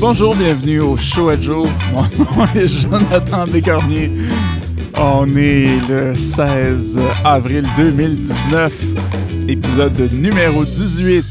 Bonjour, 0.00 0.36
bienvenue 0.36 0.78
au 0.78 0.96
Show 0.96 1.28
à 1.28 1.40
Joe. 1.40 1.68
Mon 1.92 2.02
nom 2.02 2.46
est 2.54 2.68
Jonathan 2.68 3.48
Bécornier. 3.48 4.12
On 4.94 5.26
est 5.34 5.80
le 5.88 6.14
16 6.14 7.00
avril 7.24 7.66
2019, 7.76 8.80
épisode 9.48 10.00
numéro 10.12 10.64
18. 10.64 11.24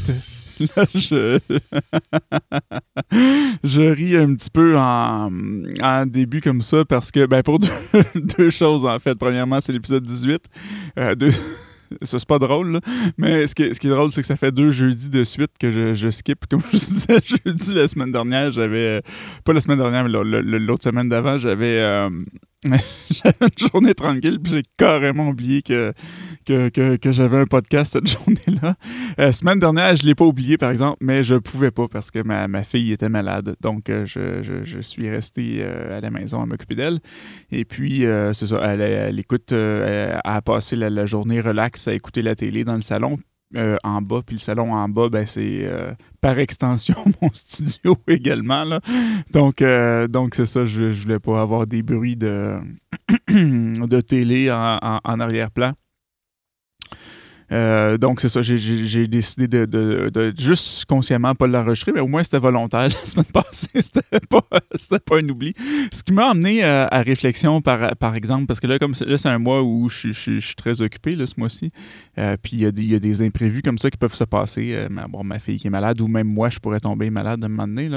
Là, 0.60 0.84
je... 0.94 1.38
je 3.64 3.80
ris 3.80 4.16
un 4.16 4.34
petit 4.34 4.50
peu 4.50 4.76
en, 4.76 5.30
début 6.06 6.42
comme 6.42 6.60
ça 6.60 6.84
parce 6.84 7.10
que, 7.10 7.24
ben, 7.24 7.42
pour 7.42 7.58
deux, 7.58 7.68
deux 8.38 8.50
choses 8.50 8.84
en 8.84 8.98
fait. 8.98 9.14
Premièrement, 9.18 9.62
c'est 9.62 9.72
l'épisode 9.72 10.04
18. 10.04 10.42
Euh, 10.98 11.14
deux... 11.14 11.30
C'est 12.02 12.26
pas 12.26 12.38
drôle, 12.38 12.80
mais 13.16 13.46
ce 13.46 13.54
qui, 13.54 13.62
est, 13.62 13.74
ce 13.74 13.80
qui 13.80 13.86
est 13.86 13.90
drôle, 13.90 14.12
c'est 14.12 14.20
que 14.20 14.26
ça 14.26 14.36
fait 14.36 14.52
deux 14.52 14.70
jeudis 14.70 15.08
de 15.08 15.24
suite 15.24 15.52
que 15.58 15.70
je, 15.70 15.94
je 15.94 16.10
skip. 16.10 16.46
Comme 16.46 16.60
je 16.72 16.78
disais, 16.78 17.18
jeudi 17.24 17.74
la 17.74 17.88
semaine 17.88 18.12
dernière, 18.12 18.52
j'avais. 18.52 19.02
Pas 19.44 19.52
la 19.52 19.60
semaine 19.60 19.78
dernière, 19.78 20.04
mais 20.04 20.58
l'autre 20.58 20.84
semaine 20.84 21.08
d'avant, 21.08 21.38
j'avais. 21.38 21.78
Euh, 21.80 22.10
j'avais 23.10 23.36
une 23.40 23.68
journée 23.70 23.94
tranquille, 23.94 24.40
puis 24.42 24.52
j'ai 24.52 24.62
carrément 24.76 25.28
oublié 25.28 25.62
que, 25.62 25.92
que, 26.48 27.12
j'avais 27.12 27.38
un 27.38 27.46
podcast 27.46 27.92
cette 27.92 28.06
journée-là. 28.18 28.74
Euh, 29.18 29.32
semaine 29.32 29.58
dernière, 29.58 29.94
je 29.96 30.02
ne 30.02 30.08
l'ai 30.08 30.14
pas 30.14 30.24
oublié, 30.24 30.56
par 30.56 30.70
exemple, 30.70 30.98
mais 31.00 31.22
je 31.22 31.34
pouvais 31.34 31.70
pas 31.70 31.88
parce 31.88 32.10
que 32.10 32.22
ma, 32.22 32.48
ma 32.48 32.62
fille 32.62 32.92
était 32.92 33.08
malade. 33.08 33.56
Donc, 33.60 33.90
euh, 33.90 34.06
je, 34.06 34.42
je, 34.42 34.80
suis 34.80 35.08
resté 35.10 35.58
euh, 35.60 35.96
à 35.96 36.00
la 36.00 36.10
maison 36.10 36.40
à 36.40 36.46
m'occuper 36.46 36.74
d'elle. 36.74 37.00
Et 37.50 37.64
puis, 37.64 38.04
c'est 38.32 38.46
ça, 38.46 38.60
elle, 38.64 39.18
écoute, 39.18 39.52
elle 39.52 40.20
a 40.24 40.42
passé 40.42 40.76
la, 40.76 41.06
journée 41.06 41.40
relax 41.40 41.88
à 41.88 41.94
écouter 41.94 42.22
la 42.22 42.34
télé 42.34 42.64
dans 42.64 42.74
le 42.74 42.80
salon. 42.80 43.18
En 43.82 44.02
bas, 44.02 44.20
puis 44.26 44.36
le 44.36 44.40
salon 44.40 44.74
en 44.74 44.90
bas, 44.90 45.08
ben, 45.08 45.26
c'est 45.26 45.66
par 46.20 46.38
extension 46.38 46.96
mon 47.22 47.30
studio 47.32 47.96
également. 48.06 48.64
Là. 48.64 48.80
Donc, 49.32 49.64
donc 50.10 50.34
c'est 50.34 50.46
ça, 50.46 50.66
je, 50.66 50.92
je 50.92 51.02
voulais 51.02 51.18
pas 51.18 51.40
avoir 51.40 51.66
des 51.66 51.82
bruits 51.82 52.16
de, 52.16 52.56
de 53.28 54.00
télé 54.00 54.50
en, 54.50 54.78
en 55.02 55.20
arrière-plan. 55.20 55.72
Euh, 57.50 57.96
donc, 57.96 58.20
c'est 58.20 58.28
ça, 58.28 58.42
j'ai 58.42 59.06
décidé 59.06 59.48
de, 59.48 60.34
juste 60.38 60.84
consciemment 60.84 61.34
pas 61.34 61.46
l'enregistrer, 61.46 61.92
mais 61.92 62.00
au 62.00 62.06
moins 62.06 62.22
c'était 62.22 62.38
volontaire 62.38 62.82
la 62.88 62.90
semaine 62.90 63.26
passée, 63.26 63.68
c'était 63.74 64.20
pas, 64.28 64.42
pas 65.06 65.16
un 65.16 65.28
oubli. 65.28 65.54
Ce 65.90 66.02
qui 66.02 66.12
m'a 66.12 66.30
amené 66.30 66.62
à, 66.62 66.86
à, 66.86 67.02
réflexion, 67.02 67.60
par, 67.60 67.96
par 67.96 68.16
exemple, 68.16 68.46
parce 68.46 68.60
que 68.60 68.66
là, 68.66 68.78
comme 68.78 68.92
là, 69.06 69.18
c'est 69.18 69.28
un 69.28 69.38
mois 69.38 69.62
où 69.62 69.88
je, 69.88 70.12
je, 70.12 70.38
suis 70.38 70.54
très 70.56 70.82
occupé, 70.82 71.12
là, 71.12 71.26
ce 71.26 71.34
mois-ci, 71.38 71.70
euh, 72.18 72.36
puis 72.42 72.52
il 72.56 72.78
y, 72.78 72.90
y, 72.90 72.94
a 72.94 72.98
des 72.98 73.22
imprévus 73.22 73.62
comme 73.62 73.78
ça 73.78 73.90
qui 73.90 73.96
peuvent 73.96 74.14
se 74.14 74.24
passer. 74.24 74.74
Euh, 74.74 74.88
bon, 75.08 75.24
ma 75.24 75.38
fille 75.38 75.58
qui 75.58 75.68
est 75.68 75.70
malade, 75.70 76.00
ou 76.00 76.08
même 76.08 76.28
moi, 76.28 76.50
je 76.50 76.58
pourrais 76.58 76.80
tomber 76.80 77.10
malade 77.10 77.42
à 77.42 77.46
un 77.46 77.48
moment 77.48 77.66
donné. 77.66 77.88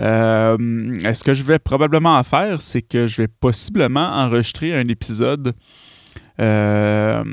Euh, 0.00 0.56
ce 1.14 1.22
que 1.22 1.34
je 1.34 1.44
vais 1.44 1.58
probablement 1.58 2.16
en 2.16 2.24
faire, 2.24 2.60
c'est 2.60 2.82
que 2.82 3.06
je 3.06 3.18
vais 3.18 3.28
possiblement 3.28 4.00
enregistrer 4.00 4.76
un 4.76 4.84
épisode 4.86 5.54
euh, 6.40 7.24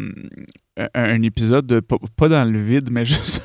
un 0.96 1.22
épisode, 1.22 1.68
de, 1.68 1.80
pas 1.80 2.30
dans 2.30 2.50
le 2.50 2.60
vide, 2.60 2.90
mais 2.92 3.06
juste 3.06 3.44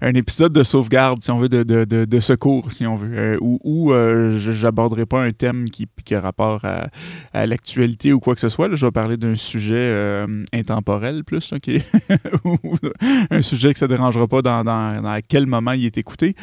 un 0.00 0.14
épisode 0.14 0.52
de 0.52 0.62
sauvegarde, 0.62 1.22
si 1.22 1.30
on 1.30 1.38
veut, 1.38 1.48
de, 1.48 1.62
de, 1.62 1.84
de, 1.84 2.20
secours, 2.20 2.72
si 2.72 2.86
on 2.86 2.96
veut, 2.96 3.16
euh, 3.16 3.38
où, 3.40 3.58
où 3.62 3.92
euh, 3.92 4.38
j'aborderai 4.38 5.06
pas 5.06 5.22
un 5.22 5.32
thème 5.32 5.68
qui, 5.68 5.86
qui 6.04 6.14
a 6.14 6.20
rapport 6.20 6.64
à, 6.64 7.46
l'actualité 7.46 8.12
ou 8.12 8.20
quoi 8.20 8.34
que 8.34 8.40
ce 8.40 8.48
soit. 8.48 8.68
Là, 8.68 8.74
je 8.74 8.86
vais 8.86 8.92
parler 8.92 9.16
d'un 9.16 9.36
sujet 9.36 9.74
euh, 9.76 10.26
intemporel 10.52 11.24
plus, 11.24 11.52
là, 11.52 11.58
un 13.30 13.42
sujet 13.42 13.72
que 13.72 13.78
ça 13.78 13.86
dérangera 13.86 14.26
pas 14.26 14.42
dans, 14.42 14.64
dans, 14.64 15.00
dans 15.00 15.20
quel 15.26 15.46
moment 15.46 15.72
il 15.72 15.84
est 15.84 15.98
écouté, 15.98 16.34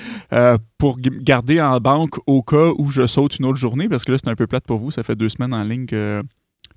pour 0.78 0.98
garder 1.00 1.62
en 1.62 1.78
banque 1.80 2.18
au 2.28 2.42
cas 2.42 2.72
où 2.78 2.90
je 2.90 3.08
saute 3.08 3.40
une 3.40 3.46
autre 3.46 3.58
journée, 3.58 3.90
parce 3.90 4.06
que 4.06 4.12
là, 4.12 4.18
c'est 4.24 4.30
un 4.30 4.36
peu 4.36 4.48
plate 4.48 4.66
pour 4.66 4.80
vous, 4.80 4.92
ça 4.92 5.04
fait 5.04 5.16
deux 5.16 5.30
semaines 5.30 5.54
en 5.54 5.64
ligne 5.64 5.86
que 5.86 6.22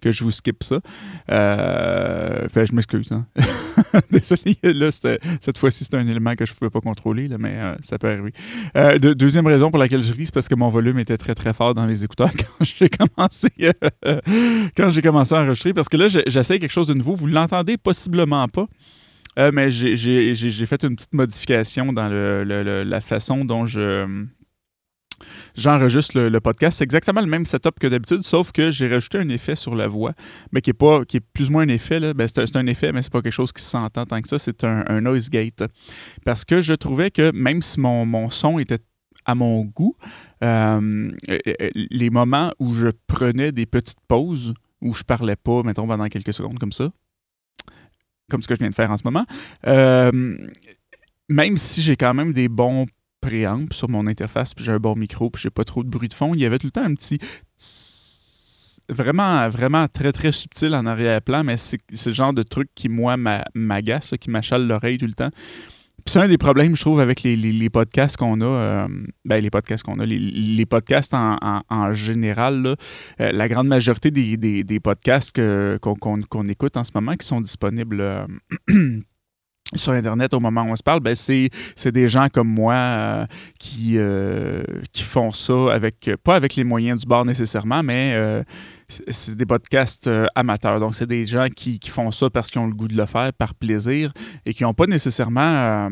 que 0.00 0.12
je 0.12 0.24
vous 0.24 0.30
skip 0.30 0.62
ça. 0.62 0.80
Euh, 1.30 2.46
ben, 2.55 2.67
je 2.67 2.74
m'excuse. 2.74 3.11
Hein? 3.12 3.27
Désolé, 4.11 4.56
là, 4.62 4.90
cette 4.90 5.58
fois-ci, 5.58 5.84
c'est 5.84 5.95
un 5.95 6.06
élément 6.06 6.34
que 6.34 6.46
je 6.46 6.52
ne 6.52 6.56
pouvais 6.56 6.70
pas 6.70 6.80
contrôler, 6.80 7.28
mais 7.39 7.55
euh, 7.56 7.74
ça 7.80 7.98
peut 7.98 8.08
arriver. 8.08 8.33
Euh, 8.77 8.98
de, 8.98 9.12
deuxième 9.12 9.46
raison 9.46 9.70
pour 9.70 9.78
laquelle 9.78 10.02
je 10.02 10.12
ris, 10.12 10.27
c'est 10.27 10.34
parce 10.34 10.48
que 10.48 10.55
mon 10.55 10.68
volume 10.68 10.98
était 10.98 11.17
très, 11.18 11.34
très 11.34 11.52
fort 11.52 11.74
dans 11.74 11.86
les 11.86 12.05
écouteurs 12.05 12.30
quand 12.58 12.64
j'ai 12.64 12.89
commencé, 12.89 13.48
quand 14.77 14.90
j'ai 14.90 15.02
commencé 15.02 15.34
à 15.34 15.42
enregistrer. 15.42 15.74
Parce 15.74 15.89
que 15.89 15.96
là, 15.96 16.08
j'essaie 16.08 16.58
quelque 16.58 16.73
chose 16.73 16.89
de 16.89 16.94
nouveau. 16.94 17.14
Vous 17.14 17.27
l'entendez 17.27 17.77
possiblement 17.77 18.46
pas. 18.48 18.67
Mais 19.52 19.70
j'ai 19.70 20.67
fait 20.67 20.83
une 20.83 20.96
petite 20.96 21.14
modification 21.14 21.92
dans 21.92 22.08
la 22.08 23.00
façon 23.00 23.44
dont 23.44 23.67
je 23.67 24.27
j'enregistre 25.56 26.18
le, 26.18 26.29
le, 26.29 26.40
podcast. 26.40 26.79
C'est 26.79 26.84
exactement 26.84 27.20
le 27.20 27.27
même 27.27 27.46
setup 27.46 27.79
que 27.80 27.86
d'habitude, 27.86 28.23
sauf 28.23 28.52
que 28.52 28.70
j'ai 28.70 28.89
rajouté 28.89 29.18
un 29.18 29.29
effet 29.29 29.56
sur 29.56 29.74
la 29.74 29.89
voix, 29.89 30.12
mais 30.52 30.61
qui 30.61 30.70
est 30.70 30.74
pas, 30.74 31.05
qui 31.05 31.18
est 31.18 31.20
plus 31.33 31.48
ou 31.48 31.52
moins 31.52 31.62
un 31.62 31.68
effet. 31.68 32.01
Ben, 32.14 32.27
c'est, 32.29 32.40
un, 32.40 32.46
c'est 32.46 32.56
un 32.56 32.67
effet, 32.67 32.92
mais 32.92 33.02
c'est 33.02 33.12
pas 33.12 33.23
quelque 33.23 33.33
chose 33.33 33.52
qui 33.52 33.62
s'entend 33.62 34.06
tant 34.06 34.20
que 34.20 34.29
ça. 34.29 34.39
C'est 34.39 34.64
un, 34.64 34.84
un, 34.89 35.01
noise 35.01 35.30
gate. 35.30 35.64
Parce 36.24 36.45
que 36.45 36.61
je 36.61 36.74
trouvais 36.74 37.11
que 37.11 37.33
même 37.33 37.62
si 37.62 37.80
mon, 37.80 38.05
mon 38.06 38.30
son 38.30 38.58
était 38.58 38.79
à 39.24 39.34
mon 39.34 39.64
goût, 39.64 39.95
euh, 40.42 41.12
les 41.74 42.11
moments 42.11 42.52
où 42.58 42.74
je 42.74 42.89
prenais 43.06 43.52
des 43.52 43.67
petites 43.67 44.00
pauses, 44.08 44.55
où 44.80 44.95
je 44.95 45.02
parlais 45.02 45.36
pas, 45.36 45.62
mettons, 45.62 45.86
pendant 45.86 46.06
quelques 46.08 46.33
secondes 46.33 46.58
comme 46.58 46.73
ça, 46.73 46.90
comme 48.30 48.42
ce 48.42 48.48
que 48.48 48.55
je 48.55 48.61
viens 48.61 48.70
de 48.70 48.74
faire 48.74 48.90
en 48.90 48.96
ce 48.96 49.05
moment, 49.05 49.24
euh, 49.67 50.36
même 51.29 51.56
si 51.56 51.83
j'ai 51.83 51.96
quand 51.96 52.14
même 52.14 52.33
des 52.33 52.48
bons 52.48 52.86
sur 53.72 53.89
mon 53.89 54.06
interface, 54.06 54.55
puis 54.55 54.64
j'ai 54.64 54.72
un 54.72 54.78
bon 54.78 54.96
micro, 54.96 55.30
puis 55.30 55.42
j'ai 55.42 55.50
pas 55.50 55.64
trop 55.64 55.83
de 55.83 55.89
bruit 55.89 56.08
de 56.08 56.14
fond. 56.14 56.34
Il 56.34 56.40
y 56.40 56.46
avait 56.46 56.58
tout 56.58 56.66
le 56.66 56.72
temps 56.72 56.84
un 56.84 56.94
petit 56.94 57.18
vraiment, 58.89 59.48
vraiment 59.48 59.86
très, 59.89 60.12
très 60.12 60.33
subtil 60.33 60.74
en 60.74 60.86
arrière-plan, 60.86 61.44
mais 61.44 61.56
c'est 61.56 61.78
le 62.06 62.12
genre 62.12 62.33
de 62.33 62.42
truc 62.42 62.70
qui, 62.74 62.88
moi, 62.88 63.17
m'agace, 63.55 64.14
qui 64.20 64.30
m'achale 64.30 64.67
l'oreille 64.67 64.98
tout 64.98 65.06
le 65.06 65.14
temps. 65.14 65.30
Puis 66.05 66.12
c'est 66.12 66.20
un 66.20 66.28
des 66.28 66.38
problèmes, 66.38 66.77
je 66.77 66.80
trouve, 66.80 67.00
avec 67.00 67.22
les, 67.22 67.70
podcasts 67.70 68.17
qu'on 68.17 68.40
a. 68.40 68.44
Euh, 68.44 68.88
ben, 69.24 69.42
les 69.42 69.50
podcasts 69.50 69.84
qu'on 69.84 69.98
a. 69.98 70.06
Les, 70.06 70.67
podcasts 70.67 71.12
en, 71.12 71.92
général, 71.92 72.77
euh, 73.20 73.33
la 73.33 73.48
grande 73.48 73.67
majorité 73.67 74.11
des, 74.11 74.80
podcasts 74.80 75.36
qu'on 75.80 75.94
qu 75.94 76.22
qu 76.30 76.50
écoute 76.50 76.77
en 76.77 76.84
ce 76.84 76.92
moment 76.94 77.14
qui 77.17 77.27
sont 77.27 77.40
disponibles 77.40 78.00
euh, 78.00 78.27
sur 79.74 79.92
Internet 79.92 80.33
au 80.33 80.40
moment 80.40 80.62
où 80.62 80.70
on 80.70 80.77
se 80.77 80.83
parle, 80.83 81.01
ben 81.01 81.14
c'est, 81.14 81.51
des 81.92 82.08
gens 82.08 82.29
comme 82.33 82.48
moi 82.48 82.74
euh, 82.74 83.27
qui, 83.58 83.95
euh, 83.96 84.62
qui 84.92 85.02
font 85.02 85.30
ça 85.30 85.73
avec, 85.73 86.11
pas 86.24 86.36
avec 86.36 86.56
les 86.56 86.64
moyens 86.64 87.02
du 87.02 87.06
bord 87.06 87.27
nécessairement, 87.27 87.83
mais 87.83 88.14
euh, 88.14 88.42
c'est 88.86 89.36
des 89.36 89.45
podcasts 89.45 90.08
amateurs. 90.34 90.80
Donc, 90.80 90.95
c'est 90.95 91.06
des 91.06 91.27
gens 91.27 91.48
qui, 91.55 91.79
font 91.89 92.11
ça 92.11 92.30
parce 92.30 92.51
qu'ils 92.51 92.62
ont 92.62 92.67
le 92.67 92.73
goût 92.73 92.89
de 92.89 92.96
le 92.96 93.05
faire, 93.05 93.34
par 93.34 93.55
plaisir, 93.55 94.12
et 94.46 94.55
qui 94.55 94.62
n'ont 94.62 94.73
pas 94.73 94.86
nécessairement 94.86 95.90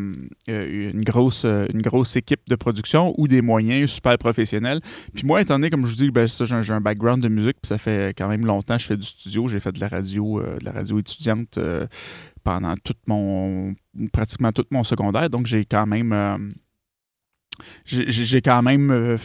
une, 0.48 1.02
grosse, 1.02 1.44
grosse 1.74 2.16
équipe 2.16 2.40
de 2.48 2.54
production 2.54 3.14
ou 3.18 3.28
des 3.28 3.42
moyens 3.42 3.90
super 3.90 4.16
professionnels. 4.16 4.80
Puis 5.14 5.26
moi, 5.26 5.42
étant 5.42 5.58
donné, 5.58 5.68
comme 5.68 5.84
je 5.84 5.90
vous 5.90 5.96
dis, 5.96 6.10
ben, 6.10 6.26
j'ai, 6.26 6.72
un 6.72 6.80
background 6.80 7.22
de 7.22 7.28
musique, 7.28 7.58
puis 7.60 7.68
ça 7.68 7.76
fait 7.76 8.14
quand 8.16 8.28
même 8.28 8.46
longtemps 8.46 8.76
que 8.76 8.82
je 8.82 8.86
fais 8.86 8.96
du 8.96 9.06
studio. 9.06 9.46
J'ai 9.46 9.60
fait 9.60 9.72
de 9.72 9.80
la 9.80 9.88
radio, 9.88 10.40
de 10.40 10.64
la 10.64 10.72
radio 10.72 10.98
étudiante 10.98 11.58
pendant 12.46 12.76
tout 12.76 12.94
mon 13.08 13.74
pratiquement 14.12 14.52
tout 14.52 14.66
mon 14.70 14.84
secondaire. 14.84 15.28
Donc 15.28 15.46
j'ai 15.46 15.64
quand 15.64 15.84
même 15.84 16.12
euh, 16.12 16.38
j'ai 17.84 18.40
quand 18.40 18.62
même 18.62 18.92
euh, 18.92 19.18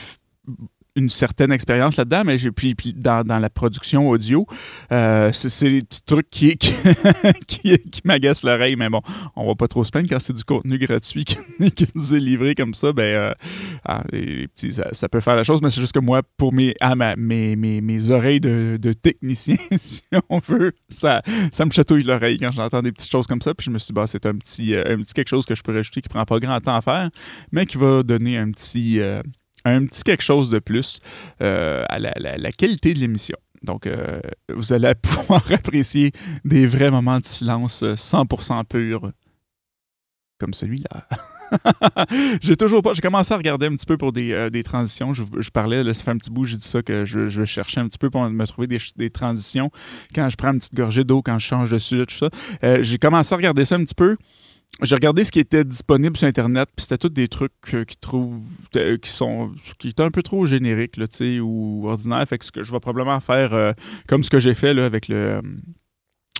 une 0.95 1.09
certaine 1.09 1.51
expérience 1.51 1.97
là-dedans, 1.97 2.23
mais 2.25 2.37
j'ai 2.37 2.51
puis, 2.51 2.75
puis 2.75 2.93
dans, 2.93 3.25
dans, 3.25 3.39
la 3.39 3.49
production 3.49 4.09
audio, 4.09 4.45
euh, 4.91 5.31
c'est 5.31 5.69
les 5.69 5.83
petits 5.83 6.03
trucs 6.03 6.29
qui, 6.29 6.57
qui, 6.57 7.77
qui, 7.79 8.01
m'agacent 8.03 8.43
l'oreille, 8.43 8.75
mais 8.75 8.89
bon, 8.89 9.01
on 9.35 9.47
va 9.47 9.55
pas 9.55 9.67
trop 9.67 9.83
se 9.83 9.91
plaindre. 9.91 10.09
Quand 10.09 10.19
c'est 10.19 10.33
du 10.33 10.43
contenu 10.43 10.77
gratuit 10.77 11.23
qui, 11.25 11.37
qui, 11.71 11.87
nous 11.95 12.13
est 12.13 12.19
livré 12.19 12.55
comme 12.55 12.73
ça, 12.73 12.91
ben 12.91 13.03
euh, 13.03 13.33
ah, 13.85 14.03
les 14.11 14.47
petits, 14.47 14.73
ça, 14.73 14.89
ça, 14.91 15.07
peut 15.07 15.21
faire 15.21 15.35
la 15.35 15.43
chose, 15.43 15.61
mais 15.61 15.69
c'est 15.69 15.79
juste 15.81 15.93
que 15.93 15.99
moi, 15.99 16.21
pour 16.37 16.53
mes, 16.53 16.73
ah, 16.81 16.95
ma, 16.95 17.15
mes, 17.15 17.55
mes, 17.55 17.79
mes 17.79 18.11
oreilles 18.11 18.41
de, 18.41 18.77
de 18.79 18.91
technicien, 18.93 19.55
si 19.77 20.01
on 20.29 20.39
veut, 20.39 20.73
ça, 20.89 21.21
ça 21.53 21.65
me 21.65 21.71
chatouille 21.71 22.03
l'oreille 22.03 22.37
quand 22.37 22.51
j'entends 22.51 22.81
des 22.81 22.91
petites 22.91 23.11
choses 23.11 23.27
comme 23.27 23.41
ça, 23.41 23.53
puis 23.53 23.65
je 23.65 23.71
me 23.71 23.79
suis 23.79 23.87
dit, 23.87 23.93
bah, 23.93 24.07
c'est 24.07 24.25
un 24.25 24.35
petit, 24.35 24.75
euh, 24.75 24.95
un 24.95 24.97
petit 24.97 25.13
quelque 25.13 25.29
chose 25.29 25.45
que 25.45 25.55
je 25.55 25.63
peux 25.63 25.73
rajouter 25.73 26.01
qui 26.01 26.09
prend 26.09 26.25
pas 26.25 26.39
grand 26.39 26.59
temps 26.59 26.75
à 26.75 26.81
faire, 26.81 27.09
mais 27.53 27.65
qui 27.65 27.77
va 27.77 28.03
donner 28.03 28.37
un 28.37 28.51
petit 28.51 28.99
euh, 28.99 29.21
un 29.65 29.85
petit 29.85 30.03
quelque 30.03 30.23
chose 30.23 30.49
de 30.49 30.59
plus 30.59 30.99
euh, 31.41 31.83
à 31.89 31.99
la, 31.99 32.51
qualité 32.51 32.93
de 32.93 32.99
l'émission. 32.99 33.37
Donc, 33.63 33.85
euh, 33.85 34.19
vous 34.49 34.73
allez 34.73 34.95
pouvoir 34.95 35.43
apprécier 35.51 36.11
des 36.43 36.65
vrais 36.65 36.91
moments 36.91 37.19
de 37.19 37.25
silence 37.25 37.83
100% 37.83 38.65
purs, 38.65 39.11
comme 40.39 40.53
celui-là. 40.53 41.07
j'ai 42.41 42.55
toujours 42.55 42.81
pas. 42.81 42.93
J'ai 42.93 43.01
commencé 43.01 43.33
à 43.33 43.37
regarder 43.37 43.67
un 43.67 43.75
petit 43.75 43.85
peu 43.85 43.97
pour 43.97 44.11
des, 44.11 44.31
euh, 44.31 44.49
des 44.49 44.63
transitions. 44.63 45.13
Je, 45.13 45.49
parlais, 45.49 45.83
là, 45.83 45.93
ça 45.93 46.03
fait 46.03 46.11
un 46.11 46.17
petit 46.17 46.31
bout, 46.31 46.45
j'ai 46.45 46.57
dit 46.57 46.67
ça 46.67 46.81
que 46.81 47.05
je, 47.05 47.29
je 47.29 47.45
cherchais 47.45 47.79
un 47.79 47.87
petit 47.87 47.97
peu 47.97 48.09
pour 48.09 48.27
me 48.29 48.45
trouver 48.45 48.67
des, 48.67 48.77
des, 48.95 49.09
transitions 49.09 49.71
quand 50.13 50.29
je 50.29 50.35
prends 50.35 50.51
une 50.51 50.59
petite 50.59 50.75
gorgée 50.75 51.03
d'eau, 51.03 51.21
quand 51.21 51.37
je 51.39 51.47
change 51.47 51.71
de 51.71 51.77
sujet, 51.77 52.05
tout 52.05 52.15
ça. 52.15 52.29
Euh, 52.63 52.79
j'ai 52.81 52.97
commencé 52.97 53.33
à 53.33 53.37
regarder 53.37 53.65
ça 53.65 53.75
un 53.75 53.83
petit 53.83 53.95
peu. 53.95 54.17
J'ai 54.81 54.95
regardé 54.95 55.23
ce 55.23 55.31
qui 55.31 55.39
était 55.39 55.63
disponible 55.63 56.17
sur 56.17 56.27
Internet, 56.27 56.69
puis 56.75 56.83
c'était 56.83 56.97
tous 56.97 57.09
des 57.09 57.27
trucs 57.27 57.53
qui 57.61 57.97
trouvent 57.97 58.41
qui 58.71 59.09
sont 59.09 59.51
qui 59.77 59.89
étaient 59.89 60.03
un 60.03 60.11
peu 60.11 60.23
trop 60.23 60.45
génériques, 60.45 60.97
là, 60.97 61.05
ou 61.41 61.87
ordinaires. 61.87 62.25
Fait 62.27 62.37
que 62.37 62.45
ce 62.45 62.51
que 62.51 62.63
je 62.63 62.71
vais 62.71 62.79
probablement 62.79 63.19
faire 63.19 63.73
comme 64.07 64.23
ce 64.23 64.29
que 64.29 64.39
j'ai 64.39 64.53
fait 64.53 64.73
là, 64.73 64.85
avec 64.85 65.07
le 65.07 65.41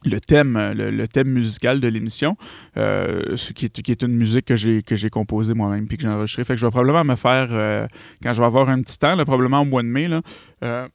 le 0.04 0.20
thème, 0.20 0.74
le, 0.76 1.08
thème 1.08 1.30
musical 1.30 1.80
de 1.80 1.88
l'émission, 1.88 2.36
euh, 2.78 3.36
qui, 3.56 3.66
est, 3.66 4.02
une 4.02 4.16
musique 4.16 4.46
que 4.46 4.56
j'ai 4.56 4.82
que 4.82 4.96
j'ai 4.96 5.10
composée 5.10 5.54
moi-même 5.54 5.88
puis 5.88 5.98
que 5.98 6.04
j'ai 6.04 6.10
enregistrée. 6.10 6.44
Fait 6.44 6.54
que 6.54 6.60
je 6.60 6.66
vais 6.66 6.72
probablement 6.72 7.04
me 7.04 7.16
faire, 7.16 7.50
euh, 7.52 7.86
quand 8.24 8.34
je 8.34 8.40
vais 8.40 8.46
avoir 8.46 8.70
un 8.70 8.82
petit 8.82 8.98
temps, 8.98 9.16
là, 9.16 9.26
probablement 9.26 9.62
au 9.62 9.66
mois 9.66 9.84
de 9.84 9.88
mai, 9.88 10.08
là, 10.08 10.22
euh, 10.64 10.88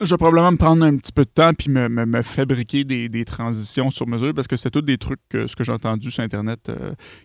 je 0.00 0.10
vais 0.10 0.16
probablement 0.16 0.52
me 0.52 0.56
prendre 0.56 0.84
un 0.84 0.96
petit 0.96 1.12
peu 1.12 1.24
de 1.24 1.30
temps 1.30 1.52
puis 1.54 1.70
me, 1.70 2.22
fabriquer 2.22 2.84
des, 2.84 3.24
transitions 3.24 3.90
sur 3.90 4.06
mesure 4.06 4.34
parce 4.34 4.46
que 4.46 4.56
c'est 4.56 4.70
tout 4.70 4.82
des 4.82 4.98
trucs, 4.98 5.20
ce 5.32 5.56
que 5.56 5.64
j'ai 5.64 5.72
entendu 5.72 6.10
sur 6.10 6.22
Internet, 6.22 6.70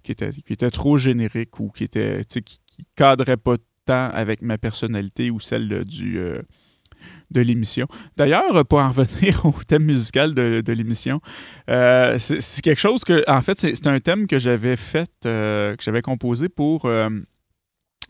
qui, 0.03 0.11
étaient, 0.11 0.31
qui 0.31 0.55
trop 0.55 0.97
génériques 0.97 1.59
ou 1.59 1.69
qui 1.69 1.83
étaient 1.83 2.21
qui, 2.27 2.41
qui 2.41 2.85
cadraient 2.95 3.37
pas 3.37 3.55
tant 3.85 4.09
avec 4.11 4.41
ma 4.41 4.57
personnalité 4.57 5.31
ou 5.31 5.39
celle 5.39 5.85
du 5.85 6.19
de 7.31 7.41
l'émission. 7.41 7.87
D'ailleurs, 8.17 8.65
pour 8.65 8.79
en 8.79 8.91
revenir 8.91 9.45
au 9.45 9.53
thème 9.67 9.83
musical 9.83 10.33
de, 10.33 10.71
l'émission, 10.71 11.21
euh, 11.69 12.17
c'est 12.19 12.61
quelque 12.61 12.79
chose 12.79 13.03
que, 13.03 13.23
en 13.29 13.41
fait, 13.41 13.59
c'est 13.59 13.87
un 13.87 13.99
thème 13.99 14.27
que 14.27 14.39
j'avais 14.39 14.75
fait, 14.75 15.11
euh, 15.25 15.75
que 15.75 15.83
j'avais 15.83 16.01
composé 16.01 16.49
pour 16.49 16.85
euh, 16.85 17.09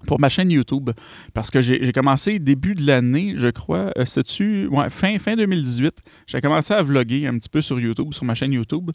pour 0.07 0.19
ma 0.19 0.29
chaîne 0.29 0.51
YouTube. 0.51 0.91
Parce 1.33 1.51
que 1.51 1.61
j'ai 1.61 1.91
commencé 1.91 2.39
début 2.39 2.75
de 2.75 2.85
l'année, 2.85 3.35
je 3.37 3.47
crois, 3.47 3.91
euh, 3.97 4.05
c'est-tu, 4.05 4.67
ouais, 4.67 4.89
fin, 4.89 5.17
fin 5.19 5.35
2018, 5.35 5.99
j'ai 6.27 6.41
commencé 6.41 6.73
à 6.73 6.81
vlogger 6.81 7.27
un 7.27 7.37
petit 7.37 7.49
peu 7.49 7.61
sur 7.61 7.79
YouTube, 7.79 8.13
sur 8.13 8.25
ma 8.25 8.35
chaîne 8.35 8.53
YouTube. 8.53 8.91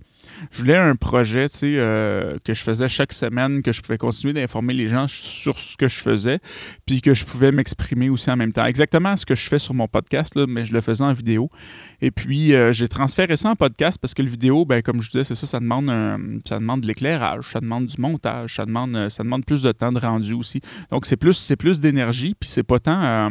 Je 0.50 0.60
voulais 0.60 0.76
un 0.76 0.96
projet, 0.96 1.48
tu 1.48 1.58
sais, 1.58 1.74
euh, 1.76 2.36
que 2.44 2.54
je 2.54 2.62
faisais 2.62 2.88
chaque 2.88 3.12
semaine, 3.12 3.62
que 3.62 3.72
je 3.72 3.82
pouvais 3.82 3.98
continuer 3.98 4.32
d'informer 4.32 4.74
les 4.74 4.88
gens 4.88 5.06
sur 5.08 5.58
ce 5.58 5.76
que 5.76 5.88
je 5.88 6.00
faisais, 6.00 6.38
puis 6.86 7.00
que 7.00 7.14
je 7.14 7.24
pouvais 7.24 7.52
m'exprimer 7.52 8.08
aussi 8.08 8.30
en 8.30 8.36
même 8.36 8.52
temps. 8.52 8.64
Exactement 8.64 9.16
ce 9.16 9.26
que 9.26 9.34
je 9.34 9.48
fais 9.48 9.58
sur 9.58 9.74
mon 9.74 9.88
podcast, 9.88 10.34
là, 10.34 10.46
mais 10.48 10.64
je 10.64 10.72
le 10.72 10.80
faisais 10.80 11.04
en 11.04 11.12
vidéo. 11.12 11.50
Et 12.00 12.10
puis, 12.10 12.54
euh, 12.54 12.72
j'ai 12.72 12.88
transféré 12.88 13.36
ça 13.36 13.50
en 13.50 13.54
podcast 13.54 13.98
parce 14.00 14.14
que 14.14 14.22
le 14.22 14.28
vidéo, 14.28 14.64
ben, 14.64 14.82
comme 14.82 15.02
je 15.02 15.10
disais, 15.10 15.24
c'est 15.24 15.34
ça, 15.34 15.46
ça 15.46 15.60
demande, 15.60 15.86
ça 16.46 16.58
demande 16.58 16.82
de 16.82 16.86
l'éclairage, 16.86 17.44
ça 17.52 17.60
demande 17.60 17.86
du 17.86 18.00
montage, 18.00 18.56
ça 18.56 18.66
demande, 18.66 19.08
ça 19.08 19.22
demande 19.22 19.44
plus 19.44 19.62
de 19.62 19.72
temps 19.72 19.92
de 19.92 19.98
rendu 19.98 20.32
aussi. 20.32 20.60
Donc, 20.90 21.06
c'est 21.06 21.16
plus, 21.16 21.52
plus 21.58 21.80
d'énergie, 21.80 22.34
puis 22.38 22.48
c'est 22.48 22.62
pas 22.62 22.78
tant. 22.78 23.02
Euh, 23.02 23.30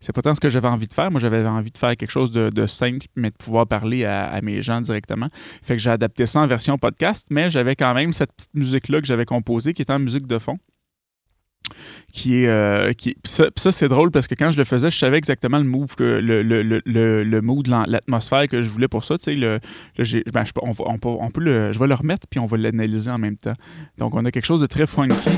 c'est 0.00 0.12
pas 0.12 0.22
tant 0.22 0.34
ce 0.34 0.40
que 0.40 0.48
j'avais 0.48 0.68
envie 0.68 0.86
de 0.86 0.92
faire. 0.92 1.10
Moi, 1.10 1.20
j'avais 1.20 1.46
envie 1.46 1.70
de 1.70 1.78
faire 1.78 1.96
quelque 1.96 2.10
chose 2.10 2.32
de, 2.32 2.66
simple, 2.66 3.06
mais 3.16 3.30
de 3.30 3.36
pouvoir 3.36 3.66
parler 3.66 4.04
à, 4.04 4.40
mes 4.42 4.62
gens 4.62 4.80
directement. 4.80 5.28
Fait 5.62 5.76
que 5.76 5.82
j'ai 5.82 5.90
adapté 5.90 6.26
ça 6.26 6.40
en 6.40 6.46
version 6.46 6.78
podcast, 6.78 7.26
mais 7.30 7.50
j'avais 7.50 7.76
quand 7.76 7.94
même 7.94 8.12
cette 8.12 8.32
petite 8.32 8.54
musique-là 8.54 9.00
que 9.00 9.06
j'avais 9.06 9.24
composée, 9.24 9.72
qui 9.72 9.82
était 9.82 9.92
en 9.92 9.98
musique 9.98 10.26
de 10.26 10.38
fond. 10.38 10.58
Qui. 12.12 12.46
Euh, 12.46 12.92
qui, 12.92 13.16
ça, 13.24 13.50
c'est 13.56 13.88
drôle 13.88 14.10
parce 14.10 14.26
que 14.26 14.34
quand 14.34 14.50
je 14.50 14.58
le 14.58 14.64
faisais, 14.64 14.90
je 14.90 14.98
savais 14.98 15.18
exactement 15.18 15.58
le 15.58 15.64
move, 15.64 15.94
le, 15.98 16.20
le, 16.20 16.62
le, 16.62 17.24
le 17.24 17.42
mood, 17.42 17.68
l'atmosphère 17.68 18.48
que 18.48 18.60
je 18.60 18.68
voulais 18.68 18.88
pour 18.88 19.04
ça. 19.04 19.18
Tu 19.18 19.24
sais, 19.24 19.36
ben, 19.36 20.44
je, 20.44 20.52
on, 20.62 20.72
on 21.04 21.30
peut 21.30 21.40
le, 21.40 21.72
je 21.72 21.78
vais 21.78 21.86
le 21.86 21.94
remettre 21.94 22.26
puis 22.28 22.40
on 22.40 22.46
va 22.46 22.56
l'analyser 22.56 23.10
en 23.10 23.18
même 23.18 23.36
temps. 23.36 23.52
Donc, 23.98 24.14
on 24.14 24.24
a 24.24 24.32
quelque 24.32 24.46
chose 24.46 24.60
de 24.60 24.66
très 24.66 24.88
funky 24.88 25.30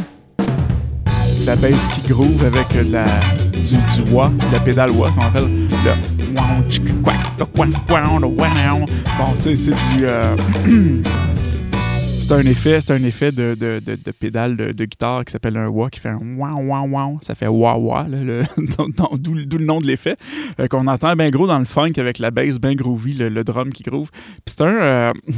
la 1.46 1.56
bass 1.56 1.88
qui 1.88 2.02
groove 2.02 2.44
avec 2.44 2.66
la, 2.90 3.04
du, 3.52 3.76
du 3.76 4.12
wah, 4.12 4.30
la 4.52 4.60
pédale 4.60 4.90
wah, 4.90 5.10
qu'on 5.10 5.22
appelle 5.22 5.48
le 5.70 5.76
Bon, 9.18 9.26
c'est 9.34 9.54
du. 9.54 10.04
Euh, 10.04 10.36
c'est 12.22 12.32
un 12.32 12.46
effet, 12.46 12.80
c'est 12.80 12.92
un 12.92 13.02
effet 13.02 13.32
de, 13.32 13.56
de, 13.58 13.82
de, 13.84 13.96
de 13.96 14.10
pédale 14.12 14.56
de, 14.56 14.84
guitare 14.84 15.24
qui 15.24 15.32
s'appelle 15.32 15.56
un 15.56 15.66
wah 15.66 15.90
qui 15.90 15.98
fait 15.98 16.10
un 16.10 16.20
wah 16.36 16.54
wah 16.54 16.82
wah. 16.82 17.18
Ça 17.20 17.34
fait 17.34 17.48
wah 17.48 17.76
wah, 17.76 18.06
d'où 19.18 19.34
le 19.34 19.64
nom 19.64 19.80
de 19.80 19.86
l'effet. 19.86 20.16
Qu'on 20.70 20.86
entend 20.86 21.16
bien 21.16 21.30
gros 21.30 21.48
dans 21.48 21.58
le 21.58 21.64
funk 21.64 21.92
avec 21.96 22.20
la 22.20 22.30
bass 22.30 22.60
bien 22.60 22.74
groovy, 22.74 23.14
le, 23.14 23.42
drum 23.42 23.72
qui 23.72 23.82
groove. 23.82 24.10
Puis 24.12 24.54
c'est 24.56 24.60
un. 24.60 24.66
Euh, 24.66 25.10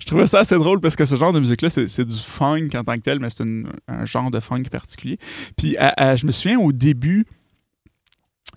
je 0.00 0.04
trouvais 0.04 0.26
ça 0.26 0.40
assez 0.40 0.56
drôle 0.56 0.80
parce 0.80 0.96
que 0.96 1.06
ce 1.06 1.16
genre 1.16 1.32
de 1.32 1.40
musique-là, 1.40 1.70
c'est 1.70 2.04
du 2.04 2.18
funk 2.18 2.68
en 2.74 2.84
tant 2.84 2.96
que 2.96 3.00
tel, 3.00 3.18
mais 3.18 3.30
c'est 3.30 3.44
un 3.88 4.04
genre 4.04 4.30
de 4.30 4.40
funk 4.40 4.64
particulier. 4.70 5.18
Puis 5.56 5.76
je 5.78 6.26
me 6.26 6.30
souviens 6.30 6.58
au 6.60 6.72
début 6.72 7.24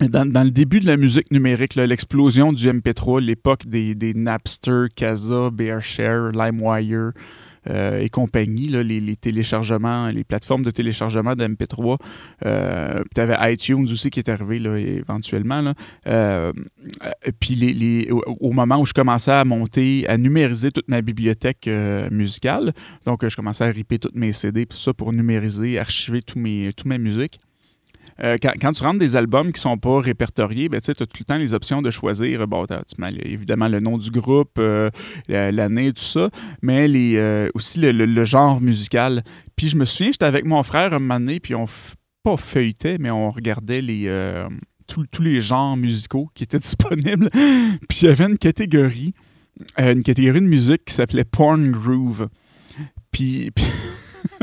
dans, 0.00 0.44
le 0.44 0.50
début 0.50 0.80
de 0.80 0.86
la 0.86 0.96
musique 0.96 1.30
numérique, 1.30 1.76
l'explosion 1.76 2.52
du 2.52 2.68
MP3, 2.68 3.20
l'époque 3.20 3.66
des, 3.66 4.14
Napster, 4.14 4.86
Kazaa, 4.94 5.50
Bearshare, 5.50 6.32
LimeWire 6.32 7.12
euh, 7.70 8.00
et 8.00 8.08
compagnie, 8.08 8.66
les, 8.66 9.16
téléchargements, 9.16 10.08
les 10.08 10.24
plateformes 10.24 10.62
de 10.62 10.70
téléchargement 10.70 11.34
de 11.34 11.46
MP3. 11.46 11.98
Euh, 12.44 13.02
tu 13.14 13.20
avais 13.20 13.54
iTunes 13.54 13.84
aussi 13.90 14.10
qui 14.10 14.18
est 14.18 14.28
arrivé 14.28 14.56
éventuellement. 14.98 15.72
Euh, 16.06 16.52
puis 17.40 18.08
au, 18.10 18.52
moment 18.52 18.80
où 18.80 18.86
je 18.86 18.92
commençais 18.92 19.30
à 19.30 19.44
monter, 19.44 20.06
à 20.08 20.18
numériser 20.18 20.72
toute 20.72 20.88
ma 20.88 21.02
bibliothèque 21.02 21.70
musicale, 22.10 22.72
donc 23.06 23.26
je 23.26 23.36
commençais 23.36 23.64
à 23.64 23.68
ripper 23.68 23.98
toutes 23.98 24.16
mes 24.16 24.32
CD, 24.32 24.66
tout 24.66 24.76
ça 24.76 24.92
pour 24.92 25.12
numériser, 25.12 25.78
archiver 25.78 26.20
mes, 26.36 26.72
toute 26.72 26.86
ma 26.86 26.98
musique. 26.98 27.38
Euh, 28.22 28.36
quand, 28.40 28.72
tu 28.72 28.82
rentres 28.82 28.98
des 28.98 29.16
albums 29.16 29.52
qui 29.52 29.60
sont 29.60 29.76
pas 29.76 30.00
répertoriés, 30.00 30.68
ben, 30.68 30.80
tu 30.80 30.90
as 30.90 30.94
tout 30.94 31.06
le 31.18 31.24
temps 31.24 31.36
les 31.36 31.54
options 31.54 31.82
de 31.82 31.90
choisir. 31.90 32.46
Bon, 32.46 32.64
évidemment 33.24 33.68
le 33.68 33.80
nom 33.80 33.98
du 33.98 34.10
groupe, 34.10 34.58
euh, 34.58 34.90
l'année, 35.28 35.92
tout 35.92 36.02
ça, 36.02 36.30
mais 36.62 36.86
euh, 36.88 37.48
aussi 37.54 37.80
le, 37.80 38.24
genre 38.24 38.60
musical. 38.60 39.22
Puis 39.56 39.68
je 39.68 39.76
me 39.76 39.84
souviens, 39.84 40.12
j'étais 40.12 40.24
avec 40.24 40.44
mon 40.44 40.62
frère 40.62 40.92
un 40.94 40.98
moment 40.98 41.20
donné, 41.20 41.40
puis 41.40 41.54
on 41.54 41.66
pas 42.22 42.36
feuilletait, 42.36 42.96
mais 42.98 43.10
on 43.10 43.30
regardait 43.30 43.82
les 43.82 44.08
tous 44.86 45.22
les 45.22 45.40
genres 45.40 45.76
musicaux 45.76 46.28
qui 46.34 46.44
étaient 46.44 46.58
disponibles. 46.60 47.30
puis 47.30 47.98
il 48.02 48.04
y 48.04 48.08
avait 48.08 48.26
une 48.26 48.38
catégorie, 48.38 49.14
une 49.76 50.02
catégorie 50.02 50.40
de 50.40 50.46
musique 50.46 50.84
qui 50.84 50.94
s'appelait 50.94 51.24
Porn 51.24 51.70
Groove. 51.70 52.28
puis 53.10 53.50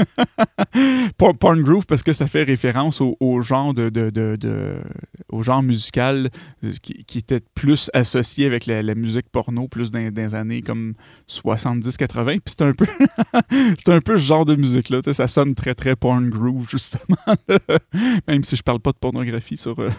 Porn 1.17 1.61
groove 1.61 1.85
parce 1.85 2.03
que 2.03 2.13
ça 2.13 2.27
fait 2.27 2.43
référence 2.43 3.01
au, 3.01 3.41
genre 3.41 3.73
de, 3.73 4.81
au 5.29 5.43
genre 5.43 5.63
musical 5.63 6.29
euh, 6.63 6.71
qui, 6.81 7.17
était 7.17 7.41
plus 7.55 7.89
associé 7.93 8.45
avec 8.45 8.65
la, 8.65 8.95
musique 8.95 9.29
porno 9.31 9.67
plus 9.67 9.91
dans, 9.91 10.11
des 10.11 10.35
années 10.35 10.61
comme 10.61 10.93
70-80 11.29 12.25
puis 12.25 12.41
c'est 12.45 12.61
un 12.61 12.73
peu 12.73 12.85
c'est 13.49 13.89
un 13.89 14.01
peu 14.01 14.17
ce 14.17 14.23
genre 14.23 14.45
de 14.45 14.55
musique 14.55 14.89
là 14.89 15.01
ça 15.13 15.27
sonne 15.27 15.55
très 15.55 15.75
très 15.75 15.95
porn 15.95 16.29
groove 16.29 16.67
justement 16.69 17.17
même 18.27 18.43
si 18.43 18.55
je 18.55 18.63
parle 18.63 18.79
pas 18.79 18.91
de 18.91 18.97
pornographie 18.97 19.57
sur 19.57 19.79
euh, 19.79 19.89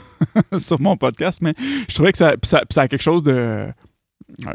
sur 0.58 0.80
mon 0.80 0.96
podcast 0.96 1.40
mais 1.42 1.54
je 1.88 1.94
trouvais 1.94 2.12
que 2.12 2.18
ça, 2.18 2.34
ça 2.42 2.60
a 2.82 2.88
quelque 2.88 3.02
chose 3.02 3.22
de 3.22 3.68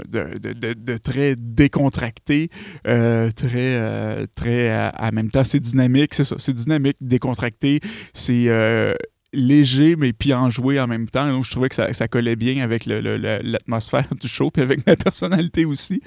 de, 0.08 0.98
très 0.98 1.36
décontracté, 1.36 2.50
euh, 2.88 3.30
très, 3.32 3.76
euh, 3.76 4.26
très 4.36 4.92
en 5.00 5.12
même 5.12 5.30
temps, 5.30 5.44
c'est 5.44 5.60
dynamique, 5.60 6.14
c'est 6.14 6.24
ça, 6.24 6.36
c'est 6.40 6.54
dynamique, 6.54 6.98
décontracté, 7.02 7.80
c'est 8.14 8.46
euh, 8.48 8.94
léger, 9.34 9.96
mais 9.96 10.14
puis 10.14 10.34
enjoué 10.34 10.80
en 10.80 10.88
même 10.88 11.10
temps. 11.10 11.28
Donc, 11.28 11.46
je 11.46 11.52
trouvais 11.52 11.70
que 11.70 11.76
ça, 11.76 12.08
collait 12.08 12.36
bien 12.36 12.64
avec 12.64 12.86
l'atmosphère 12.86 14.08
du 14.20 14.28
show, 14.28 14.52
puis 14.52 14.62
avec 14.62 14.86
ma 14.86 14.96
personnalité 14.96 15.66
aussi, 15.66 16.02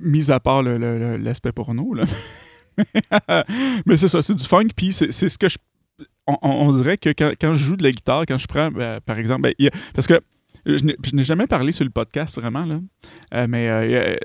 mis 0.00 0.30
à 0.30 0.40
part 0.40 0.62
l'aspect 0.62 1.52
porno. 1.52 1.94
Là. 1.94 2.04
mais 3.86 3.96
c'est 3.96 4.08
ça, 4.08 4.22
c'est 4.22 4.34
du 4.34 4.44
funk, 4.44 4.68
puis 4.76 4.92
c'est 4.92 5.10
ce 5.10 5.38
que 5.38 5.48
je 5.48 5.58
on, 6.26 6.72
dirait 6.72 6.98
que 6.98 7.10
quand, 7.10 7.54
je 7.54 7.64
joue 7.64 7.76
de 7.76 7.82
la 7.82 7.90
guitare, 7.90 8.24
quand 8.26 8.38
je 8.38 8.46
prends, 8.46 8.70
ben, 8.70 9.00
par 9.00 9.18
exemple, 9.18 9.42
ben, 9.42 9.70
parce 9.94 10.06
que 10.06 10.20
je 10.64 11.14
n'ai 11.14 11.24
jamais 11.24 11.46
parlé 11.46 11.72
sur 11.72 11.84
le 11.84 11.90
podcast 11.90 12.38
vraiment, 12.38 12.64
là. 12.64 12.80
Euh, 13.34 13.46
mais 13.48 13.68
euh, 13.68 14.16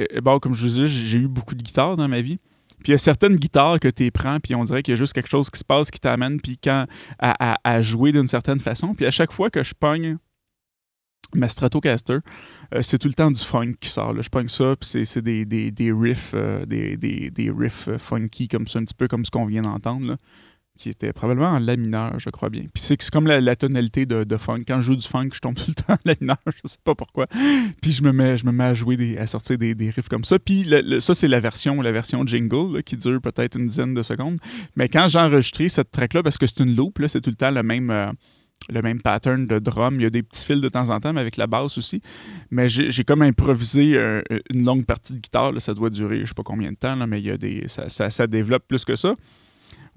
euh, 0.00 0.20
bon, 0.20 0.38
comme 0.38 0.54
je 0.54 0.62
vous 0.62 0.68
disais, 0.68 0.86
j'ai 0.86 1.18
eu 1.18 1.28
beaucoup 1.28 1.54
de 1.54 1.62
guitares 1.62 1.96
dans 1.96 2.08
ma 2.08 2.20
vie. 2.20 2.38
Puis 2.80 2.88
il 2.88 2.90
y 2.92 2.94
a 2.94 2.98
certaines 2.98 3.36
guitares 3.36 3.80
que 3.80 3.88
tu 3.88 4.10
prends, 4.12 4.38
puis 4.38 4.54
on 4.54 4.62
dirait 4.64 4.82
qu'il 4.82 4.92
y 4.92 4.96
a 4.96 4.98
juste 4.98 5.12
quelque 5.12 5.28
chose 5.28 5.50
qui 5.50 5.58
se 5.58 5.64
passe 5.64 5.90
qui 5.90 5.98
t'amène 5.98 6.40
puis 6.40 6.58
quand, 6.62 6.86
à, 7.18 7.82
jouer 7.82 8.12
d'une 8.12 8.28
certaine 8.28 8.60
façon. 8.60 8.94
Puis 8.94 9.04
à 9.04 9.10
chaque 9.10 9.32
fois 9.32 9.50
que 9.50 9.64
je 9.64 9.74
pogne 9.74 10.16
ma 11.34 11.48
Stratocaster, 11.48 12.18
c'est 12.80 12.98
tout 12.98 13.08
le 13.08 13.14
temps 13.14 13.32
du 13.32 13.42
funk 13.42 13.72
qui 13.80 13.88
sort. 13.88 14.14
Là. 14.14 14.22
Je 14.22 14.28
pogne 14.28 14.46
ça, 14.46 14.76
puis 14.76 15.04
c'est 15.04 15.22
des, 15.22 15.44
des, 15.44 15.92
riffs, 15.92 16.36
des, 16.68 16.96
des, 16.96 17.50
riffs 17.50 17.88
funky 17.98 18.46
comme 18.46 18.68
ça, 18.68 18.78
un 18.78 18.84
petit 18.84 18.94
peu 18.94 19.08
comme 19.08 19.24
ce 19.24 19.30
qu'on 19.32 19.46
vient 19.46 19.62
d'entendre 19.62 20.16
qui 20.78 20.88
était 20.88 21.12
probablement 21.12 21.48
en 21.48 21.58
la 21.58 21.76
mineur, 21.76 22.18
je 22.18 22.30
crois 22.30 22.48
bien. 22.48 22.62
Puis 22.72 22.82
c'est 22.82 23.10
comme 23.10 23.26
la, 23.26 23.56
tonalité 23.56 24.06
de, 24.06 24.36
funk. 24.36 24.62
Quand 24.66 24.80
je 24.80 24.86
joue 24.86 24.96
du 24.96 25.06
funk, 25.06 25.30
je 25.34 25.40
tombe 25.40 25.54
tout 25.56 25.64
le 25.68 25.74
temps 25.74 25.94
en 25.94 25.98
la 26.04 26.14
mineur, 26.20 26.38
je 26.46 26.68
sais 26.68 26.78
pas 26.82 26.94
pourquoi. 26.94 27.26
Puis 27.82 27.92
je 27.92 28.02
me 28.02 28.12
mets, 28.12 28.64
à 28.64 28.74
jouer, 28.74 29.18
à 29.18 29.26
sortir 29.26 29.58
des, 29.58 29.74
riffs 29.90 30.08
comme 30.08 30.24
ça. 30.24 30.38
Puis 30.38 30.70
ça, 31.00 31.14
c'est 31.14 31.28
la 31.28 31.40
version, 31.40 31.82
la 31.82 31.92
version 31.92 32.24
jingle 32.24 32.82
qui 32.84 32.96
dure 32.96 33.20
peut-être 33.20 33.58
une 33.58 33.66
dizaine 33.66 33.92
de 33.92 34.02
secondes. 34.02 34.38
Mais 34.76 34.88
quand 34.88 35.08
j'ai 35.08 35.18
enregistré 35.18 35.68
cette 35.68 35.90
track-là, 35.90 36.22
parce 36.22 36.38
que 36.38 36.46
c'est 36.46 36.60
une 36.60 36.74
loop, 36.74 36.98
c'est 37.08 37.20
tout 37.20 37.30
le 37.30 37.36
temps 37.36 37.50
le 37.50 37.62
même. 37.62 37.90
Euh, 37.90 38.12
le 38.70 38.82
même 38.82 39.00
pattern 39.00 39.46
de 39.46 39.58
drum. 39.58 39.94
Il 39.94 40.02
y 40.02 40.06
a 40.06 40.10
des 40.10 40.22
petits 40.22 40.44
fils 40.44 40.60
de 40.60 40.68
temps 40.68 40.90
en 40.90 41.00
temps, 41.00 41.14
mais 41.14 41.22
avec 41.22 41.38
la 41.38 41.46
basse 41.46 41.78
aussi. 41.78 42.02
Mais 42.50 42.68
j'ai 42.68 43.04
comme 43.04 43.22
improvisé 43.22 43.96
une 44.50 44.64
longue 44.64 44.84
partie 44.84 45.14
de 45.14 45.20
guitare. 45.20 45.52
Ça 45.60 45.72
doit 45.72 45.88
durer 45.88 46.20
je 46.20 46.26
sais 46.26 46.34
pas 46.34 46.42
combien 46.42 46.70
de 46.70 46.76
temps, 46.76 46.94
mais 47.06 47.20
il 47.20 47.26
y 47.26 47.30
a 47.30 47.38
des, 47.38 47.64
ça, 47.68 48.26
développe 48.26 48.64
plus 48.68 48.84
que 48.84 48.96
ça. 48.96 49.14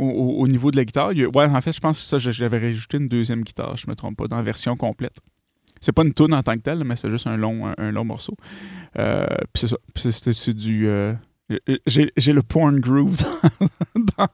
Au, 0.02 0.48
niveau 0.48 0.72
de 0.72 0.78
la 0.78 0.86
guitare, 0.86 1.10
ouais, 1.10 1.46
en 1.46 1.62
fait, 1.62 1.74
je 1.74 1.80
pense 1.80 2.00
que 2.00 2.06
ça, 2.06 2.18
j'avais 2.18 2.58
rajouté 2.58 2.98
une 2.98 3.08
deuxième 3.08 3.44
guitare, 3.44 3.78
je 3.78 3.88
me 3.88 3.96
trompe 3.96 4.18
pas, 4.18 4.28
dans 4.28 4.38
la 4.38 4.44
version 4.44 4.76
complète. 4.76 5.20
C'est 5.80 5.92
pas 5.92 6.04
une 6.04 6.14
tune 6.14 6.34
en 6.34 6.42
tant 6.42 6.56
que 6.56 6.62
telle, 6.62 6.84
mais 6.84 6.96
c'est 6.96 7.12
juste 7.12 7.28
un 7.28 7.38
long, 7.38 7.72
un, 7.78 7.92
long 7.92 8.04
morceau. 8.04 8.36
Euh, 8.98 9.26
puis 9.54 9.68
c'est 9.96 10.12
ça. 10.12 10.34
C'est 10.34 10.54
du. 10.56 10.88
Euh, 10.88 11.14
j'ai 11.86 12.34
le 12.34 12.42
porn 12.42 12.80
groove 12.80 13.18
dans, 14.18 14.28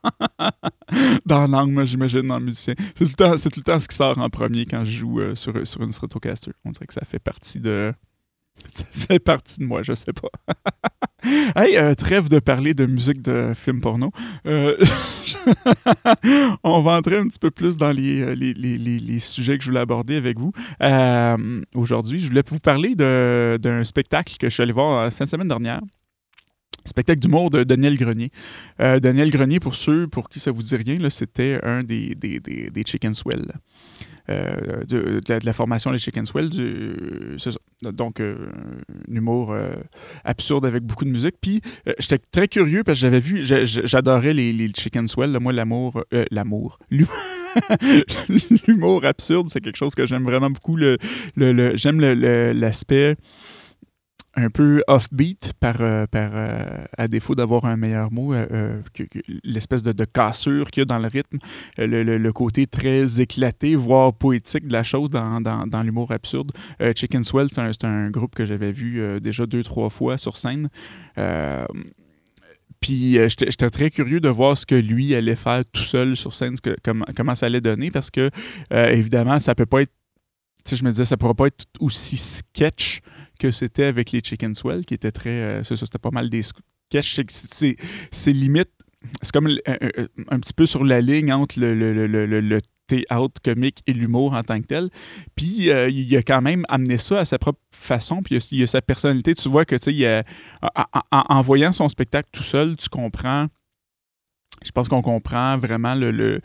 dans, 1.26 1.48
l'angle, 1.48 1.86
j'imagine, 1.86 2.28
dans 2.28 2.40
le 2.40 2.46
musicien. 2.46 2.76
C'est 2.78 2.96
tout, 2.96 3.04
le 3.06 3.14
temps, 3.14 3.36
tout 3.36 3.60
le 3.60 3.64
temps 3.64 3.80
ce 3.80 3.88
qui 3.88 3.96
sort 3.96 4.18
en 4.18 4.30
premier 4.30 4.66
quand 4.66 4.86
je 4.86 5.00
joue 5.00 5.20
euh, 5.20 5.36
sur, 5.36 5.68
sur 5.68 5.82
une 5.82 5.92
Stratocaster. 5.92 6.52
On 6.64 6.72
dirait 6.72 6.86
que 6.86 6.94
ça 6.94 7.06
fait 7.06 7.20
partie 7.20 7.60
de. 7.60 7.94
Ça 8.68 8.84
fait 8.92 9.20
partie 9.20 9.60
de 9.60 9.66
moi, 9.66 9.84
je 9.84 9.94
sais 9.94 10.14
pas. 10.14 10.30
hey, 11.56 11.78
euh, 11.78 11.94
trêve 11.96 12.30
de 12.30 12.40
parler 12.40 12.74
de 12.74 12.86
musique 12.86 13.22
de 13.22 13.54
film 13.56 13.82
porno. 13.82 14.12
Euh, 14.46 14.78
on 16.64 16.82
va 16.82 16.98
entrer 16.98 17.18
un 17.18 17.28
petit 17.28 17.40
peu 17.40 17.52
plus 17.52 17.78
dans 17.78 17.92
les, 17.92 18.36
les, 18.36 18.54
les, 18.54 18.78
les 18.78 19.20
sujets 19.20 19.58
que 19.58 19.64
je 19.64 19.70
voulais 19.70 19.82
aborder 19.82 20.16
avec 20.16 20.38
vous. 20.40 20.52
Aujourd'hui, 21.76 22.20
je 22.20 22.28
voulais 22.28 22.44
vous 22.48 22.60
parler 22.60 22.96
d'un 22.96 23.84
spectacle 23.84 24.36
que 24.38 24.50
je 24.50 24.54
suis 24.54 24.64
allé 24.64 24.74
voir 24.74 25.04
la 25.04 25.12
fin 25.12 25.26
de 25.26 25.30
semaine 25.30 25.48
dernière 25.48 25.82
spectacle 26.88 27.20
d'humour 27.20 27.50
de 27.50 27.64
Daniel 27.64 27.98
Grenier. 27.98 28.32
Euh, 28.80 29.00
Daniel 29.00 29.30
Grenier, 29.30 29.60
pour 29.60 29.76
ceux 29.76 30.08
pour 30.08 30.30
qui 30.30 30.40
ça 30.40 30.52
vous 30.52 30.64
dit 30.64 30.76
rien, 30.76 31.10
c'était 31.10 31.60
un 31.64 31.84
des, 31.84 32.16
des, 32.16 32.40
des, 32.40 32.84
Chicken 32.86 33.14
Swell. 33.14 33.52
Euh, 34.30 34.84
de, 34.84 35.22
la, 35.28 35.54
formation 35.54 35.92
des 35.92 36.00
Chicken 36.00 36.26
Swell. 36.26 36.50
C'est 37.38 37.52
ça. 37.52 37.60
Donc, 37.92 38.20
euh, 38.20 38.50
un 39.10 39.16
humour 39.16 39.56
absurde 40.24 40.66
avec 40.66 40.84
beaucoup 40.84 41.06
de 41.06 41.10
musique. 41.10 41.36
Puis, 41.42 41.62
j'étais 42.00 42.20
très 42.32 42.48
curieux 42.48 42.84
parce 42.84 42.98
que 42.98 43.02
j'avais 43.02 43.20
vu, 43.20 43.44
j'adorais 43.44 44.34
les, 44.34 44.52
les, 44.54 44.72
Chicken 44.76 45.08
Swell. 45.08 45.38
moi, 45.40 45.54
l'amour, 45.54 46.04
l'amour, 46.32 46.80
l'humour 48.68 49.06
absurde, 49.06 49.48
c'est 49.50 49.62
quelque 49.62 49.78
chose 49.78 49.96
que 49.96 50.06
j'aime 50.06 50.24
vraiment 50.24 50.50
beaucoup. 50.50 50.76
Le, 50.76 50.98
le, 51.36 51.78
j'aime 51.78 52.00
l'aspect 52.02 53.16
un 54.38 54.52
peu 54.52 54.84
offbeat 54.88 55.54
par, 55.60 55.82
euh, 55.82 56.06
par 56.06 56.30
euh, 56.36 56.64
à 56.96 57.08
défaut 57.08 57.34
d'avoir 57.34 57.66
un 57.66 57.76
meilleur 57.76 58.12
mot, 58.12 58.36
euh, 58.36 58.82
l'espèce 59.44 59.82
de, 59.82 60.06
cassure 60.06 60.70
qu'il 60.70 60.82
y 60.82 60.84
a 60.84 60.86
dans 60.86 61.00
le 61.00 61.08
rythme, 61.08 61.40
le, 61.80 62.32
côté 62.32 62.68
très 62.68 63.20
éclaté, 63.20 63.76
voire 63.76 64.14
poétique 64.14 64.68
de 64.68 64.74
la 64.74 64.84
chose 64.84 65.10
dans, 65.10 65.42
dans, 65.42 65.84
l'humour 65.84 66.12
absurde. 66.12 66.52
Chicken 66.96 67.24
Swell, 67.24 67.48
c'est 67.52 67.84
un, 67.84 68.10
groupe 68.12 68.36
que 68.36 68.46
j'avais 68.46 68.72
vu 68.72 69.20
déjà 69.20 69.46
deux, 69.48 69.64
trois 69.64 69.90
fois 69.90 70.18
sur 70.18 70.38
scène. 70.38 70.70
Puis 72.80 73.14
j'étais 73.14 73.70
très 73.72 73.90
curieux 73.90 74.20
de 74.20 74.30
voir 74.30 74.56
ce 74.56 74.66
que 74.66 74.76
lui 74.76 75.16
allait 75.16 75.36
faire 75.36 75.64
tout 75.66 75.82
seul 75.82 76.16
sur 76.16 76.34
scène, 76.34 76.60
que, 76.60 76.76
comment, 76.84 77.06
comment 77.16 77.34
ça 77.34 77.48
allait 77.48 77.62
donner, 77.62 77.90
parce 77.90 78.12
que 78.12 78.30
évidemment, 78.72 79.40
ça 79.40 79.56
peut 79.56 79.66
pas 79.66 79.82
être. 79.82 79.94
Je 80.70 80.84
me 80.84 80.90
disais, 80.90 81.06
ça 81.06 81.18
pourrait 81.18 81.34
pas 81.34 81.48
être 81.48 81.66
aussi 81.80 82.18
sketch 82.18 83.02
que 83.38 83.52
c'était 83.52 83.86
avec 83.86 84.12
les 84.12 84.22
Chicken 84.24 84.56
Swell, 84.56 84.86
qui 84.86 84.94
était 84.94 85.12
très. 85.12 85.30
Euh, 85.30 85.64
c'était 85.64 86.00
pas 86.00 86.12
mal 86.12 86.30
des 86.30 86.44
sketchs. 86.44 87.22
C'est 88.12 88.34
limite. 88.34 88.70
C'est 89.22 89.32
comme 89.32 89.48
un, 89.48 90.40
petit 90.40 90.54
peu 90.54 90.66
sur 90.66 90.84
la 90.84 91.02
ligne 91.02 91.32
entre 91.32 91.60
le, 91.60 91.74
le, 91.74 92.08
le, 92.08 92.26
le 92.26 92.60
théâtre 92.88 93.42
comique 93.44 93.84
et 93.86 93.94
l'humour 93.94 94.34
en 94.34 94.44
tant 94.44 94.60
que 94.60 94.66
tel. 94.66 94.90
Puis 95.36 95.70
euh, 95.70 95.90
il 95.90 96.16
a 96.18 96.24
quand 96.24 96.42
même 96.42 96.64
amené 96.70 96.98
ça 96.98 97.20
à 97.20 97.26
sa 97.26 97.38
propre 97.38 97.60
façon, 97.72 98.22
puis 98.22 98.38
il 98.52 98.62
a, 98.62 98.64
a 98.64 98.68
sa 98.68 98.82
personnalité. 98.82 99.36
Tu 99.36 99.50
vois 99.50 99.66
que, 99.66 99.76
tu 99.76 100.00
sais, 100.02 100.24
en, 101.12 101.42
voyant 101.42 101.74
son 101.74 101.90
spectacle 101.90 102.30
tout 102.32 102.44
seul, 102.44 102.76
tu 102.76 102.90
comprends. 102.90 103.48
Je 104.66 104.72
pense 104.72 104.88
qu'on 104.88 105.04
comprend 105.04 105.58
vraiment 105.58 105.94
le, 105.94 106.42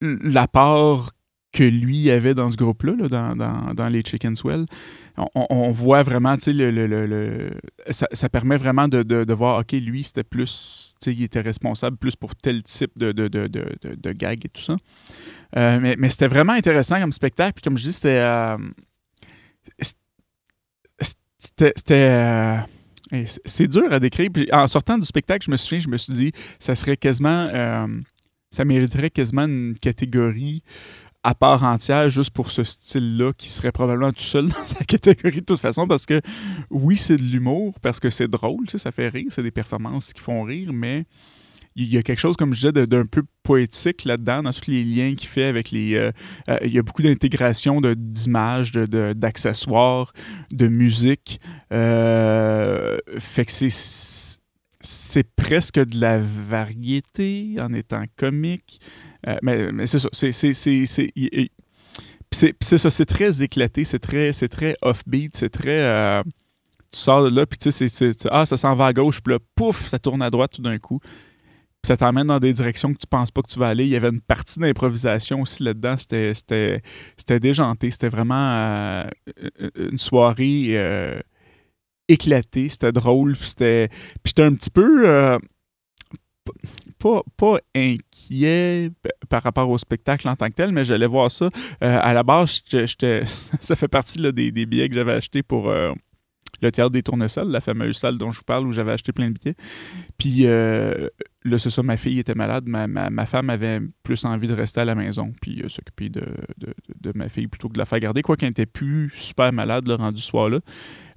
l'apport 0.00 1.12
que 1.52 1.64
lui 1.64 2.10
avait 2.10 2.34
dans 2.34 2.50
ce 2.50 2.56
groupe-là, 2.56 2.94
dans, 3.08 3.36
dans, 3.36 3.74
dans, 3.74 3.88
les 3.88 4.02
Chicken 4.02 4.36
Swell. 4.36 4.64
On, 5.34 5.70
voit 5.72 6.02
vraiment, 6.02 6.36
tu 6.36 6.44
sais, 6.44 6.52
le, 6.54 6.70
le, 6.70 6.86
le, 6.86 7.50
ça, 7.90 8.28
permet 8.30 8.56
vraiment 8.56 8.88
de, 8.88 9.02
de, 9.02 9.24
de 9.24 9.34
voir, 9.34 9.60
OK, 9.60 9.72
lui, 9.72 10.02
c'était 10.02 10.24
plus, 10.24 10.94
tu 11.00 11.10
sais, 11.10 11.16
il 11.16 11.22
était 11.22 11.42
responsable 11.42 11.98
plus 11.98 12.16
pour 12.16 12.34
tel 12.34 12.62
type 12.62 12.92
de, 12.96 13.12
de 13.12 14.12
gag 14.12 14.46
et 14.46 14.48
tout 14.48 14.62
ça. 14.62 14.76
Euh, 15.56 15.78
mais, 15.80 15.96
mais 15.98 16.10
c'était 16.10 16.28
vraiment 16.28 16.52
intéressant 16.52 17.00
comme 17.00 17.12
spectacle. 17.12 17.54
Puis 17.54 17.62
comme 17.62 17.76
je 17.76 17.84
dis, 17.84 17.92
c'était. 17.92 18.20
Euh, 18.20 18.56
c'était. 21.38 21.72
Euh, 21.88 22.56
c'est 23.44 23.68
dur 23.68 23.92
à 23.92 24.00
décrire. 24.00 24.30
Puis 24.32 24.48
en 24.52 24.66
sortant 24.66 24.96
du 24.96 25.04
spectacle, 25.04 25.44
je 25.44 25.50
me 25.50 25.56
souviens, 25.56 25.78
je 25.80 25.88
me 25.88 25.98
suis 25.98 26.14
dit, 26.14 26.32
ça 26.58 26.74
serait 26.74 26.96
quasiment. 26.96 27.50
ça 28.50 28.64
mériterait 28.64 29.10
quasiment 29.10 29.44
une 29.44 29.74
catégorie 29.78 30.62
à 31.24 31.34
part 31.34 31.62
entière 31.62 32.10
juste 32.10 32.30
pour 32.30 32.50
ce 32.50 32.64
style-là 32.64 33.32
qui 33.32 33.48
serait 33.48 33.72
probablement 33.72 34.12
tout 34.12 34.22
seul 34.22 34.46
dans 34.48 34.66
sa 34.66 34.84
catégorie 34.84 35.40
de 35.40 35.46
toute 35.46 35.60
façon 35.60 35.86
parce 35.86 36.06
que 36.06 36.20
oui, 36.70 36.96
c'est 36.96 37.16
de 37.16 37.22
l'humour 37.22 37.74
parce 37.80 38.00
que 38.00 38.10
c'est 38.10 38.28
drôle, 38.28 38.68
ça 38.68 38.92
fait 38.92 39.08
rire, 39.08 39.26
c'est 39.30 39.42
des 39.42 39.50
performances 39.50 40.12
qui 40.12 40.20
font 40.20 40.42
rire, 40.42 40.72
mais 40.72 41.06
il 41.74 41.92
y 41.92 41.96
a 41.96 42.02
quelque 42.02 42.18
chose, 42.18 42.36
comme 42.36 42.52
je 42.52 42.68
disais, 42.68 42.86
d'un 42.86 43.06
peu 43.06 43.22
poétique 43.42 44.04
là-dedans, 44.04 44.42
dans 44.42 44.52
tous 44.52 44.70
les 44.70 44.84
liens 44.84 45.14
qu'il 45.14 45.28
fait 45.28 45.44
avec 45.44 45.70
les... 45.70 45.94
Euh, 45.94 46.12
euh, 46.48 46.58
il 46.64 46.72
y 46.72 46.78
a 46.78 46.82
beaucoup 46.82 47.02
d'intégration 47.02 47.80
d'images, 47.80 48.72
d'accessoires, 48.72 50.12
de, 50.50 50.68
musique. 50.68 51.40
Euh, 51.72 52.98
fait 53.18 53.46
que 53.46 53.52
c'est 53.52 54.40
c'est 54.84 55.22
presque 55.36 55.78
de 55.78 56.00
la 56.00 56.18
variété 56.18 57.54
en 57.60 57.72
étant 57.72 58.02
comique. 58.16 58.80
Euh, 59.28 59.36
mais, 59.42 59.86
c'est 59.86 59.98
ça. 59.98 60.08
C'est, 60.12 60.32
c'est, 60.32 60.54
ça, 62.60 62.90
c'est 62.90 63.06
très 63.06 63.42
éclaté, 63.42 63.84
c'est 63.84 63.98
très, 63.98 64.32
très 64.32 64.74
offbeat, 64.82 65.36
c'est 65.36 65.50
très. 65.50 65.80
Euh, 65.82 66.22
tu 66.90 66.98
sors 66.98 67.24
de 67.24 67.34
là, 67.34 67.46
puis 67.46 67.58
tu 67.58 67.70
sais, 67.70 68.12
ah, 68.30 68.46
ça 68.46 68.56
s'en 68.56 68.74
va 68.74 68.86
à 68.86 68.92
gauche, 68.92 69.20
puis 69.22 69.34
là, 69.34 69.38
pouf, 69.54 69.86
ça 69.86 69.98
tourne 69.98 70.22
à 70.22 70.30
droite 70.30 70.52
tout 70.54 70.62
d'un 70.62 70.78
coup. 70.78 70.98
Puis 71.00 71.88
ça 71.88 71.96
t'emmène 71.96 72.28
dans 72.28 72.38
des 72.38 72.52
directions 72.52 72.92
que 72.92 72.98
tu 72.98 73.06
penses 73.08 73.30
pas 73.30 73.42
que 73.42 73.48
tu 73.48 73.58
vas 73.58 73.68
aller. 73.68 73.84
Il 73.84 73.90
y 73.90 73.96
avait 73.96 74.10
une 74.10 74.20
partie 74.20 74.60
d'improvisation 74.60 75.40
aussi 75.40 75.64
là-dedans. 75.64 75.96
C'était, 75.98 76.82
déjanté. 77.40 77.90
C'était 77.90 78.08
vraiment 78.08 78.52
euh, 78.54 79.04
une 79.76 79.98
soirée 79.98 80.76
éclaté, 82.08 82.68
c'était 82.68 82.92
drôle, 82.92 83.36
c'était. 83.36 83.88
Puis 83.88 84.32
j'étais 84.36 84.42
un 84.42 84.54
petit 84.54 84.70
peu. 84.70 85.38
Pas, 87.36 87.58
inquiet 87.74 88.90
par 89.28 89.42
rapport 89.42 89.68
au 89.68 89.78
spectacle 89.78 90.28
en 90.28 90.36
tant 90.36 90.48
que 90.48 90.54
tel, 90.54 90.72
mais 90.72 90.84
j'allais 90.84 91.06
voir 91.06 91.30
ça. 91.30 91.46
Euh, 91.82 91.98
à 92.00 92.14
la 92.14 92.22
base, 92.22 92.62
ça 93.24 93.76
fait 93.76 93.88
partie 93.88 94.20
des, 94.32 94.50
billets 94.66 94.88
que 94.88 94.94
j'avais 94.94 95.12
achetés 95.12 95.42
pour 95.42 95.68
euh, 95.68 95.92
le 96.60 96.70
théâtre 96.70 96.90
des 96.90 97.02
tournesols, 97.02 97.50
la 97.50 97.60
fameuse 97.60 97.96
salle 97.96 98.18
dont 98.18 98.30
je 98.30 98.38
vous 98.38 98.44
parle 98.44 98.66
où 98.66 98.72
j'avais 98.72 98.92
acheté 98.92 99.12
plein 99.12 99.30
de 99.30 99.38
billets. 99.38 99.56
Puis 100.18 100.44
là, 101.44 101.58
c'est 101.58 101.70
ça, 101.70 101.82
ma 101.82 101.96
fille 101.96 102.18
était 102.18 102.34
malade. 102.34 102.64
Ma, 102.66 103.26
femme 103.26 103.50
avait 103.50 103.80
plus 104.02 104.24
envie 104.24 104.46
de 104.46 104.54
rester 104.54 104.80
à 104.80 104.84
la 104.84 104.94
maison 104.94 105.32
puis 105.40 105.62
s'occuper 105.68 106.08
de, 106.08 106.22
de, 106.58 107.12
ma 107.16 107.28
fille 107.28 107.48
plutôt 107.48 107.68
que 107.68 107.74
de 107.74 107.78
la 107.78 107.86
faire 107.86 108.00
garder. 108.00 108.22
Quoi 108.22 108.36
qu'elle 108.36 108.50
n'était 108.50 108.66
plus 108.66 109.10
super 109.14 109.52
malade 109.52 109.88
le 109.88 109.94
rendu 109.94 110.22
soir-là. 110.22 110.60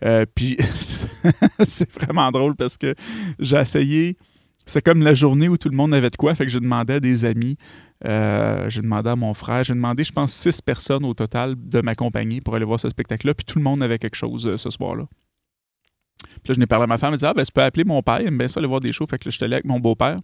Euh, 0.04 0.25
puis 0.34 0.58
c'est 1.63 1.92
vraiment 1.94 2.32
drôle 2.32 2.56
parce 2.56 2.77
que 2.77 2.96
j'ai 3.39 3.58
essayé. 3.58 4.18
C'est 4.65 4.84
comme 4.84 5.01
la 5.01 5.13
journée 5.13 5.48
où 5.48 5.57
tout 5.57 5.69
le 5.69 5.75
monde 5.75 5.93
avait 5.93 6.10
de 6.10 6.15
quoi. 6.15 6.34
Fait 6.36 6.45
que 6.45 6.51
j'ai 6.51 6.60
demandé 6.60 6.93
à 6.93 7.00
des 7.00 7.25
amis, 7.25 7.57
euh, 8.05 8.69
j'ai 8.69 8.81
demandé 8.81 9.10
à 9.10 9.15
mon 9.15 9.34
frère, 9.34 9.63
j'ai 9.63 9.74
demandé, 9.74 10.03
je 10.03 10.12
pense, 10.12 10.34
six 10.34 10.62
personnes 10.62 11.05
au 11.05 11.13
total 11.13 11.55
de 11.57 11.81
m'accompagner 11.81 12.41
pour 12.41 12.55
aller 12.55 12.65
voir 12.65 12.79
ce 12.79 12.89
spectacle-là. 12.89 13.34
Puis 13.34 13.45
tout 13.45 13.60
le 13.60 13.63
monde 13.63 13.84
avait 13.84 14.00
quelque 14.00 14.15
chose 14.15 14.48
euh, 14.48 14.57
ce 14.57 14.69
soir-là. 14.69 15.05
Puis 16.17 16.50
là, 16.50 16.53
je 16.55 16.60
n'ai 16.60 16.65
parlé 16.65 16.84
à 16.84 16.88
ma 16.88 16.98
femme, 16.98 17.13
elle 17.13 17.19
dit 17.19 17.25
Ah, 17.25 17.34
ben, 17.34 17.43
tu 17.45 17.51
peux 17.51 17.62
appeler 17.62 17.84
mon 17.84 18.01
père, 18.01 18.19
il 18.22 18.27
aime 18.27 18.38
bien 18.38 18.48
ça 18.48 18.60
aller 18.60 18.67
voir 18.67 18.79
des 18.79 18.91
shows. 18.91 19.05
Fait 19.10 19.17
que 19.17 19.25
là, 19.25 19.31
je 19.31 19.36
suis 19.36 19.43
allé 19.43 19.55
avec 19.55 19.65
mon 19.65 19.79
beau-père. 19.79 20.19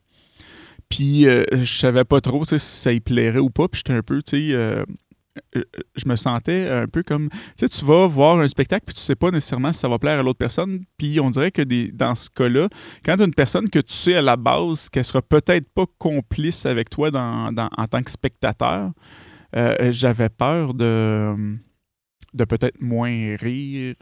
Puis 0.89 1.27
euh, 1.27 1.43
je 1.51 1.77
savais 1.77 2.03
pas 2.03 2.19
trop 2.19 2.43
si 2.45 2.59
ça 2.59 2.91
y 2.91 2.99
plairait 2.99 3.39
ou 3.39 3.49
pas. 3.49 3.67
Puis 3.67 3.79
j'étais 3.79 3.97
un 3.97 4.03
peu, 4.03 4.21
tu 4.21 4.49
sais, 4.49 4.55
euh, 4.55 4.83
je 5.53 6.07
me 6.07 6.15
sentais 6.15 6.67
un 6.69 6.87
peu 6.87 7.03
comme. 7.03 7.29
Tu 7.29 7.37
sais, 7.57 7.69
tu 7.69 7.85
vas 7.85 8.07
voir 8.07 8.39
un 8.39 8.47
spectacle, 8.47 8.85
puis 8.85 8.95
tu 8.95 9.01
sais 9.01 9.15
pas 9.15 9.31
nécessairement 9.31 9.71
si 9.71 9.79
ça 9.79 9.87
va 9.87 9.99
plaire 9.99 10.19
à 10.19 10.23
l'autre 10.23 10.39
personne. 10.39 10.83
Puis 10.97 11.19
on 11.21 11.29
dirait 11.29 11.51
que 11.51 11.61
des, 11.61 11.91
dans 11.91 12.15
ce 12.15 12.29
cas-là, 12.29 12.67
quand 13.05 13.19
une 13.21 13.33
personne 13.33 13.69
que 13.69 13.79
tu 13.79 13.93
sais 13.93 14.15
à 14.15 14.21
la 14.21 14.37
base 14.37 14.89
qu'elle 14.89 15.05
sera 15.05 15.21
peut-être 15.21 15.69
pas 15.73 15.85
complice 15.97 16.65
avec 16.65 16.89
toi 16.89 17.11
dans, 17.11 17.53
en 17.55 17.87
tant 17.87 18.01
que 18.01 18.11
spectateur, 18.11 18.91
j'avais 19.89 20.29
peur 20.29 20.73
de, 20.73 21.35
de 22.33 22.45
peut-être 22.45 22.81
moins 22.81 23.35
rire 23.39 23.95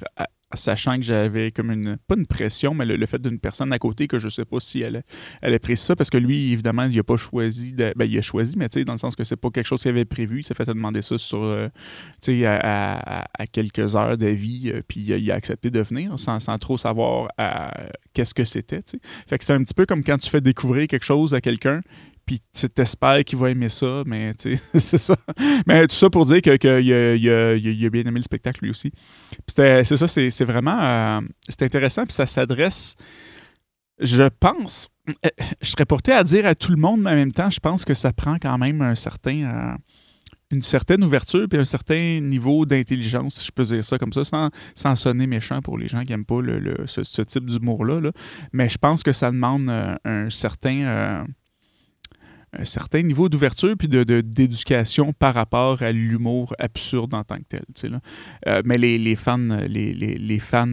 sachant 0.53 0.95
que 0.95 1.03
j'avais 1.03 1.51
comme 1.51 1.71
une, 1.71 1.97
pas 2.07 2.15
une 2.15 2.25
pression, 2.25 2.73
mais 2.73 2.85
le, 2.85 3.05
fait 3.05 3.21
d'une 3.21 3.39
personne 3.39 3.71
à 3.71 3.79
côté 3.79 4.07
que 4.07 4.17
je 4.17 4.29
sais 4.29 4.45
pas 4.45 4.59
si 4.59 4.81
elle, 4.81 5.03
elle 5.41 5.53
a 5.53 5.59
pris 5.59 5.77
ça, 5.77 5.95
parce 5.95 6.09
que 6.09 6.17
lui, 6.17 6.51
évidemment, 6.51 6.85
il 6.85 6.97
a 6.97 7.03
pas 7.03 7.17
choisi, 7.17 7.73
ben, 7.73 7.93
il 7.99 8.17
a 8.17 8.21
choisi, 8.21 8.55
mais 8.57 8.67
tu 8.69 8.79
sais, 8.79 8.85
dans 8.85 8.93
le 8.93 8.97
sens 8.97 9.15
que 9.15 9.23
c'est 9.23 9.35
pas 9.35 9.49
quelque 9.51 9.67
chose 9.67 9.81
qu'il 9.81 9.89
avait 9.89 10.05
prévu, 10.05 10.39
il 10.39 10.43
s'est 10.43 10.55
fait 10.55 10.65
demander 10.65 11.01
ça 11.01 11.17
sur, 11.17 11.43
euh, 11.43 11.67
tu 12.21 12.39
sais, 12.39 12.45
à, 12.45 13.27
quelques 13.51 13.95
heures 13.95 14.17
d'avis, 14.17 14.71
euh, 14.73 14.81
puis 14.87 15.01
il 15.01 15.31
a 15.31 15.35
accepté 15.35 15.69
de 15.69 15.81
venir 15.81 16.17
sans, 16.19 16.39
sans 16.39 16.57
trop 16.57 16.77
savoir 16.77 17.29
qu'est-ce 18.13 18.33
que 18.33 18.45
c'était, 18.45 18.81
tu 18.81 18.97
sais. 18.97 18.99
Fait 19.27 19.37
que 19.37 19.45
c'est 19.45 19.53
un 19.53 19.63
petit 19.63 19.73
peu 19.73 19.85
comme 19.85 20.03
quand 20.03 20.17
tu 20.17 20.29
fais 20.29 20.41
découvrir 20.41 20.87
quelque 20.87 21.05
chose 21.05 21.33
à 21.33 21.41
quelqu'un, 21.41 21.81
puis 22.29 22.69
t'espères 22.69 23.23
qu'il 23.23 23.39
va 23.39 23.49
aimer 23.49 23.69
ça, 23.69 24.03
mais 24.05 24.33
c'est 24.37 24.99
ça. 24.99 25.15
Mais 25.65 25.87
tout 25.87 25.95
ça 25.95 26.11
pour 26.11 26.25
dire 26.25 26.41
qu'il 26.43 26.59
que 26.59 26.67
a, 26.67 27.85
a, 27.85 27.89
bien 27.89 28.03
aimé 28.03 28.19
le 28.19 28.21
spectacle 28.21 28.59
lui 28.61 28.69
aussi. 28.69 28.91
C'est 29.47 29.83
ça, 29.83 30.07
c'est 30.07 30.45
vraiment 30.45 30.79
euh, 30.79 31.21
intéressant, 31.59 32.05
puis 32.05 32.13
ça 32.13 32.27
s'adresse, 32.27 32.95
je 33.99 34.29
pense, 34.39 34.89
euh, 35.25 35.29
je 35.59 35.71
serais 35.71 35.85
porté 35.85 36.11
à 36.11 36.23
dire 36.23 36.45
à 36.45 36.53
tout 36.53 36.71
le 36.71 36.77
monde, 36.77 37.01
mais 37.01 37.09
en 37.09 37.15
même 37.15 37.31
temps, 37.31 37.49
je 37.49 37.59
pense 37.59 37.83
que 37.83 37.95
ça 37.95 38.13
prend 38.13 38.37
quand 38.39 38.59
même 38.59 38.83
un 38.83 38.93
certain, 38.93 39.45
euh, 39.45 39.75
une 40.51 40.61
certaine 40.61 41.03
ouverture 41.03 41.47
puis 41.49 41.59
un 41.59 41.65
certain 41.65 42.19
niveau 42.21 42.67
d'intelligence, 42.67 43.37
si 43.37 43.47
je 43.47 43.51
peux 43.51 43.63
dire 43.63 43.83
ça 43.83 43.97
comme 43.97 44.13
ça, 44.13 44.21
sans, 44.75 44.95
sonner 44.95 45.25
méchant 45.25 45.63
pour 45.63 45.79
les 45.79 45.87
gens 45.87 46.03
qui 46.03 46.11
n'aiment 46.11 46.25
pas 46.25 46.41
ce, 46.85 47.21
type 47.23 47.49
d'humour-là. 47.49 47.99
Là. 48.01 48.11
Mais 48.53 48.69
je 48.69 48.77
pense 48.77 49.01
que 49.01 49.13
ça 49.13 49.31
demande 49.31 49.67
un 50.05 50.29
certain 50.29 51.25
un 52.57 52.65
certain 52.65 53.01
niveau 53.01 53.29
d'ouverture 53.29 53.75
puis 53.77 53.87
de, 53.87 54.03
d'éducation 54.21 55.13
par 55.13 55.33
rapport 55.33 55.81
à 55.83 55.91
l'humour 55.91 56.53
absurde 56.59 57.13
en 57.13 57.23
tant 57.23 57.37
que 57.37 57.43
tel. 57.49 57.91
Là. 57.91 57.99
Euh, 58.47 58.61
mais 58.65 58.77
les, 58.77 58.97
les, 58.97 59.15
fans, 59.15 59.37
les, 59.37 59.93
les, 59.93 60.39
fans 60.39 60.67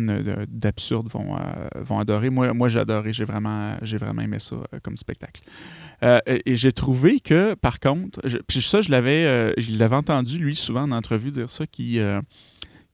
d'absurde 0.48 1.08
vont, 1.10 1.36
euh, 1.36 1.40
vont 1.76 1.98
adorer. 1.98 2.30
Moi, 2.30 2.52
moi 2.54 2.68
j'ai 2.68 2.78
adoré, 2.78 3.12
j'ai 3.12 3.24
vraiment, 3.24 3.76
j'ai 3.82 3.98
vraiment 3.98 4.22
aimé 4.22 4.38
ça 4.38 4.56
euh, 4.56 4.78
comme 4.82 4.96
spectacle. 4.96 5.42
et 6.02 6.56
j'ai 6.56 6.72
trouvé 6.72 7.20
que, 7.20 7.54
par 7.54 7.80
contre, 7.80 8.20
puis 8.46 8.62
ça, 8.62 8.80
je 8.80 8.90
l'avais, 8.90 9.54
je 9.58 9.78
l'avais 9.78 9.96
entendu, 9.96 10.38
lui, 10.38 10.54
souvent 10.54 10.82
en 10.82 10.92
entrevue 10.92 11.30
dire 11.30 11.50
ça, 11.50 11.66
qui, 11.66 11.98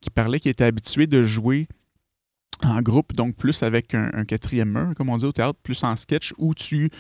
qui 0.01 0.11
parlait 0.11 0.41
qu'il 0.41 0.51
était 0.51 0.65
habitué 0.65 1.07
de 1.07 1.25
jouer 1.25 1.67
en 2.65 2.81
groupe, 2.83 3.15
donc 3.15 3.37
plus 3.37 3.63
avec 3.63 3.95
un, 3.95 4.25
quatrième 4.25 4.71
mur, 4.71 4.95
comme 4.97 5.09
on 5.09 5.17
dit 5.17 5.25
au 5.25 5.33
théâtre, 5.33 5.59
plus 5.63 5.83
en 5.85 5.97
sketch, 5.97 6.33
où 6.39 6.55
tu, 6.55 6.91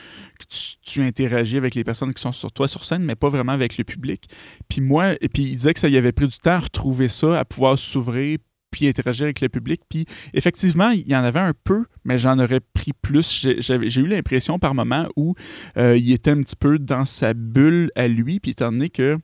tu, 0.82 1.02
interagis 1.02 1.56
avec 1.56 1.74
les 1.74 1.84
personnes 1.84 2.12
qui 2.12 2.20
sont 2.20 2.32
sur 2.32 2.52
toi 2.52 2.68
sur 2.68 2.84
scène, 2.84 3.02
mais 3.02 3.14
pas 3.14 3.28
vraiment 3.28 3.52
avec 3.52 3.78
le 3.78 3.84
public. 3.84 4.28
Puis 4.68 4.80
moi, 4.80 5.12
et 5.20 5.28
puis 5.28 5.42
il 5.42 5.56
disait 5.56 5.74
que 5.74 5.80
ça 5.80 5.88
y 5.88 5.96
avait 5.96 6.12
pris 6.12 6.28
du 6.28 6.38
temps 6.38 6.52
à 6.52 6.60
retrouver 6.60 7.08
ça, 7.08 7.38
à 7.38 7.44
pouvoir 7.44 7.78
s'ouvrir, 7.78 8.38
puis 8.72 8.88
interagir 8.88 9.24
avec 9.24 9.40
le 9.40 9.48
public. 9.48 9.82
Puis 9.88 10.06
effectivement, 10.34 10.90
il 10.90 11.06
y 11.06 11.14
en 11.14 11.22
avait 11.22 11.40
un 11.40 11.52
peu, 11.64 11.84
mais 12.04 12.18
j'en 12.18 12.38
aurais 12.40 12.60
pris 12.60 12.92
plus. 13.00 13.46
J'ai 13.60 14.00
eu 14.00 14.06
l'impression 14.06 14.58
par 14.58 14.74
moment 14.74 15.06
où 15.14 15.34
euh, 15.76 15.96
il 15.96 16.10
était 16.10 16.30
un 16.30 16.40
petit 16.40 16.56
peu 16.56 16.80
dans 16.80 17.04
sa 17.04 17.34
bulle 17.34 17.90
à 17.94 18.08
lui, 18.08 18.40
puis 18.40 18.52
étant 18.52 18.72
donné 18.72 18.88
que 18.88 19.16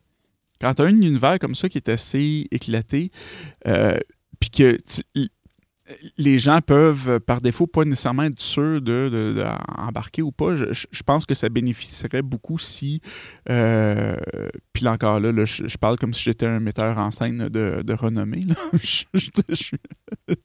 quand 0.61 0.75
tu 0.75 0.83
as 0.83 0.85
un 0.85 0.89
univers 0.89 1.39
comme 1.41 1.55
ça 1.55 1.69
qui 1.69 1.79
est 1.79 1.89
assez 1.89 2.47
éclaté, 2.51 3.11
euh, 3.67 3.99
puis 4.39 4.51
que 4.51 4.79
les 6.17 6.39
gens 6.39 6.61
peuvent, 6.61 7.21
par 7.21 7.41
défaut, 7.41 7.67
pas 7.67 7.85
nécessairement 7.85 8.25
être 8.25 8.41
sûrs 8.41 8.81
d'embarquer 8.81 10.23
de, 10.23 10.27
ou 10.27 10.33
pas. 10.33 10.57
Je, 10.57 11.03
pense 11.05 11.27
que 11.27 11.35
ça 11.35 11.49
bénéficierait 11.49 12.23
beaucoup 12.23 12.59
si, 12.59 13.01
euh, 13.49 14.17
là 14.81 14.89
encore 14.89 15.21
là, 15.21 15.33
je, 15.45 15.77
parle 15.79 15.99
comme 15.99 16.15
si 16.15 16.23
j'étais 16.25 16.47
un 16.47 16.61
metteur 16.61 16.99
en 16.99 17.11
scène 17.11 17.49
de, 17.49 17.93
renommée. 17.93 18.45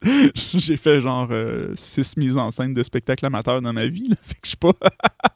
J'ai 0.35 0.77
fait 0.77 1.01
genre 1.01 1.27
euh, 1.31 1.73
six 1.75 2.17
mises 2.17 2.37
en 2.37 2.51
scène 2.51 2.73
de 2.73 2.83
spectacle 2.83 3.25
amateur 3.25 3.61
dans 3.61 3.73
ma 3.73 3.87
vie. 3.87 4.09
fait 4.21 4.35
que 4.35 4.39
je 4.43 4.49
suis 4.49 4.57
pas... 4.57 4.73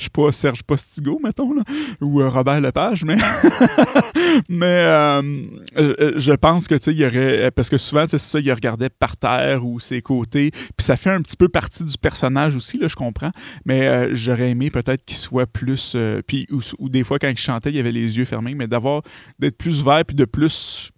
je 0.00 0.04
suis 0.04 0.10
pas 0.10 0.32
Serge 0.32 0.62
Postigo, 0.62 1.20
mettons, 1.22 1.52
là, 1.52 1.62
ou 2.00 2.22
euh, 2.22 2.28
Robert 2.30 2.62
Lepage, 2.62 3.04
mais, 3.04 3.16
mais 4.48 4.66
euh, 4.66 5.22
euh, 5.76 6.12
je 6.16 6.32
pense 6.32 6.66
que, 6.66 6.74
tu 6.74 6.84
sais, 6.84 6.92
il 6.92 7.00
y 7.00 7.06
aurait, 7.06 7.50
parce 7.50 7.68
que 7.68 7.76
souvent, 7.76 8.06
c'est 8.08 8.16
ça, 8.16 8.40
il 8.40 8.50
regardait 8.50 8.88
par 8.88 9.18
terre 9.18 9.66
ou 9.66 9.78
ses 9.78 10.00
côtés, 10.00 10.52
puis 10.52 10.86
ça 10.86 10.96
fait 10.96 11.10
un 11.10 11.20
petit 11.20 11.36
peu 11.36 11.50
partie 11.50 11.84
du 11.84 11.98
personnage 11.98 12.56
aussi, 12.56 12.78
là, 12.78 12.88
je 12.88 12.96
comprends, 12.96 13.30
mais 13.66 14.14
j'aurais 14.14 14.48
aimé 14.50 14.70
peut-être 14.70 15.04
qu'il 15.04 15.18
soit 15.18 15.46
plus, 15.46 15.94
puis, 16.26 16.48
ou, 16.78 16.88
des 16.88 17.04
fois, 17.04 17.18
quand 17.18 17.28
il 17.28 17.36
chantait, 17.36 17.70
il 17.70 17.78
avait 17.78 17.92
les 17.92 18.16
yeux 18.16 18.24
fermés, 18.24 18.54
mais 18.54 18.68
d'avoir, 18.68 19.02
d'être 19.38 19.58
plus 19.58 19.84
vert, 19.84 20.04
puis 20.06 20.16
de 20.16 20.24
plus 20.24 20.92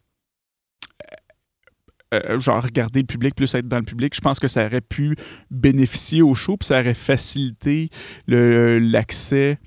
euh, 2.12 2.40
genre 2.40 2.62
regarder 2.62 3.00
le 3.00 3.06
public, 3.06 3.34
plus 3.34 3.54
être 3.54 3.68
dans 3.68 3.78
le 3.78 3.84
public, 3.84 4.14
je 4.14 4.20
pense 4.20 4.38
que 4.38 4.48
ça 4.48 4.66
aurait 4.66 4.80
pu 4.80 5.16
bénéficier 5.50 6.22
au 6.22 6.34
show, 6.34 6.56
puis 6.56 6.66
ça 6.66 6.80
aurait 6.80 6.94
facilité 6.94 7.88
l'accès 8.26 9.58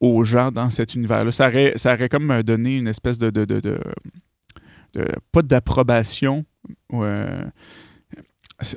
aux 0.00 0.24
gens 0.24 0.52
dans 0.52 0.70
cet 0.70 0.94
univers-là. 0.94 1.30
Ça 1.32 1.48
aurait, 1.48 1.72
ça 1.76 1.94
aurait 1.94 2.08
comme 2.08 2.42
donné 2.42 2.76
une 2.76 2.88
espèce 2.88 3.18
de, 3.18 3.30
de, 3.30 3.44
de, 3.44 3.60
de, 3.60 3.78
pas 5.32 5.42
d'approbation. 5.42 6.44
Euh, 6.92 7.44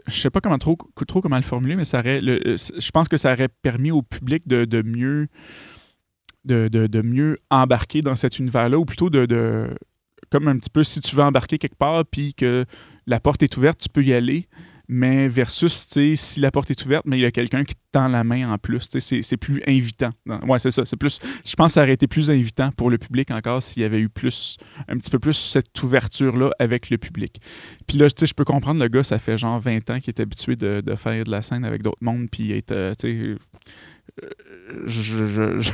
je 0.07 0.19
sais 0.19 0.29
pas 0.29 0.41
comment 0.41 0.57
trop, 0.57 0.77
trop 1.07 1.21
comment 1.21 1.37
le 1.37 1.41
formuler, 1.41 1.75
mais 1.75 1.85
ça 1.85 1.99
aurait, 1.99 2.19
je 2.21 2.91
pense 2.91 3.07
que 3.07 3.17
ça 3.17 3.33
aurait 3.33 3.47
permis 3.47 3.91
au 3.91 4.01
public 4.01 4.47
de, 4.47 4.81
mieux 4.81 5.27
de, 6.43 6.67
de, 6.67 7.01
mieux 7.01 7.35
embarquer 7.49 8.01
dans 8.01 8.15
cet 8.15 8.39
univers-là, 8.39 8.77
ou 8.77 8.85
plutôt 8.85 9.09
de, 9.09 9.69
comme 10.29 10.47
un 10.47 10.57
petit 10.57 10.69
peu 10.69 10.83
si 10.83 11.01
tu 11.01 11.15
veux 11.15 11.23
embarquer 11.23 11.57
quelque 11.57 11.77
part 11.77 12.05
puis 12.05 12.33
que 12.33 12.65
la 13.07 13.19
porte 13.19 13.43
est 13.43 13.57
ouverte, 13.57 13.79
tu 13.79 13.89
peux 13.89 14.03
y 14.03 14.13
aller. 14.13 14.47
Mais 14.91 15.27
versus, 15.27 15.87
si 16.15 16.39
la 16.39 16.49
porte 16.49 16.71
est 16.71 16.83
ouverte, 16.83 17.05
mais 17.05 17.19
il 17.19 17.21
y 17.21 17.25
a 17.25 17.29
quelqu'un 17.29 17.63
qui 17.63 17.75
te 17.75 17.79
tend 17.91 18.07
la 18.07 18.23
main 18.23 18.51
en 18.51 18.57
plus, 18.57 18.89
c'est 18.99 19.37
plus 19.37 19.61
invitant. 19.67 20.09
Ouais, 20.47 20.57
c'est 20.57 20.71
ça. 20.71 20.83
C'est 20.83 20.97
plus. 20.97 21.19
Je 21.45 21.53
pense 21.53 21.67
que 21.67 21.73
ça 21.73 21.83
aurait 21.83 21.93
été 21.93 22.07
plus 22.07 22.31
invitant 22.31 22.71
pour 22.71 22.89
le 22.89 22.97
public 22.97 23.29
encore 23.29 23.61
s'il 23.61 23.83
y 23.83 23.85
avait 23.85 23.99
eu 23.99 24.09
plus, 24.09 24.57
un 24.87 24.97
petit 24.97 25.11
peu 25.11 25.19
plus 25.19 25.33
cette 25.33 25.79
ouverture-là 25.83 26.49
avec 26.57 26.89
le 26.89 26.97
public. 26.97 27.39
Puis 27.85 27.99
là, 27.99 28.07
je 28.07 28.33
peux 28.33 28.45
comprendre, 28.45 28.81
le 28.81 28.87
gars, 28.87 29.03
ça 29.03 29.19
fait 29.19 29.37
genre 29.37 29.59
20 29.59 29.91
ans 29.91 29.99
qu'il 29.99 30.09
est 30.09 30.19
habitué 30.19 30.55
de, 30.55 30.81
faire 30.95 31.23
de 31.23 31.29
la 31.29 31.43
scène 31.43 31.65
avec 31.65 31.83
d'autres 31.83 32.01
mondes, 32.01 32.27
puis 32.31 32.51
être, 32.53 32.71
euh, 32.71 32.95
tu 32.97 33.37
sais, 34.17 34.23
euh, 34.23 34.85
je 34.87 35.71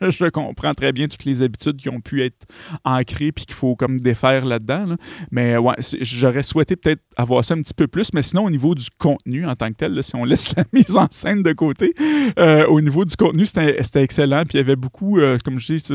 je 0.10 0.28
comprends 0.28 0.74
très 0.74 0.92
bien 0.92 1.08
toutes 1.08 1.24
les 1.24 1.42
habitudes 1.42 1.76
qui 1.76 1.88
ont 1.88 2.00
pu 2.00 2.22
être 2.22 2.46
ancrées 2.84 3.32
puis 3.32 3.46
qu'il 3.46 3.54
faut 3.54 3.76
comme 3.76 3.98
défaire 3.98 4.44
là-dedans. 4.44 4.96
Mais 5.30 5.56
ouais, 5.56 5.74
j'aurais 6.00 6.42
souhaité 6.42 6.76
peut-être 6.76 7.02
avoir 7.16 7.44
ça 7.44 7.54
un 7.54 7.62
petit 7.62 7.74
peu 7.74 7.86
plus. 7.86 8.12
Mais 8.14 8.22
sinon, 8.22 8.44
au 8.44 8.50
niveau 8.50 8.74
du 8.74 8.86
contenu 8.98 9.46
en 9.46 9.54
tant 9.54 9.68
que 9.68 9.76
tel, 9.76 10.02
si 10.02 10.14
on 10.16 10.24
laisse 10.28 10.54
la 10.56 10.64
mise 10.72 10.96
en 10.96 11.08
scène 11.10 11.42
de 11.42 11.52
côté, 11.52 11.92
euh, 12.38 12.66
au 12.66 12.80
niveau 12.80 13.04
du 13.04 13.16
contenu, 13.16 13.46
c'était 13.46 14.02
excellent. 14.02 14.44
Puis 14.44 14.54
il 14.54 14.58
y 14.58 14.60
avait 14.60 14.76
beaucoup, 14.76 15.18
euh, 15.18 15.38
comme 15.44 15.58
je 15.58 15.74
dis, 15.74 15.92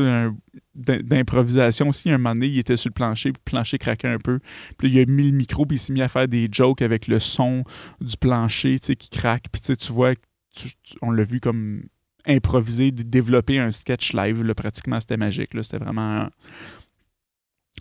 d'improvisation 0.74 1.88
aussi. 1.88 2.10
Un 2.10 2.18
moment 2.18 2.34
donné, 2.34 2.48
il 2.48 2.58
était 2.58 2.76
sur 2.76 2.90
le 2.90 2.94
plancher, 2.94 3.32
puis 3.32 3.40
le 3.46 3.50
plancher 3.50 3.78
craquait 3.78 4.08
un 4.08 4.18
peu. 4.18 4.40
Puis 4.78 4.90
il 4.90 5.00
a 5.00 5.04
mis 5.06 5.24
le 5.24 5.36
micro, 5.36 5.66
puis 5.66 5.76
il 5.76 5.80
s'est 5.80 5.92
mis 5.92 6.02
à 6.02 6.08
faire 6.08 6.28
des 6.28 6.48
jokes 6.50 6.82
avec 6.82 7.06
le 7.06 7.20
son 7.20 7.64
du 8.00 8.16
plancher 8.16 8.78
qui 8.78 9.10
craque. 9.10 9.46
Puis 9.52 9.76
tu 9.76 9.92
vois, 9.92 10.14
on 11.02 11.10
l'a 11.10 11.24
vu 11.24 11.40
comme 11.40 11.82
improviser, 12.26 12.90
développer 12.90 13.58
un 13.58 13.70
sketch 13.70 14.12
live. 14.12 14.42
Là, 14.42 14.54
pratiquement, 14.54 15.00
c'était 15.00 15.16
magique. 15.16 15.50
C'était 15.62 15.78
vraiment 15.78 16.28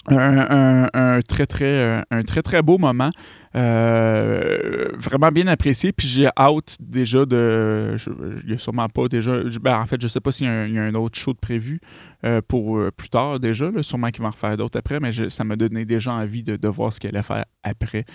un, 0.10 1.20
très, 1.28 1.46
très, 1.46 2.04
un 2.10 2.24
très, 2.24 2.42
très 2.42 2.62
beau 2.62 2.78
moment. 2.78 3.12
Euh, 3.56 4.90
vraiment 4.98 5.30
bien 5.30 5.46
apprécié. 5.48 5.92
Puis 5.92 6.08
j'ai 6.08 6.28
hâte 6.38 6.78
déjà 6.80 7.26
de. 7.26 7.96
Il 8.44 8.50
n'y 8.50 8.56
a 8.56 8.58
sûrement 8.58 8.90
pas 8.90 9.08
déjà. 9.08 9.44
Ben, 9.62 9.78
en 9.78 9.86
fait, 9.86 10.02
je 10.02 10.08
sais 10.08 10.20
pas 10.20 10.32
s'il 10.32 10.48
y, 10.48 10.80
a 10.80 10.84
un 10.84 10.96
autre 10.96 11.18
show 11.18 11.34
de 11.34 11.38
prévu 11.38 11.80
euh, 12.26 12.42
pour 12.48 12.78
euh, 12.78 12.92
plus 12.92 13.10
tard 13.10 13.40
déjà. 13.40 13.70
Là, 13.70 13.84
sûrement 13.84 14.10
qu'il 14.10 14.22
va 14.22 14.30
en 14.30 14.32
refaire 14.32 14.58
d'autres 14.58 14.80
après, 14.80 15.00
mais 15.00 15.12
ça 15.30 15.44
m'a 15.44 15.56
donné 15.56 15.86
déjà 15.86 16.14
envie 16.14 16.44
de, 16.44 16.56
de 16.56 16.68
voir 16.68 16.92
ce 16.92 17.00
qu'il 17.00 17.10
allait 17.10 17.24
faire 17.24 17.46
après, 17.64 18.06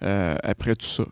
après 0.00 0.76
tout 0.76 0.86
ça. 0.86 1.04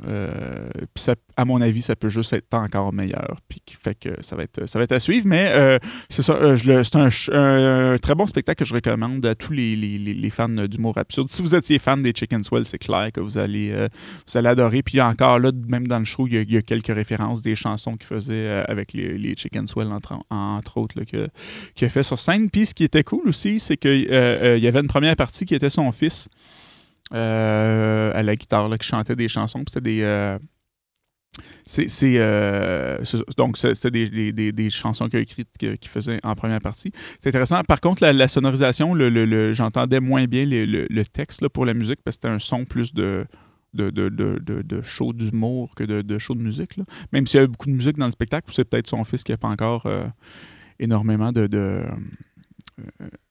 puis 0.94 1.04
à 1.36 1.44
mon 1.44 1.60
avis, 1.60 1.82
ça 1.82 1.96
peut 1.96 2.08
juste 2.08 2.32
être 2.32 2.54
encore 2.54 2.92
meilleur. 2.92 3.36
Puis 3.48 3.60
fait 3.66 3.94
que 3.94 4.10
ça 4.20 4.36
va 4.36 4.44
être, 4.44 4.66
ça 4.66 4.78
va 4.78 4.84
être 4.84 4.92
à 4.92 5.00
suivre. 5.00 5.26
Mais 5.26 5.78
c'est 6.08 6.22
ça. 6.22 6.56
c'est 6.56 7.34
un, 7.34 7.96
très 7.98 8.14
bon 8.14 8.26
spectacle 8.26 8.60
que 8.60 8.64
je 8.64 8.74
recommande 8.74 9.24
à 9.26 9.34
tous 9.34 9.52
les 9.52 10.21
fans 10.30 10.48
d'humour 10.48 10.98
absurde. 10.98 11.28
Si 11.28 11.42
vous 11.42 11.54
étiez 11.54 11.78
fan 11.78 12.02
des 12.02 12.12
Chicken 12.14 12.42
Swell, 12.42 12.64
c'est 12.64 12.78
clair 12.78 13.10
que 13.12 13.20
vous 13.20 13.38
allez 13.38 13.70
euh, 13.72 13.88
vous 14.26 14.38
allez 14.38 14.48
adorer. 14.48 14.82
Puis 14.82 15.00
encore 15.00 15.38
là, 15.38 15.50
même 15.68 15.86
dans 15.86 15.98
le 15.98 16.04
show, 16.04 16.26
il 16.26 16.50
y 16.50 16.56
a, 16.56 16.62
quelques 16.62 16.94
références 16.94 17.42
des 17.42 17.54
chansons 17.54 17.96
qu'il 17.96 18.06
faisait 18.06 18.34
euh, 18.34 18.64
avec 18.68 18.92
les, 18.92 19.34
Chicken 19.36 19.66
Swell, 19.66 19.88
entre, 19.90 20.78
autres, 20.78 21.02
qu'il 21.04 21.86
a 21.86 21.88
fait 21.88 22.02
sur 22.02 22.18
scène. 22.18 22.50
Puis 22.50 22.66
ce 22.66 22.74
qui 22.74 22.84
était 22.84 23.04
cool 23.04 23.28
aussi, 23.28 23.60
c'est 23.60 23.76
qu'il 23.76 24.08
euh, 24.10 24.58
y 24.58 24.66
avait 24.66 24.80
une 24.80 24.88
première 24.88 25.16
partie 25.16 25.44
qui 25.44 25.54
était 25.54 25.70
son 25.70 25.90
fils 25.92 26.28
à 27.10 28.22
la 28.22 28.36
guitare, 28.36 28.70
qui 28.78 28.86
chantait 28.86 29.16
des 29.16 29.28
chansons. 29.28 29.62
C'était 29.66 29.80
des 29.82 30.38
c'est 31.64 31.88
euh, 32.02 32.98
donc 33.36 33.56
des, 33.62 34.70
chansons 34.70 35.08
qu'il 35.08 35.18
a 35.18 35.22
écrites 35.22 35.48
qu'il 35.58 35.88
faisait 35.88 36.20
en 36.22 36.34
première 36.34 36.60
partie. 36.60 36.92
C'est 37.20 37.28
intéressant. 37.28 37.62
Par 37.64 37.80
contre, 37.80 38.06
la, 38.06 38.28
sonorisation, 38.28 38.94
j'entendais 39.52 40.00
moins 40.00 40.26
bien 40.26 40.44
le, 40.46 41.02
texte 41.04 41.48
pour 41.48 41.64
la 41.64 41.74
musique 41.74 42.00
parce 42.04 42.16
que 42.16 42.22
c'était 42.22 42.34
un 42.34 42.38
son 42.38 42.64
plus 42.64 42.92
de 42.92 43.26
de, 43.74 43.88
de, 43.88 44.10
de, 44.10 44.38
de 44.38 44.82
show 44.82 45.14
d'humour 45.14 45.74
que 45.74 45.84
de, 45.84 46.18
show 46.18 46.34
de 46.34 46.42
musique. 46.42 46.78
Même 47.10 47.26
s'il 47.26 47.40
y 47.40 47.42
a 47.42 47.46
beaucoup 47.46 47.70
de 47.70 47.74
musique 47.74 47.96
dans 47.96 48.04
le 48.04 48.12
spectacle, 48.12 48.52
c'est 48.52 48.66
peut-être 48.66 48.86
son 48.86 49.02
fils 49.04 49.24
qui 49.24 49.32
n'a 49.32 49.38
pas 49.38 49.48
encore 49.48 49.86
énormément 50.78 51.32
de. 51.32 51.46
de 51.46 51.84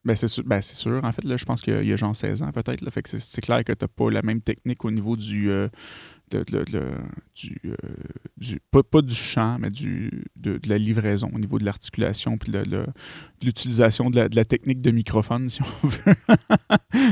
ben 0.04 0.16
c'est 0.16 0.28
sûr, 0.28 0.44
ben 0.44 0.62
En 1.04 1.12
fait, 1.12 1.24
là, 1.26 1.38
je 1.38 1.46
pense 1.46 1.62
qu'il 1.62 1.86
y 1.86 1.94
a 1.94 1.96
genre 1.96 2.16
16 2.16 2.42
ans 2.42 2.52
peut-être. 2.52 2.84
Que 3.02 3.20
c'est 3.20 3.42
clair 3.42 3.64
que 3.64 3.74
tu 3.74 3.84
n'as 3.84 3.88
pas 3.88 4.10
la 4.10 4.24
même 4.24 4.42
technique 4.42 4.84
au 4.84 4.90
niveau 4.90 5.16
du, 5.16 5.52
euh, 6.36 6.98
du 8.38 8.60
pas, 8.72 9.02
du 9.02 9.14
chant, 9.14 9.58
mais 9.60 9.70
du, 9.70 10.26
de, 10.36 10.60
la 10.68 10.78
livraison, 10.78 11.30
au 11.34 11.40
niveau 11.40 11.60
de 11.60 11.66
l'articulation, 11.66 12.38
puis 12.38 12.52
de, 12.52 12.86
l'utilisation 13.42 14.10
de, 14.10 14.30
la, 14.34 14.46
technique 14.46 14.82
de 14.82 14.92
microphone, 14.92 15.50
si 15.50 15.62
on 15.62 15.88
veut. 15.88 16.16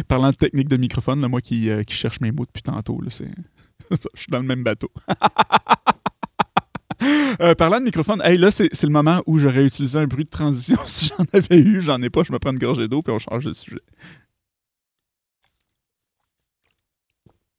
Parlant 0.08 0.32
de 0.32 0.36
technique 0.36 0.69
de 0.69 0.77
microphone, 0.77 1.21
là, 1.21 1.27
moi 1.27 1.41
qui, 1.41 1.69
euh, 1.69 1.84
cherche 1.89 2.21
mes 2.21 2.32
mots 2.32 2.45
depuis 2.45 2.63
tantôt, 2.63 3.01
là, 3.01 3.10
je 3.91 3.95
suis 4.15 4.29
dans 4.29 4.39
le 4.39 4.45
même 4.45 4.63
bateau. 4.63 4.91
Euh, 7.41 7.55
parlant 7.55 7.79
de 7.79 7.86
microphone, 7.86 8.21
hey, 8.25 8.38
là, 8.38 8.51
c'est, 8.51 8.84
le 8.84 8.89
moment 8.89 9.23
où 9.25 9.39
j'aurais 9.39 9.65
utilisé 9.65 9.97
un 9.97 10.08
bruit 10.08 10.25
de 10.25 10.29
transition. 10.29 10.77
Si 10.86 11.10
j'en 11.17 11.23
avais 11.32 11.60
eu, 11.60 11.82
j'en 11.82 12.01
ai 12.01 12.10
pas, 12.10 12.23
je 12.23 12.34
me 12.34 12.39
prends 12.39 12.51
une 12.51 12.60
gorgée 12.60 12.89
d'eau, 12.89 13.01
puis 13.01 13.13
on 13.13 13.19
change 13.19 13.45
de 13.45 13.53
sujet. 13.53 13.79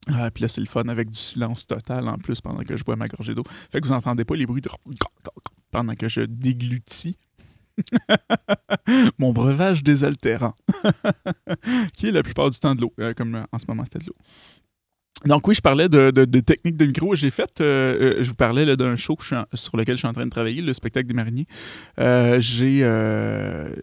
Ah, 0.09 0.31
puis 0.31 0.43
là, 0.43 0.49
c'est 0.49 0.61
le 0.61 0.67
fun 0.67 0.89
avec 0.89 1.11
du 1.11 1.19
silence 1.19 1.67
total 1.67 2.09
en 2.09 2.17
plus 2.17 2.41
pendant 2.41 2.63
que 2.63 2.77
je 2.77 2.85
bois 2.85 2.97
ma 2.97 3.07
gorgée 3.07 3.35
d'eau. 3.35 3.45
Fait 3.71 3.81
que 3.81 3.87
vous 3.87 3.93
n'entendez 3.93 4.25
pas 4.25 4.35
les 4.35 4.47
bruits 4.47 4.63
de 4.63 4.71
pendant 5.71 5.95
que 5.95 6.09
je 6.09 6.23
déglutis 6.23 7.17
mon 9.19 9.33
breuvage 9.33 9.83
désaltérant, 9.83 10.55
qui 11.95 12.09
est 12.09 12.13
la 12.13 12.23
plupart 12.23 12.51
du 12.51 12.59
temps 12.59 12.75
de 12.75 12.83
l'eau, 12.83 12.93
euh, 13.01 13.15
comme 13.15 13.35
euh, 13.37 13.43
en 13.53 13.59
ce 13.59 13.65
moment 13.69 13.85
c'était 13.85 14.01
de 14.01 14.07
l'eau. 14.07 14.17
Donc 15.27 15.47
oui, 15.47 15.55
je 15.55 15.61
parlais 15.61 15.91
de, 15.91 16.11
de, 16.11 16.41
technique 16.41 16.79
de 16.79 16.87
micro. 16.87 17.15
J'ai 17.15 17.31
fait, 17.31 17.61
euh, 17.61 18.23
je 18.23 18.29
vous 18.31 18.37
parlais 18.37 18.75
d'un 18.75 18.97
show 18.97 19.19
sur 19.53 19.77
lequel 19.77 19.97
je 19.97 19.99
suis 19.99 20.09
en 20.09 20.15
train 20.15 20.25
de 20.25 20.31
travailler, 20.31 20.63
le 20.63 20.73
spectacle 20.73 21.09
des 21.09 21.15
mariniers. 21.15 21.47
j'ai 22.39 22.81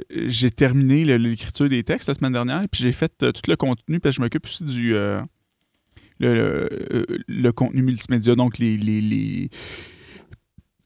j'ai 0.10 0.50
terminé 0.50 1.06
l'écriture 1.20 1.70
des 1.70 1.84
textes 1.84 2.08
la 2.08 2.16
semaine 2.16 2.34
dernière, 2.34 2.64
puis 2.72 2.82
j'ai 2.82 2.92
fait 2.92 3.16
tout 3.20 3.42
le 3.48 3.56
contenu, 3.56 4.00
parce 4.00 4.16
que 4.16 4.18
je 4.18 4.22
m'occupe 4.22 4.46
aussi 4.46 4.64
du 4.64 4.96
le, 6.20 6.70
le, 7.28 7.52
contenu 7.52 7.82
multimédia, 7.82 8.36
donc 8.36 8.58
les, 8.58 8.78
les, 8.78 9.02
les, 9.02 9.50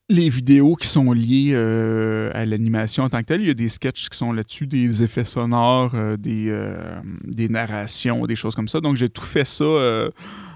les 0.09 0.29
vidéos 0.29 0.75
qui 0.75 0.87
sont 0.87 1.11
liées 1.13 1.51
euh, 1.53 2.31
à 2.33 2.45
l'animation 2.45 3.03
en 3.03 3.09
tant 3.09 3.19
que 3.19 3.25
telle. 3.25 3.41
Il 3.41 3.47
y 3.47 3.51
a 3.51 3.55
des 3.55 3.69
sketchs 3.69 4.09
qui 4.09 4.17
sont 4.17 4.33
là-dessus, 4.33 4.67
des 4.67 5.03
effets 5.03 5.23
sonores, 5.23 5.95
euh, 5.95 6.17
des, 6.17 6.47
euh, 6.49 6.75
des 7.23 7.49
narrations, 7.49 8.25
des 8.25 8.35
choses 8.35 8.55
comme 8.55 8.67
ça. 8.67 8.81
Donc 8.81 8.95
j'ai 8.95 9.09
tout 9.09 9.23
fait 9.23 9.45
ça 9.45 10.09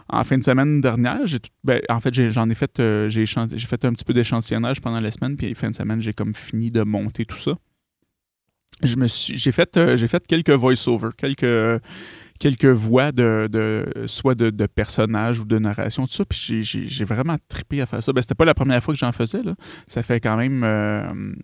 en 0.09 0.23
fin 0.23 0.37
de 0.37 0.43
semaine 0.43 0.81
dernière. 0.81 1.21
Ben, 1.63 1.81
en 1.89 1.99
fait, 1.99 2.13
j'en 2.29 2.49
ai, 2.49 2.55
fait, 2.55 2.81
j'ai 3.07 3.25
fait 3.25 3.85
un 3.85 3.93
petit 3.93 4.05
peu 4.05 4.13
d'échantillonnage 4.13 4.81
pendant 4.81 4.99
la 4.99 5.09
semaine, 5.09 5.35
puis 5.35 5.55
fin 5.55 5.69
de 5.69 5.75
semaine, 5.75 6.01
j'ai 6.01 6.13
comme 6.13 6.33
fini 6.33 6.69
de 6.69 6.83
monter 6.83 7.25
tout 7.25 7.39
ça. 7.39 7.57
Je 8.83 8.97
me 8.97 9.07
j'ai 9.07 9.51
fait, 9.53 9.79
j'ai 9.95 10.07
fait 10.07 10.27
quelques 10.27 10.49
voice-over, 10.49 11.11
quelques 11.17 11.81
quelques 12.39 12.65
voix 12.65 13.11
de, 13.11 13.47
de 13.51 13.85
soit 14.07 14.35
de, 14.35 14.51
personnages 14.67 15.39
ou 15.39 15.45
de 15.45 15.57
narration, 15.57 16.05
tout 16.05 16.13
ça. 16.13 16.25
Puis 16.25 16.63
j'ai 16.63 17.05
vraiment 17.05 17.35
trippé 17.47 17.81
à 17.81 17.85
faire 17.85 18.03
ça. 18.03 18.13
Ben, 18.13 18.21
c'était 18.21 18.35
pas 18.35 18.45
la 18.45 18.53
première 18.53 18.83
fois 18.83 18.93
que 18.93 18.99
j'en 18.99 19.11
faisais. 19.11 19.43
Là. 19.43 19.55
Ça 19.87 20.03
fait 20.03 20.19
quand 20.19 20.37
même 20.37 20.63
euh, 20.63 21.09
une 21.11 21.35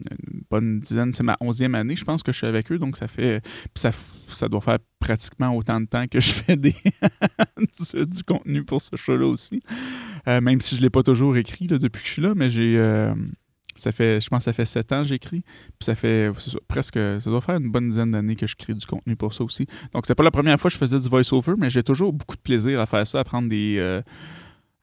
bonne 0.49 0.79
dizaine, 0.79 1.13
c'est 1.13 1.23
ma 1.23 1.37
onzième 1.39 1.75
année, 1.75 1.95
je 1.95 2.05
pense, 2.05 2.23
que 2.23 2.31
je 2.31 2.37
suis 2.37 2.47
avec 2.47 2.71
eux. 2.71 2.77
Donc 2.77 2.97
ça 2.97 3.07
fait. 3.07 3.41
Puis 3.41 3.81
ça, 3.81 3.91
ça 4.27 4.47
doit 4.47 4.61
faire 4.61 4.79
pratiquement 4.99 5.55
autant 5.55 5.81
de 5.81 5.85
temps 5.85 6.07
que 6.07 6.19
je 6.19 6.31
fais 6.31 6.55
des 6.55 6.75
du, 8.05 8.23
contenu 8.23 8.63
pour 8.63 8.81
ce 8.81 8.95
show-là 8.95 9.25
aussi. 9.25 9.61
Euh, 10.27 10.41
même 10.41 10.61
si 10.61 10.75
je 10.75 10.81
ne 10.81 10.85
l'ai 10.85 10.89
pas 10.89 11.03
toujours 11.03 11.37
écrit 11.37 11.67
là, 11.67 11.77
depuis 11.77 12.01
que 12.01 12.07
je 12.07 12.13
suis 12.13 12.21
là, 12.21 12.33
mais 12.35 12.49
j'ai. 12.49 12.77
Euh, 12.77 13.13
ça 13.81 13.91
fait, 13.91 14.21
je 14.21 14.29
pense 14.29 14.39
que 14.39 14.43
ça 14.45 14.53
fait 14.53 14.65
sept 14.65 14.91
ans 14.91 15.01
que 15.01 15.07
j'écris. 15.07 15.41
Puis 15.41 15.85
ça 15.85 15.95
fait 15.95 16.31
presque, 16.67 16.95
ça 16.95 17.29
doit 17.29 17.41
faire 17.41 17.57
une 17.57 17.71
bonne 17.71 17.89
dizaine 17.89 18.11
d'années 18.11 18.35
que 18.35 18.47
je 18.47 18.55
crée 18.55 18.73
du 18.73 18.85
contenu 18.85 19.15
pour 19.15 19.33
ça 19.33 19.43
aussi. 19.43 19.67
Donc 19.93 20.05
c'est 20.05 20.15
pas 20.15 20.23
la 20.23 20.31
première 20.31 20.59
fois 20.59 20.69
que 20.69 20.73
je 20.73 20.79
faisais 20.79 20.99
du 20.99 21.09
voice-over, 21.09 21.53
mais 21.57 21.69
j'ai 21.69 21.83
toujours 21.83 22.13
beaucoup 22.13 22.35
de 22.35 22.41
plaisir 22.41 22.79
à 22.79 22.85
faire 22.85 23.05
ça, 23.05 23.19
à 23.19 23.23
prendre 23.23 23.49
des. 23.49 23.77
Euh, 23.79 24.01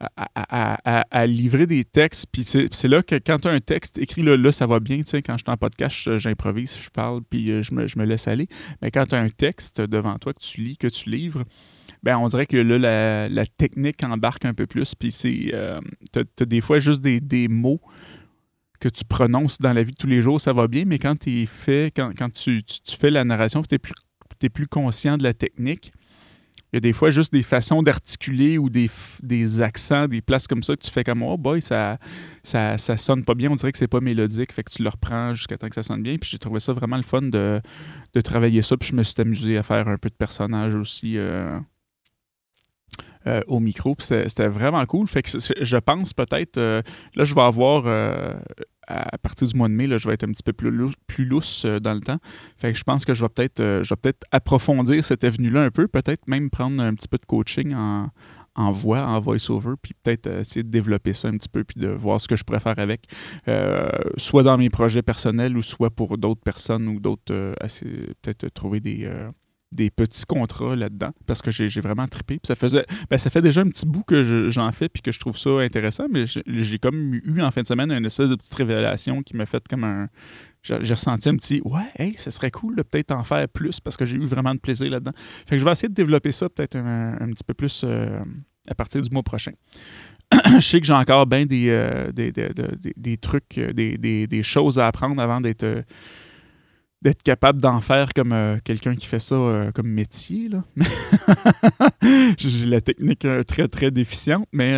à, 0.01 1.27
livrer 1.27 1.67
des 1.67 1.85
textes. 1.85 2.27
Puis 2.31 2.45
c'est 2.45 2.89
là 2.89 3.03
que 3.03 3.17
quand 3.17 3.41
tu 3.41 3.49
as 3.49 3.51
un 3.51 3.61
texte 3.61 3.99
écrit 3.99 4.23
là, 4.23 4.53
ça 4.53 4.67
va 4.67 4.81
bien. 4.81 4.99
Tu 4.99 5.07
sais, 5.07 5.23
quand 5.23 5.37
je 5.37 5.45
suis 5.45 5.53
en 5.53 5.57
podcast, 5.57 6.19
j'improvise, 6.19 6.79
je 6.81 6.91
parle, 6.91 7.23
puis 7.29 7.51
euh, 7.51 7.63
je 7.63 7.75
me, 7.75 7.87
je 7.87 7.99
me, 7.99 8.05
laisse 8.05 8.29
aller. 8.29 8.49
Mais 8.81 8.91
quand 8.91 9.07
tu 9.07 9.15
as 9.15 9.21
un 9.21 9.29
texte 9.29 9.81
devant 9.81 10.17
toi 10.19 10.33
que 10.33 10.41
tu 10.41 10.61
lis, 10.61 10.77
que 10.77 10.87
tu 10.87 11.11
livres, 11.11 11.45
ben 12.03 12.17
on 12.17 12.29
dirait 12.29 12.47
que 12.47 12.57
là, 12.57 12.79
la, 12.79 13.29
la 13.29 13.47
technique 13.47 14.05
embarque 14.05 14.45
un 14.45 14.55
peu 14.55 14.67
plus. 14.67 14.95
Puis 14.95 15.11
c'est. 15.11 15.51
Euh, 15.53 15.81
tu 16.13 16.21
as, 16.21 16.47
des 16.47 16.61
fois 16.61 16.79
juste 16.79 17.01
des, 17.01 17.21
des 17.21 17.49
mots 17.49 17.81
que 18.81 18.88
tu 18.88 19.05
prononces 19.05 19.59
dans 19.59 19.73
la 19.73 19.83
vie 19.83 19.93
de 19.93 19.97
tous 19.97 20.07
les 20.07 20.23
jours, 20.23 20.41
ça 20.41 20.53
va 20.53 20.69
bien, 20.69 20.85
mais 20.87 20.99
quand, 20.99 21.17
quand, 21.25 22.12
quand 22.17 22.33
tu, 22.33 22.62
tu, 22.62 22.97
fais 22.97 23.11
la 23.11 23.25
narration, 23.25 23.62
tu 23.62 23.75
es 23.75 23.79
plus, 23.79 23.95
es 24.43 24.49
plus 24.49 24.67
conscient 24.67 25.19
de 25.19 25.25
la 25.25 25.35
technique, 25.35 25.93
il 26.73 26.77
y 26.77 26.79
a 26.79 26.81
des 26.81 26.93
fois 26.93 27.11
juste 27.11 27.33
des 27.33 27.43
façons 27.43 27.81
d'articuler 27.81 28.59
ou 28.59 28.69
des, 28.69 28.91
des, 29.23 29.62
accents, 29.62 30.07
des 30.07 30.21
places 30.21 30.47
comme 30.47 30.62
ça 30.62 30.77
que 30.77 30.83
tu 30.83 30.91
fais 30.91 31.03
comme 31.03 31.23
Oh 31.23 31.38
boy, 31.38 31.62
ça, 31.62 31.99
ça, 32.43 32.77
ça 32.77 32.99
sonne 32.99 33.25
pas 33.25 33.35
bien, 33.35 33.51
on 33.51 33.55
dirait 33.55 33.73
que 33.73 33.79
c'est 33.79 33.88
pas 33.88 34.01
mélodique, 34.01 34.53
fait 34.53 34.62
que 34.62 34.71
tu 34.71 34.83
le 34.83 34.91
reprends 34.91 35.33
jusqu'à 35.33 35.57
temps 35.57 35.69
que 35.69 35.75
ça 35.75 35.83
sonne 35.83 36.03
bien. 36.03 36.17
Puis 36.19 36.29
j'ai 36.31 36.38
trouvé 36.38 36.61
ça 36.61 36.75
vraiment 36.75 36.99
le 36.99 37.03
fun 37.03 37.23
de, 37.23 37.62
de, 38.12 38.21
travailler 38.21 38.61
ça. 38.61 38.77
Puis 38.77 38.91
je 38.91 38.97
me 38.97 39.03
suis 39.03 39.19
amusé 39.19 39.57
à 39.57 39.62
faire 39.62 39.88
un 39.88 39.97
peu 39.97 40.11
de 40.11 40.14
personnage 40.14 40.75
aussi. 40.75 41.17
Euh, 41.17 41.59
euh, 43.29 43.41
au 43.47 43.61
micro. 43.61 43.95
C'était 43.99 44.49
vraiment 44.49 44.85
cool. 44.87 45.07
Fait 45.07 45.23
que 45.23 45.31
je 45.38 45.77
pense 45.77 46.14
peut-être, 46.14 46.57
euh, 46.57 46.81
là, 47.14 47.25
je 47.25 47.35
vais 47.35 47.43
avoir, 47.43 47.83
euh, 47.87 48.33
à 48.87 49.19
partir 49.19 49.47
du 49.47 49.55
mois 49.55 49.69
de 49.69 49.75
mai, 49.75 49.87
là, 49.87 49.99
je 49.99 50.09
vais 50.09 50.14
être 50.14 50.25
un 50.25 50.33
petit 50.33 50.43
peu 50.43 50.55
plus, 50.55 50.71
lousse, 50.71 50.95
plus 51.07 51.67
dans 51.83 51.93
le 51.93 52.01
temps. 52.01 52.19
Fait 52.57 52.73
que 52.73 52.79
je 52.79 52.85
pense 52.85 53.05
que 53.05 53.12
je 53.12 53.23
vais 53.23 53.29
peut-être 53.29 53.57
peut-être 53.97 54.25
approfondir 54.33 55.05
cette 55.05 55.25
avenue-là 55.25 55.64
un 55.64 55.71
peu, 55.71 55.88
peut-être 55.88 56.27
même 56.27 56.49
prendre 56.49 56.83
un 56.83 56.95
petit 56.95 57.09
peu 57.09 57.19
de 57.19 57.27
coaching 57.27 57.75
en, 57.75 58.09
en 58.55 58.73
voix, 58.73 59.07
en 59.07 59.21
voice-over, 59.21 59.75
puis 59.83 59.93
peut-être 60.03 60.27
essayer 60.29 60.62
de 60.62 60.71
développer 60.71 61.12
ça 61.12 61.29
un 61.29 61.37
petit 61.37 61.51
peu, 61.51 61.64
puis 61.64 61.81
de 61.81 61.88
voir 61.88 62.19
ce 62.21 62.29
que 62.29 62.37
je 62.37 62.45
pourrais 62.45 62.61
faire 62.61 62.79
avec, 62.79 63.09
soit 64.17 64.43
dans 64.43 64.57
mes 64.57 64.71
projets 64.71 65.03
personnels 65.03 65.55
ou 65.55 65.62
soit 65.62 65.91
pour 65.91 66.17
d'autres 66.17 66.43
personnes 66.43 66.88
ou 66.88 66.99
d'autres, 66.99 67.55
peut-être 68.23 68.49
trouver 68.55 68.81
des, 68.81 69.07
des 69.71 69.91
petits 69.91 70.25
contrats 70.25 70.75
là-dedans 70.75 71.11
parce 71.27 71.43
que 71.43 71.51
j'ai 71.51 71.81
vraiment 71.81 72.07
trippé. 72.07 72.41
ça 72.43 72.55
faisait 72.55 72.87
ben, 73.11 73.19
ça 73.19 73.29
fait 73.29 73.43
déjà 73.43 73.61
un 73.61 73.69
petit 73.69 73.87
bout 73.87 74.03
que 74.03 74.49
j'en 74.51 74.73
fais 74.73 74.89
puis 74.89 75.03
que 75.03 75.13
je 75.13 75.21
trouve 75.21 75.37
ça 75.37 75.51
intéressant, 75.61 76.07
mais 76.11 76.25
j'ai 76.27 76.79
comme 76.79 77.15
eu 77.15 77.43
en 77.43 77.51
fin 77.51 77.63
de 77.63 77.67
semaine 77.67 77.91
une 77.93 78.07
espèce 78.07 78.29
de 78.29 78.37
petite 78.37 78.55
révélation 78.55 79.23
qui 79.23 79.37
m'a 79.37 79.47
fait 79.47 79.67
comme 79.69 79.85
un. 79.85 80.09
J'ai 80.63 80.95
ressenti 80.95 81.29
un 81.29 81.37
petit 81.37 81.61
Ouais, 81.65 81.87
hey, 81.99 82.15
ce 82.19 82.31
serait 82.31 82.51
cool 82.51 82.77
de 82.77 82.83
peut-être 82.83 83.13
en 83.13 83.25
faire 83.25 83.49
plus 83.49 83.81
parce 83.81 83.97
que 83.97 84.05
j'ai 84.05 84.17
eu 84.17 84.25
vraiment 84.25 84.55
de 84.55 84.61
plaisir 84.61 84.91
là-dedans. 84.91 85.13
Fait 85.17 85.57
que 85.57 85.59
je 85.59 85.65
vais 85.65 85.73
essayer 85.73 85.89
de 85.89 85.95
développer 85.95 86.33
ça 86.33 86.49
peut-être 86.49 86.77
un, 86.77 87.31
petit 87.31 87.45
peu 87.45 87.55
plus 87.55 87.83
euh, 87.85 88.21
à 88.69 88.75
partir 88.75 89.01
du 89.01 89.09
mois 89.11 89.23
prochain. 89.23 89.53
je 90.55 90.61
sais 90.61 90.81
que 90.81 90.87
j'ai 90.87 90.93
encore 90.93 91.27
bien 91.27 91.47
des, 91.47 91.69
euh, 91.71 92.13
des, 92.13 92.33
des, 92.33 93.17
trucs, 93.17 93.57
euh, 93.59 93.73
des, 93.73 94.43
choses 94.43 94.79
à 94.79 94.87
apprendre 94.87 95.23
avant 95.23 95.41
d'être 95.41 95.85
d'être 97.01 97.23
capable 97.23 97.61
d'en 97.61 97.81
faire 97.81 98.13
comme 98.13 98.33
euh, 98.33 98.59
quelqu'un 98.65 98.97
qui 98.97 99.07
fait 99.07 99.21
ça 99.21 99.37
euh, 99.37 99.71
comme 99.71 99.89
métier. 99.89 100.51
J'ai 102.39 102.67
la 102.67 102.81
technique 102.81 103.25
euh, 103.25 103.45
très, 103.45 103.69
très 103.69 103.91
déficiente, 103.91 104.49
mais 104.53 104.75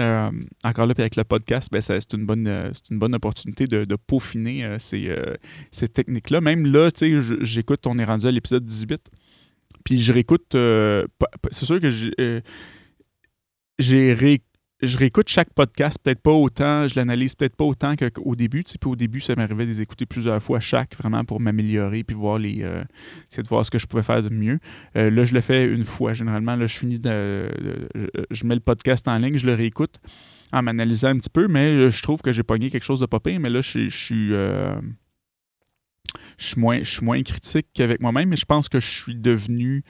encore 0.62 0.86
là, 0.86 0.94
puis 0.94 1.02
avec 1.02 1.16
le 1.16 1.24
podcast, 1.24 1.68
ben, 1.72 1.80
c'est 1.80 2.12
une, 2.12 2.26
bonne, 2.26 2.72
une 2.90 2.98
bonne 2.98 3.14
opportunité 3.14 3.66
de, 3.66 3.96
peaufiner 4.06 4.78
ces, 4.78 5.14
ces 5.70 5.88
techniques-là. 5.88 6.40
Même 6.40 6.66
là, 6.66 6.90
tu 6.90 7.22
sais, 7.22 7.36
j'écoute, 7.40 7.86
on 7.86 7.98
est 7.98 8.04
rendu 8.04 8.26
à 8.26 8.30
l'épisode 8.30 8.64
18, 8.64 9.00
puis 9.84 10.00
je 10.00 10.12
réécoute, 10.12 10.46
c'est 10.52 11.64
sûr 11.64 11.80
que 11.80 11.90
j'ai 13.78 14.14
réécouté 14.14 14.49
je 14.82 14.96
réécoute 14.96 15.28
chaque 15.28 15.52
podcast, 15.52 15.98
peut-être 16.02 16.20
pas 16.20 16.32
autant, 16.32 16.88
je 16.88 16.96
l'analyse 16.96 17.34
peut-être 17.34 17.56
pas 17.56 17.64
autant 17.64 17.94
qu'au 17.96 18.34
début. 18.34 18.64
Tu 18.64 18.72
sais, 18.72 18.78
puis 18.78 18.90
au 18.90 18.96
début, 18.96 19.20
ça 19.20 19.34
m'arrivait 19.34 19.64
de 19.64 19.70
les 19.70 19.80
écouter 19.80 20.06
plusieurs 20.06 20.42
fois 20.42 20.60
chaque, 20.60 20.96
vraiment 20.96 21.24
pour 21.24 21.40
m'améliorer, 21.40 22.02
puis 22.04 22.16
voir 22.16 22.38
les, 22.38 22.62
euh, 22.62 22.82
de 23.36 23.48
voir 23.48 23.64
ce 23.64 23.70
que 23.70 23.78
je 23.78 23.86
pouvais 23.86 24.02
faire 24.02 24.22
de 24.22 24.30
mieux. 24.30 24.58
Euh, 24.96 25.10
là, 25.10 25.24
je 25.24 25.34
le 25.34 25.40
fais 25.40 25.66
une 25.66 25.84
fois. 25.84 26.14
Généralement, 26.14 26.56
là, 26.56 26.66
je 26.66 26.78
finis 26.78 26.98
de, 26.98 27.50
je, 28.30 28.46
mets 28.46 28.54
le 28.54 28.60
podcast 28.60 29.06
en 29.08 29.18
ligne, 29.18 29.36
je 29.36 29.46
le 29.46 29.54
réécoute 29.54 30.00
en 30.52 30.62
m'analysant 30.62 31.08
un 31.08 31.16
petit 31.16 31.30
peu, 31.30 31.46
mais 31.46 31.90
je 31.90 32.02
trouve 32.02 32.22
que 32.22 32.32
j'ai 32.32 32.42
pogné 32.42 32.70
quelque 32.70 32.84
chose 32.84 33.00
de 33.00 33.06
pas 33.06 33.20
mais 33.24 33.50
là, 33.50 33.60
je, 33.62 33.88
suis 33.88 34.32
euh, 34.32 34.74
je 36.38 36.46
suis 36.46 36.60
moins, 36.60 36.78
je 36.78 36.90
suis 36.90 37.04
moins 37.04 37.22
critique 37.22 37.66
qu'avec 37.74 38.00
moi-même, 38.00 38.30
mais 38.30 38.36
je 38.36 38.46
pense 38.46 38.68
que 38.68 38.80
je 38.80 38.88
suis 38.88 39.14
devenu 39.14 39.84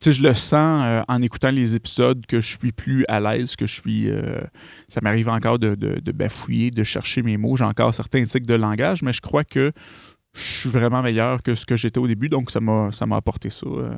tu 0.00 0.12
sais, 0.12 0.12
je 0.12 0.22
le 0.22 0.34
sens 0.34 0.82
euh, 0.84 1.02
en 1.08 1.22
écoutant 1.22 1.50
les 1.50 1.74
épisodes 1.74 2.26
que 2.26 2.42
je 2.42 2.58
suis 2.58 2.72
plus 2.72 3.06
à 3.08 3.18
l'aise, 3.18 3.56
que 3.56 3.66
je 3.66 3.74
suis. 3.74 4.10
Euh, 4.10 4.40
ça 4.88 5.00
m'arrive 5.02 5.30
encore 5.30 5.58
de, 5.58 5.74
bafouiller, 6.12 6.70
de 6.70 6.84
chercher 6.84 7.22
mes 7.22 7.38
mots. 7.38 7.56
J'ai 7.56 7.64
encore 7.64 7.94
certains 7.94 8.22
tics 8.24 8.46
de 8.46 8.54
langage, 8.54 9.02
mais 9.02 9.14
je 9.14 9.22
crois 9.22 9.44
que 9.44 9.72
je 10.34 10.42
suis 10.42 10.68
vraiment 10.68 11.02
meilleur 11.02 11.42
que 11.42 11.54
ce 11.54 11.64
que 11.64 11.76
j'étais 11.76 11.98
au 11.98 12.06
début, 12.06 12.28
donc 12.28 12.50
ça 12.50 12.60
m'a 12.60 13.16
apporté 13.16 13.48
ça. 13.48 13.66
Euh. 13.66 13.96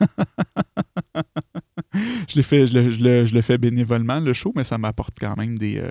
fait, 2.42 2.66
je, 2.66 2.90
je, 2.90 3.02
le, 3.02 3.24
je 3.24 3.34
le 3.34 3.40
fais 3.40 3.56
bénévolement, 3.56 4.20
le 4.20 4.34
show, 4.34 4.52
mais 4.54 4.64
ça 4.64 4.76
m'apporte 4.76 5.16
quand 5.18 5.38
même 5.38 5.56
des, 5.56 5.82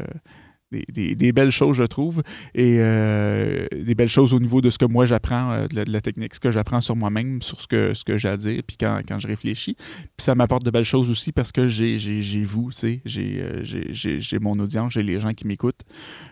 euh, 0.74 0.82
des, 0.90 1.16
des, 1.16 1.32
belles 1.32 1.52
choses, 1.52 1.78
je 1.78 1.84
trouve, 1.84 2.22
et 2.54 2.78
euh, 2.80 3.68
des 3.76 3.96
belles 3.96 4.10
choses 4.10 4.34
au 4.34 4.40
niveau 4.40 4.62
de 4.62 4.70
ce 4.70 4.78
que 4.78 4.86
moi 4.86 5.06
j'apprends, 5.06 5.52
euh, 5.52 5.68
de, 5.68 5.92
la, 5.92 6.02
technique, 6.02 6.36
ce 6.36 6.40
que 6.40 6.52
j'apprends 6.52 6.82
sur 6.82 6.96
moi-même, 6.96 7.42
sur 7.42 7.62
ce 7.62 7.68
que, 7.68 7.94
ce 7.94 8.04
que 8.04 8.18
j'ai 8.18 8.30
à 8.30 8.38
dire, 8.38 8.62
puis 8.66 8.78
quand, 8.78 9.02
quand 9.08 9.20
je 9.20 9.28
réfléchis. 9.28 9.76
Puis 9.76 10.10
ça 10.18 10.36
m'apporte 10.36 10.64
de 10.64 10.72
belles 10.72 10.84
choses 10.84 11.10
aussi 11.10 11.32
parce 11.32 11.52
que 11.52 11.68
j'ai, 11.68 11.98
j'ai, 11.98 12.44
vous, 12.44 12.70
tu 12.72 12.78
sais, 12.78 13.02
j'ai, 13.06 13.64
j'ai, 13.64 14.40
mon 14.40 14.58
audience, 14.60 14.94
j'ai 14.94 15.04
les 15.04 15.20
gens 15.20 15.34
qui 15.34 15.48
m'écoutent 15.48 15.84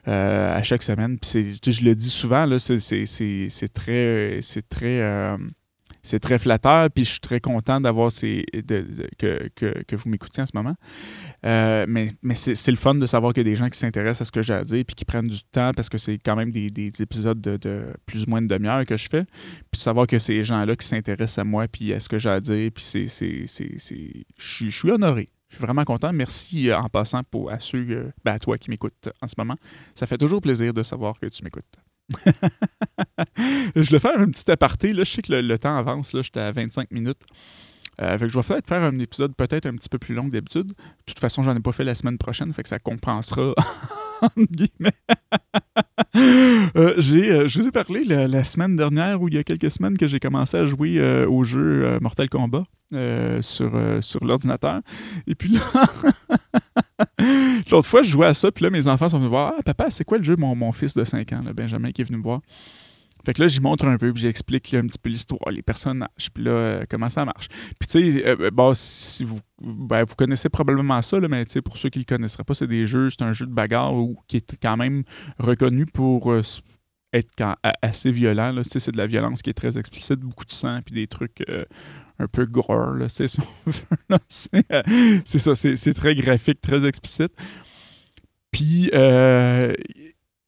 à 0.06 0.62
chaque 0.63 0.84
semaine. 0.84 1.17
Puis 1.19 1.60
je 1.65 1.86
le 1.86 1.95
dis 1.95 2.10
souvent, 2.10 2.45
là, 2.45 2.60
c'est, 2.60 2.78
très... 3.73 4.39
C'est 4.41 4.69
très 4.69 5.38
c'est 6.08 6.19
très 6.19 6.39
flatteur, 6.39 6.89
puis 6.89 7.04
je 7.04 7.12
suis 7.12 7.19
très 7.19 7.41
content 7.41 7.82
d'avoir 7.82 8.12
ces, 8.12 8.45
que, 9.17 9.50
que, 9.56 9.84
que, 9.84 9.95
vous 9.95 10.10
m'écoutiez 10.10 10.41
en 10.41 10.45
ce 10.45 10.56
moment. 10.56 10.76
Euh, 11.45 11.86
mais 11.88 12.10
mais 12.23 12.36
c'est 12.36 12.71
le 12.71 12.78
fun 12.78 12.95
de 12.95 13.06
savoir 13.06 13.32
qu'il 13.32 13.45
y 13.45 13.47
a 13.47 13.52
des 13.52 13.56
gens 13.56 13.69
qui 13.69 13.78
s'intéressent 13.78 14.21
à 14.21 14.26
ce 14.26 14.32
que 14.32 14.41
j'ai 14.41 14.54
à 14.54 14.63
dire, 14.63 14.84
puis 14.86 14.95
qui 14.95 15.06
prennent 15.06 15.28
du 15.28 15.43
temps, 15.43 15.71
parce 15.76 15.89
que 15.89 15.97
c'est 15.97 16.17
quand 16.17 16.36
même 16.36 16.52
des, 16.52 16.69
des 16.69 16.91
épisodes 17.02 17.39
de, 17.39 17.93
plus 18.06 18.23
ou 18.23 18.30
moins 18.30 18.41
de 18.41 18.47
demi-heure 18.47 18.86
que 18.86 18.97
je 18.97 19.08
fais. 19.08 19.23
Puis 19.71 19.78
de 19.78 19.78
savoir 19.78 20.08
que 20.08 20.19
ces 20.19 20.43
gens-là 20.43 20.76
qui 20.76 20.88
s'intéressent 20.88 21.39
à 21.39 21.43
moi, 21.43 21.67
puis 21.67 21.93
à 21.93 22.00
ce 22.00 22.10
que 22.10 22.17
j'ai 22.17 22.30
à 22.30 22.39
dire, 22.39 22.71
puis 22.73 22.84
c'est. 22.84 23.06
Je 23.08 24.69
suis 24.69 24.91
honoré. 24.91 25.28
Je 25.50 25.56
suis 25.56 25.63
vraiment 25.63 25.86
content. 25.86 26.12
Merci 26.12 26.69
euh, 26.69 26.78
en 26.78 26.89
passant 26.89 27.21
pour, 27.23 27.52
à 27.52 27.60
ceux, 27.60 27.86
euh, 27.89 28.12
ben, 28.26 28.34
à 28.34 28.39
toi 28.39 28.58
qui 28.58 28.69
m'écoutes 28.69 29.10
en 29.21 29.28
ce 29.28 29.36
moment. 29.38 29.56
Ça 29.95 30.06
fait 30.06 30.17
toujours 30.17 30.41
plaisir 30.41 30.73
de 30.73 30.84
savoir 30.84 31.19
que 31.19 31.28
tu 31.28 31.43
m'écoutes. 31.43 31.63
je 33.76 33.91
vais 33.91 34.00
faire 34.00 34.19
un 34.19 34.30
petit 34.30 34.50
aparté. 34.52 34.93
Là. 34.93 35.04
Je 35.04 35.12
sais 35.12 35.21
que 35.21 35.34
le, 35.34 35.60
temps 35.60 35.78
avance. 35.78 36.15
J'étais 36.21 36.39
à 36.41 36.52
25 36.52 36.91
minutes. 36.91 37.23
Euh, 38.01 38.17
je 38.19 38.38
vais 38.38 38.43
faire, 38.43 38.60
faire 38.65 38.83
un 38.83 38.99
épisode 38.99 39.36
peut-être 39.36 39.65
un 39.65 39.73
petit 39.73 39.89
peu 39.89 39.97
plus 39.97 40.13
long 40.13 40.27
que 40.27 40.31
d'habitude. 40.33 40.67
De 40.67 40.73
toute 41.05 41.19
façon, 41.19 41.41
j'en 41.43 41.55
ai 41.55 41.60
pas 41.60 41.71
fait 41.71 41.83
la 41.83 41.95
semaine 41.95 42.17
prochaine, 42.17 42.53
fait 42.53 42.63
que 42.63 42.69
ça 42.69 42.79
compensera. 42.79 43.53
euh, 44.27 44.86
euh, 46.75 46.93
je 46.97 47.60
vous 47.60 47.67
ai 47.67 47.71
parlé 47.71 48.03
la, 48.03 48.43
semaine 48.43 48.75
dernière 48.75 49.21
ou 49.21 49.27
il 49.29 49.36
y 49.36 49.38
a 49.38 49.43
quelques 49.43 49.71
semaines 49.71 49.97
que 49.97 50.07
j'ai 50.07 50.19
commencé 50.19 50.57
à 50.57 50.67
jouer 50.67 51.25
au 51.25 51.43
jeu 51.43 51.97
Mortal 52.01 52.29
Kombat 52.29 52.65
sur, 53.41 53.71
sur 54.01 54.23
l'ordinateur. 54.23 54.81
Et 55.25 55.33
puis 55.33 55.49
là, 55.49 55.62
l'autre 57.71 57.88
fois, 57.88 58.03
je 58.03 58.12
jouais 58.12 58.27
à 58.27 58.33
ça, 58.36 58.51
puis 58.51 58.63
là, 58.63 58.69
mes 58.69 58.88
enfants 58.88 59.10
sont 59.10 59.17
venus 59.17 59.31
me 59.31 59.36
voir 59.36 59.53
Ah, 59.57 59.63
papa, 59.63 59.89
c'est 59.89 60.03
quoi 60.03 60.19
le 60.19 60.23
jeu, 60.23 60.36
mon, 60.38 60.55
mon 60.55 60.71
fils 60.71 60.93
de 60.93 61.03
5 61.03 61.33
ans, 61.33 61.43
Benjamin, 61.55 61.91
qui 61.91 62.01
est 62.01 62.05
venu 62.05 62.17
me 62.17 62.23
voir. 62.23 62.41
Fait 63.28 63.34
que 63.34 63.42
là, 63.42 63.50
j'y 63.50 63.60
montre 63.60 63.86
un 63.86 63.98
peu, 63.98 64.13
puis 64.13 64.22
j'explique 64.22 64.74
un 64.74 64.88
petit 64.88 64.98
peu 64.98 65.10
l'histoire, 65.10 65.52
les 65.52 65.62
personnages, 65.62 66.32
puis 66.34 66.46
là, 66.46 66.52
euh, 66.52 66.86
comment 66.90 67.10
ça 67.10 67.26
marche. 67.26 67.50
Puis 67.78 67.90
tu 67.90 68.13
sais, 68.13 68.26
euh, 68.26 68.52
bon, 68.52 68.72
si 68.74 69.26
vous, 69.26 69.42
ben, 69.62 70.06
vous 70.06 70.16
connaissez 70.16 70.48
probablement 70.48 71.02
ça, 71.02 71.20
là, 71.20 71.28
mais 71.28 71.44
pour 71.66 71.78
ceux 71.78 71.90
qui 71.90 72.00
ne 72.00 72.06
le 72.08 72.16
connaisseraient 72.16 72.46
pas, 72.46 72.54
c'est 72.54 72.68
des 72.68 72.86
jeux, 72.86 73.10
c'est 73.10 73.24
un 73.24 73.34
jeu 73.34 73.46
de 73.46 73.52
bagarre 73.52 73.94
qui 74.30 74.38
est 74.38 74.56
quand 74.62 74.78
même 74.78 75.04
reconnu 75.40 75.86
pour 75.86 76.32
euh, 76.32 76.42
être 77.12 77.58
assez 77.82 78.13
violent. 78.13 78.62
C'est 78.63 78.94
de 78.94 78.98
la 78.98 79.08
violence 79.08 79.42
qui 79.42 79.50
est 79.50 79.54
très 79.54 79.78
explicite, 79.78 80.22
beaucoup 80.22 80.46
de 80.46 80.54
sang, 80.54 80.80
puis 80.86 80.96
des 80.96 81.08
trucs 81.08 81.44
un 82.20 82.28
peu 82.28 82.46
gore, 82.46 82.94
là, 82.94 83.10
si 83.10 83.28
c'est 85.26 85.40
ça, 85.40 85.54
c'est 85.54 85.94
très 85.94 86.16
graphique, 86.16 86.62
très 86.62 86.88
explicite. 86.88 87.34
Puis, 88.52 88.90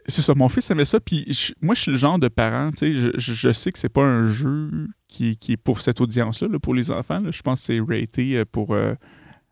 c'est 0.10 0.22
ça, 0.22 0.34
mon 0.36 0.50
fils 0.50 0.70
aimait 0.72 0.86
ça, 0.86 1.00
puis 1.00 1.26
moi, 1.62 1.76
je 1.76 1.82
suis 1.82 1.92
le 1.92 1.98
genre 1.98 2.20
de 2.20 2.28
parent, 2.28 2.72
tu 2.72 2.94
sais, 2.94 3.12
je, 3.18 3.52
sais 3.52 3.72
que 3.72 3.80
c'est 3.80 3.90
pas 3.90 4.04
un 4.04 4.26
jeu 4.28 4.88
qui, 5.08 5.38
est 5.50 5.58
pour 5.58 5.82
cette 5.82 6.02
audience-là, 6.02 6.48
pour 6.60 6.74
les 6.74 6.92
enfants. 6.92 7.22
Je 7.32 7.42
pense 7.42 7.62
que 7.62 7.66
c'est 7.66 7.80
raté 7.80 8.38
euh, 8.38 8.46
pour 8.50 8.74
euh, 8.74 8.94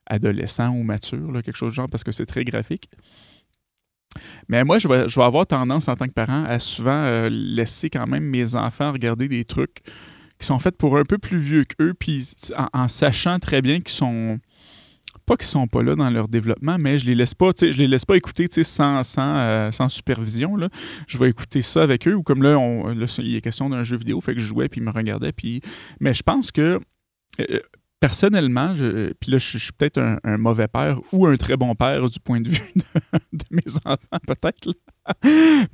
adolescents 0.06 0.70
ou 0.70 0.84
matures, 0.84 1.32
quelque 1.44 1.56
chose 1.56 1.72
de 1.72 1.76
genre, 1.76 1.88
parce 1.90 2.04
que 2.04 2.12
c'est 2.12 2.26
très 2.26 2.44
graphique. 2.46 2.90
Mais 4.48 4.64
moi, 4.64 4.80
je 4.80 4.88
vais, 4.88 5.10
je 5.10 5.20
vais 5.20 5.26
avoir 5.26 5.46
tendance 5.46 5.88
en 5.88 5.96
tant 5.96 6.08
que 6.08 6.14
parent 6.14 6.44
à 6.46 6.60
souvent 6.60 7.04
euh, 7.04 7.30
laisser 7.30 7.90
quand 7.90 8.08
même 8.08 8.24
mes 8.24 8.56
enfants 8.56 8.92
regarder 8.92 9.28
des 9.28 9.46
trucs 9.46 9.82
qui 10.40 10.46
sont 10.46 10.60
faits 10.60 10.78
pour 10.78 10.98
un 10.98 11.04
peu 11.04 11.18
plus 11.18 11.40
vieux 11.40 11.66
qu'eux, 11.66 11.94
puis 11.94 12.30
en, 12.74 12.88
sachant 12.88 13.40
très 13.40 13.62
bien 13.62 13.80
qu'ils 13.80 13.96
sont 13.96 14.40
pas 15.28 15.36
qu'ils 15.36 15.48
sont 15.48 15.68
pas 15.68 15.84
là 15.84 15.96
dans 15.96 16.10
leur 16.10 16.30
développement, 16.30 16.78
mais 16.80 16.98
je 16.98 17.06
les 17.06 17.14
laisse 17.14 17.36
pas, 17.36 17.52
je 17.60 17.78
les 17.78 17.88
laisse 17.88 18.06
pas 18.06 18.16
écouter 18.16 18.48
sans, 18.64 19.04
sans, 19.04 19.36
euh, 19.38 19.72
sans 19.72 19.90
supervision. 19.90 20.56
Là. 20.56 20.70
Je 21.08 21.18
vais 21.18 21.30
écouter 21.30 21.62
ça 21.62 21.84
avec 21.84 22.08
eux, 22.08 22.16
ou 22.16 22.24
comme 22.24 22.42
là, 22.42 22.58
il 23.20 23.36
est 23.36 23.42
question 23.42 23.70
d'un 23.70 23.84
jeu 23.84 23.98
vidéo, 23.98 24.22
fait 24.22 24.34
que 24.34 24.40
je 24.40 24.46
jouais, 24.46 24.70
puis 24.70 24.80
ils 24.80 24.84
me 24.84 24.92
regardaient. 24.92 25.34
Puis... 25.34 25.62
Mais 26.00 26.14
je 26.14 26.24
pense 26.24 26.52
que 26.54 26.80
euh, 27.42 27.60
personnellement, 28.00 28.74
je, 28.78 29.12
puis 29.20 29.32
là, 29.32 29.38
je, 29.38 29.58
suis 29.58 29.74
peut-être 29.74 30.00
un, 30.24 30.38
mauvais 30.38 30.70
père 30.70 30.98
ou 31.12 31.28
un 31.28 31.36
très 31.36 31.58
bon 31.58 31.76
père 31.76 32.10
du 32.10 32.22
point 32.22 32.40
de 32.40 32.48
vue 32.48 32.74
de, 33.34 33.44
mes 33.52 33.76
enfants, 33.84 34.20
peut-être. 34.26 34.74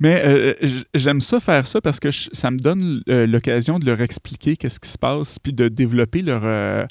Mais 0.00 0.20
euh, 0.24 0.82
j'aime 0.94 1.20
ça 1.20 1.38
faire 1.38 1.64
ça 1.68 1.80
parce 1.80 2.00
que 2.00 2.10
ça 2.10 2.50
me 2.50 2.58
donne 2.58 3.02
l'occasion 3.06 3.78
de 3.78 3.86
leur 3.86 4.00
expliquer 4.00 4.56
qu'est-ce 4.56 4.80
qui 4.80 4.90
se 4.90 4.98
passe, 4.98 5.38
puis 5.38 5.52
de 5.52 5.68
développer 5.68 6.22
leur 6.22 6.88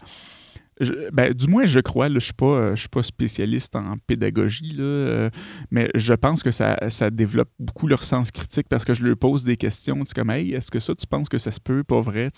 ben, 1.12 1.33
du 1.33 1.47
moins, 1.47 1.65
je 1.65 1.79
crois, 1.79 2.09
je 2.09 2.15
ne 2.15 2.19
suis, 2.19 2.33
pas, 2.33 2.45
euh, 2.45 2.75
suis 2.75 2.89
pas 2.89 3.03
spécialiste 3.03 3.75
en 3.75 3.95
pédagogie, 4.07 4.71
là, 4.71 4.83
euh, 4.83 5.29
mais 5.71 5.89
je 5.95 6.13
pense 6.13 6.43
que 6.43 6.51
ça, 6.51 6.77
ça, 6.89 7.09
développe 7.09 7.49
beaucoup 7.59 7.88
leur 7.88 8.03
sens 8.03 8.31
critique 8.31 8.67
parce 8.69 8.86
que 8.86 8.93
je 8.93 9.05
leur 9.05 9.17
pose 9.17 9.43
des 9.43 9.57
questions. 9.57 10.03
comme, 10.15 10.29
hey, 10.29 10.53
est-ce 10.53 10.71
que 10.71 10.79
ça, 10.79 10.95
tu 10.95 11.05
penses 11.07 11.29
que 11.29 11.38
ça 11.38 11.51
se 11.51 11.59
peut, 11.59 11.83
pas 11.83 12.01
vrai? 12.01 12.29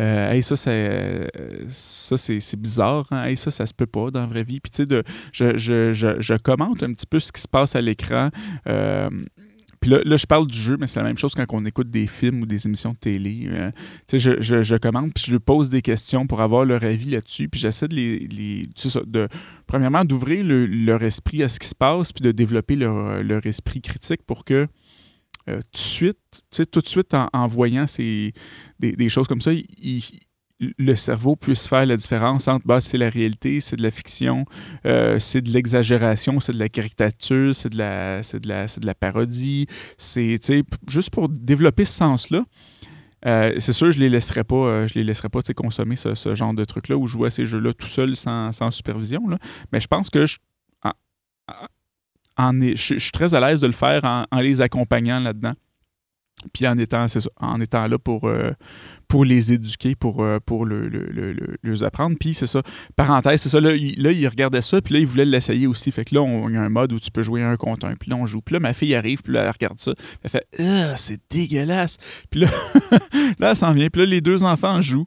Euh, 0.00 0.32
hey, 0.32 0.42
ça, 0.42 0.56
ça 0.56 2.18
c'est 2.18 2.60
bizarre. 2.60 3.06
Hein? 3.10 3.24
Hey, 3.24 3.36
ça, 3.36 3.50
ça 3.50 3.66
se 3.66 3.74
peut 3.74 3.86
pas 3.86 4.10
dans 4.10 4.20
la 4.20 4.26
vraie 4.26 4.44
vie. 4.44 4.60
Puis, 4.60 4.70
tu 4.70 4.84
sais, 4.84 5.02
je, 5.32 5.56
je, 5.56 5.92
je, 5.92 6.20
je, 6.20 6.34
commente 6.34 6.82
un 6.82 6.92
petit 6.92 7.06
peu 7.06 7.20
ce 7.20 7.32
qui 7.32 7.40
se 7.40 7.48
passe 7.48 7.76
à 7.76 7.80
l'écran. 7.80 8.30
Puis 9.82 9.90
là, 9.90 10.16
je 10.16 10.26
parle 10.26 10.46
du 10.46 10.56
jeu, 10.56 10.76
mais 10.78 10.86
c'est 10.86 11.00
la 11.00 11.06
même 11.06 11.18
chose 11.18 11.34
quand 11.34 11.44
on 11.50 11.66
écoute 11.66 11.90
des 11.90 12.06
films 12.06 12.42
ou 12.42 12.46
des 12.46 12.68
émissions 12.68 12.92
de 12.92 12.98
télé. 12.98 13.48
Euh, 13.48 13.72
tu 14.06 14.12
sais, 14.12 14.18
je, 14.20 14.40
je, 14.40 14.62
je, 14.62 14.76
commande, 14.76 15.12
puis 15.12 15.24
je 15.26 15.32
lui 15.32 15.40
pose 15.40 15.70
des 15.70 15.82
questions 15.82 16.24
pour 16.28 16.40
avoir 16.40 16.64
leur 16.64 16.84
avis 16.84 17.10
là-dessus. 17.10 17.48
Puis 17.48 17.60
j'essaie 17.60 17.88
de 17.88 17.96
les. 17.96 18.20
les 18.20 18.68
ça, 18.76 19.00
de, 19.04 19.26
premièrement, 19.66 20.04
d'ouvrir 20.04 20.44
leur 20.46 21.02
esprit 21.02 21.42
à 21.42 21.48
ce 21.48 21.58
qui 21.58 21.66
se 21.66 21.74
passe, 21.74 22.12
puis 22.12 22.22
de 22.22 22.30
développer 22.30 22.76
leur, 22.76 23.24
leur 23.24 23.44
esprit 23.44 23.80
critique 23.82 24.22
pour 24.24 24.44
que. 24.44 24.68
Euh, 25.48 25.56
tout 25.56 25.72
de 25.72 25.78
suite, 25.78 26.42
tout 26.70 26.80
de 26.80 26.86
suite 26.86 27.12
en, 27.14 27.46
voyant 27.48 27.88
ces, 27.88 28.32
des, 28.78 28.92
des, 28.92 29.08
choses 29.08 29.26
comme 29.26 29.40
ça, 29.40 29.50
ils, 29.52 30.04
le 30.78 30.96
cerveau 30.96 31.36
puisse 31.36 31.66
faire 31.66 31.86
la 31.86 31.96
différence 31.96 32.48
entre 32.48 32.66
bah, 32.66 32.80
c'est 32.80 32.98
la 32.98 33.10
réalité, 33.10 33.60
c'est 33.60 33.76
de 33.76 33.82
la 33.82 33.90
fiction, 33.90 34.44
euh, 34.86 35.18
c'est 35.18 35.40
de 35.42 35.50
l'exagération, 35.50 36.40
c'est 36.40 36.52
de 36.52 36.58
la 36.58 36.68
caricature, 36.68 37.54
c'est 37.54 37.70
de 37.70 37.78
la, 37.78 38.20
de 38.20 38.48
la, 38.48 38.66
de 38.66 38.86
la 38.86 38.94
parodie. 38.94 39.66
C'est 39.98 40.38
juste 40.88 41.10
pour 41.10 41.28
développer 41.28 41.84
ce 41.84 41.94
sens-là. 41.94 42.44
Euh, 43.24 43.54
c'est 43.60 43.72
sûr, 43.72 43.92
je 43.92 44.00
les 44.00 44.08
laisserai 44.08 44.42
pas, 44.42 44.56
euh, 44.56 44.86
je 44.88 44.94
les 44.94 45.04
laisserai 45.04 45.28
pas 45.28 45.40
consommer 45.54 45.96
ce, 45.96 46.34
genre 46.34 46.54
de 46.54 46.64
truc-là 46.64 46.96
ou 46.96 47.06
jouer 47.06 47.28
à 47.28 47.30
ces 47.30 47.44
jeux-là 47.44 47.72
tout 47.72 47.86
seul 47.86 48.16
sans, 48.16 48.70
supervision. 48.70 49.22
Mais 49.72 49.80
je 49.80 49.86
pense 49.86 50.10
que 50.10 50.26
je, 50.26 50.38
suis 52.76 53.12
très 53.12 53.34
à 53.34 53.40
l'aise 53.40 53.60
de 53.60 53.66
le 53.66 53.72
faire 53.72 54.04
en 54.04 54.40
les 54.40 54.60
accompagnant 54.60 55.20
là-dedans 55.20 55.52
puis 56.52 56.66
en 56.66 56.76
étant, 56.78 57.06
en 57.40 57.60
étant 57.60 57.86
là 57.86 57.98
pour, 57.98 58.24
euh, 58.24 58.50
pour 59.08 59.24
les 59.24 59.52
éduquer, 59.52 59.94
pour, 59.94 60.22
euh, 60.22 60.38
les 61.62 61.82
apprendre. 61.82 62.16
Puis 62.18 62.34
c'est 62.34 62.46
ça, 62.46 62.62
parenthèse, 62.96 63.42
c'est 63.42 63.48
ça, 63.48 63.60
là 63.60 63.72
il, 63.74 64.02
là, 64.02 64.12
il 64.12 64.26
regardait 64.26 64.62
ça, 64.62 64.80
puis 64.80 64.94
là, 64.94 65.00
il 65.00 65.06
voulait 65.06 65.24
l'essayer 65.24 65.66
aussi. 65.66 65.92
Fait 65.92 66.04
que 66.04 66.14
là, 66.14 66.22
on, 66.22 66.48
il 66.48 66.54
y 66.54 66.58
a 66.58 66.62
un 66.62 66.68
mode 66.68 66.92
où 66.92 67.00
tu 67.00 67.10
peux 67.10 67.22
jouer 67.22 67.42
un 67.42 67.56
contre 67.56 67.86
un, 67.86 67.94
puis 67.94 68.10
là, 68.10 68.16
on 68.16 68.26
joue. 68.26 68.40
Puis 68.40 68.54
là, 68.54 68.60
ma 68.60 68.74
fille 68.74 68.94
arrive, 68.94 69.22
puis 69.22 69.32
là, 69.32 69.44
elle 69.44 69.50
regarde 69.50 69.78
ça, 69.78 69.92
elle 70.22 70.30
fait 70.30 70.46
«Ah, 70.58 70.96
c'est 70.96 71.20
dégueulasse!» 71.30 71.98
Puis 72.30 72.40
là, 72.40 72.48
là, 73.38 73.50
elle 73.50 73.56
s'en 73.56 73.72
vient, 73.72 73.88
puis 73.88 74.02
là, 74.02 74.06
les 74.06 74.20
deux 74.20 74.42
enfants 74.42 74.80
jouent. 74.80 75.06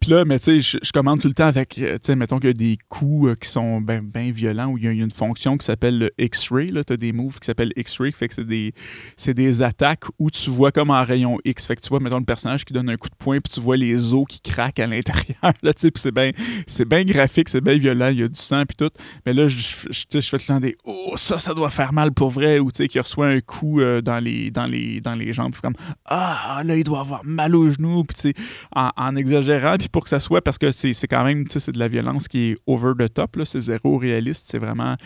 Puis 0.00 0.12
là, 0.12 0.24
mais 0.24 0.38
tu 0.38 0.62
sais, 0.62 0.78
je, 0.82 0.92
commande 0.92 1.20
tout 1.20 1.28
le 1.28 1.34
temps 1.34 1.46
avec, 1.46 1.76
euh, 1.78 1.94
tu 1.94 2.06
sais, 2.06 2.16
mettons 2.16 2.38
qu'il 2.38 2.48
y 2.48 2.50
a 2.50 2.54
des 2.54 2.78
coups 2.88 3.28
euh, 3.28 3.34
qui 3.34 3.48
sont 3.48 3.82
bien 3.82 4.00
ben 4.02 4.32
violents 4.32 4.68
où 4.68 4.78
il 4.78 4.84
y, 4.84 4.88
a, 4.88 4.92
une 4.92 5.10
fonction 5.10 5.58
qui 5.58 5.66
s'appelle 5.66 5.98
le 5.98 6.10
X-ray. 6.18 6.68
Là, 6.68 6.82
tu 6.84 6.94
as 6.94 6.96
des 6.96 7.12
moves 7.12 7.38
qui 7.38 7.44
s'appellent 7.44 7.74
X-ray. 7.76 8.10
Fait 8.10 8.28
que 8.28 8.34
c'est 8.34 8.46
des, 8.46 8.72
c'est 9.18 9.34
des 9.34 9.60
attaques 9.60 10.04
où 10.18 10.30
tu 10.30 10.48
vois 10.48 10.72
comme 10.72 10.90
en 10.90 11.04
rayon 11.04 11.38
X. 11.44 11.66
Fait 11.66 11.76
que 11.76 11.82
tu 11.82 11.90
vois, 11.90 12.00
mettons, 12.00 12.18
le 12.18 12.24
personnage 12.24 12.64
qui 12.64 12.72
donne 12.72 12.88
un 12.88 12.96
coup 12.96 13.10
de 13.10 13.14
poing, 13.14 13.40
puis 13.40 13.52
tu 13.52 13.60
vois 13.60 13.76
les 13.76 14.14
os 14.14 14.24
qui 14.26 14.40
craquent 14.40 14.80
à 14.80 14.86
l'intérieur. 14.86 15.52
Là, 15.62 15.74
tu 15.74 15.82
sais, 15.82 15.90
puis 15.90 16.00
c'est 16.00 16.14
bien 16.14 16.32
c'est 16.66 16.88
graphique, 17.04 17.50
c'est 17.50 17.60
bien 17.60 17.76
violent, 17.76 18.08
il 18.08 18.20
y 18.20 18.22
a 18.22 18.28
du 18.28 18.40
sang, 18.40 18.64
puis 18.64 18.76
tout. 18.76 18.90
Mais 19.26 19.34
là, 19.34 19.48
je, 19.48 19.58
fais 19.58 19.92
tout 20.08 20.18
le 20.32 20.46
temps 20.46 20.60
des 20.60 20.76
Oh, 20.84 21.12
ça, 21.16 21.38
ça 21.38 21.52
doit 21.52 21.70
faire 21.70 21.92
mal 21.92 22.12
pour 22.12 22.30
vrai. 22.30 22.58
Ou 22.58 22.70
tu 22.70 22.78
sais, 22.84 22.88
qu'il 22.88 23.02
reçoit 23.02 23.28
un 23.28 23.40
coup 23.40 23.80
euh, 23.80 24.00
dans, 24.00 24.18
les, 24.18 24.50
dans, 24.50 24.66
les, 24.66 25.02
dans 25.02 25.14
les 25.14 25.34
jambes. 25.34 25.54
Comme 25.60 25.74
Ah, 26.06 26.62
là, 26.64 26.74
il 26.76 26.84
doit 26.84 27.00
avoir 27.00 27.22
mal 27.22 27.54
aux 27.54 27.68
genoux. 27.68 28.02
Puis 28.04 28.14
tu 28.14 28.20
sais, 28.22 28.34
en, 28.74 28.90
en 28.96 29.14
exagérant, 29.14 29.76
puis 29.76 29.89
pour 29.92 30.04
que 30.04 30.10
ça 30.10 30.20
soit, 30.20 30.42
parce 30.42 30.58
que 30.58 30.72
c'est 30.72 30.94
quand 31.08 31.24
même, 31.24 31.44
c'est 31.48 31.72
de 31.72 31.78
la 31.78 31.88
violence 31.88 32.28
qui 32.28 32.50
est 32.50 32.56
over 32.66 32.92
the 32.98 33.12
top, 33.12 33.38
c'est 33.44 33.60
zéro 33.60 33.98
réaliste, 33.98 34.46
c'est 34.48 34.58
vraiment 34.58 34.96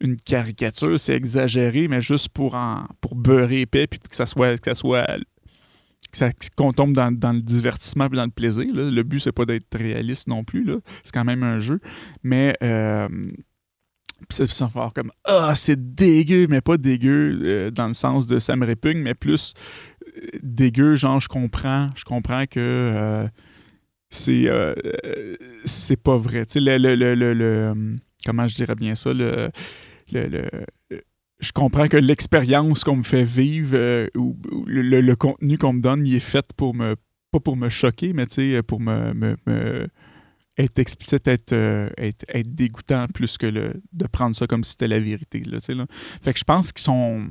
une 0.00 0.16
caricature, 0.16 0.98
c'est 0.98 1.14
exagéré, 1.14 1.88
mais 1.88 2.00
juste 2.00 2.30
pour, 2.30 2.54
en, 2.54 2.86
pour 3.00 3.14
beurrer 3.14 3.62
épais, 3.62 3.86
puis 3.86 3.98
que 3.98 4.16
ça 4.16 4.26
soit, 4.26 4.56
que 4.58 4.70
ça 4.70 4.74
soit 4.74 5.06
qu'on 6.56 6.72
tombe 6.72 6.92
dans, 6.92 7.10
le 7.10 7.40
divertissement 7.40 8.06
et 8.06 8.16
dans 8.16 8.24
le 8.24 8.30
plaisir. 8.30 8.66
Le 8.72 9.02
but, 9.02 9.20
c'est 9.20 9.32
pas 9.32 9.44
d'être 9.44 9.76
réaliste 9.76 10.28
non 10.28 10.44
plus. 10.44 10.66
C'est 11.04 11.12
quand 11.12 11.24
même 11.24 11.42
un 11.42 11.58
jeu. 11.58 11.80
Mais 12.22 12.56
euh, 12.62 13.08
ça 14.28 14.68
faire 14.68 14.92
comme 14.94 15.10
Ah, 15.24 15.54
c'est 15.54 15.94
dégueu, 15.94 16.46
mais 16.48 16.60
pas 16.60 16.76
dégueu 16.76 17.38
euh, 17.42 17.70
dans 17.70 17.86
le 17.86 17.92
sens 17.92 18.26
de 18.26 18.38
ça 18.38 18.56
me 18.56 18.66
répugne, 18.66 18.98
mais 18.98 19.14
plus 19.14 19.54
euh, 20.16 20.26
dégueu, 20.42 20.96
genre 20.96 21.20
je 21.20 21.28
comprends, 21.28 21.88
je 21.96 22.04
comprends 22.04 22.46
que 22.46 23.28
c'est 24.10 24.48
c'est 25.64 26.00
pas 26.02 26.18
vrai. 26.18 26.46
Tu 26.46 26.54
sais, 26.54 26.60
le, 26.60 26.76
le, 26.76 27.14
le, 27.14 27.96
comment 28.26 28.46
je 28.46 28.56
dirais 28.56 28.74
bien 28.74 28.94
ça, 28.94 29.12
le, 29.12 29.50
le, 30.12 30.48
je 31.40 31.52
comprends 31.52 31.88
que 31.88 31.96
l'expérience 31.96 32.84
qu'on 32.84 32.96
me 32.96 33.02
fait 33.02 33.24
vivre 33.24 33.74
euh, 33.74 34.06
ou, 34.14 34.36
le, 34.66 35.14
contenu 35.14 35.58
qu'on 35.58 35.72
me 35.72 35.80
donne, 35.80 36.06
il 36.06 36.14
est 36.14 36.20
fait 36.20 36.46
pour 36.56 36.74
me 36.74 36.96
pas 37.32 37.40
pour 37.40 37.56
me 37.56 37.68
choquer, 37.68 38.12
mais 38.12 38.26
pour 38.66 38.80
me, 38.80 39.14
me, 39.14 39.86
être 40.58 40.78
explicite, 40.80 41.28
euh, 41.52 41.88
être, 41.96 42.24
être, 42.28 42.54
dégoûtant 42.54 43.06
plus 43.06 43.38
que 43.38 43.46
le, 43.46 43.80
de 43.92 44.06
prendre 44.08 44.34
ça 44.34 44.48
comme 44.48 44.64
si 44.64 44.72
c'était 44.72 44.88
la 44.88 44.98
vérité. 44.98 45.40
Là, 45.44 45.58
là. 45.68 45.86
Fait 45.90 46.32
que 46.32 46.40
je 46.40 46.44
pense 46.44 46.72
qu'ils 46.72 46.82
sont 46.82 47.28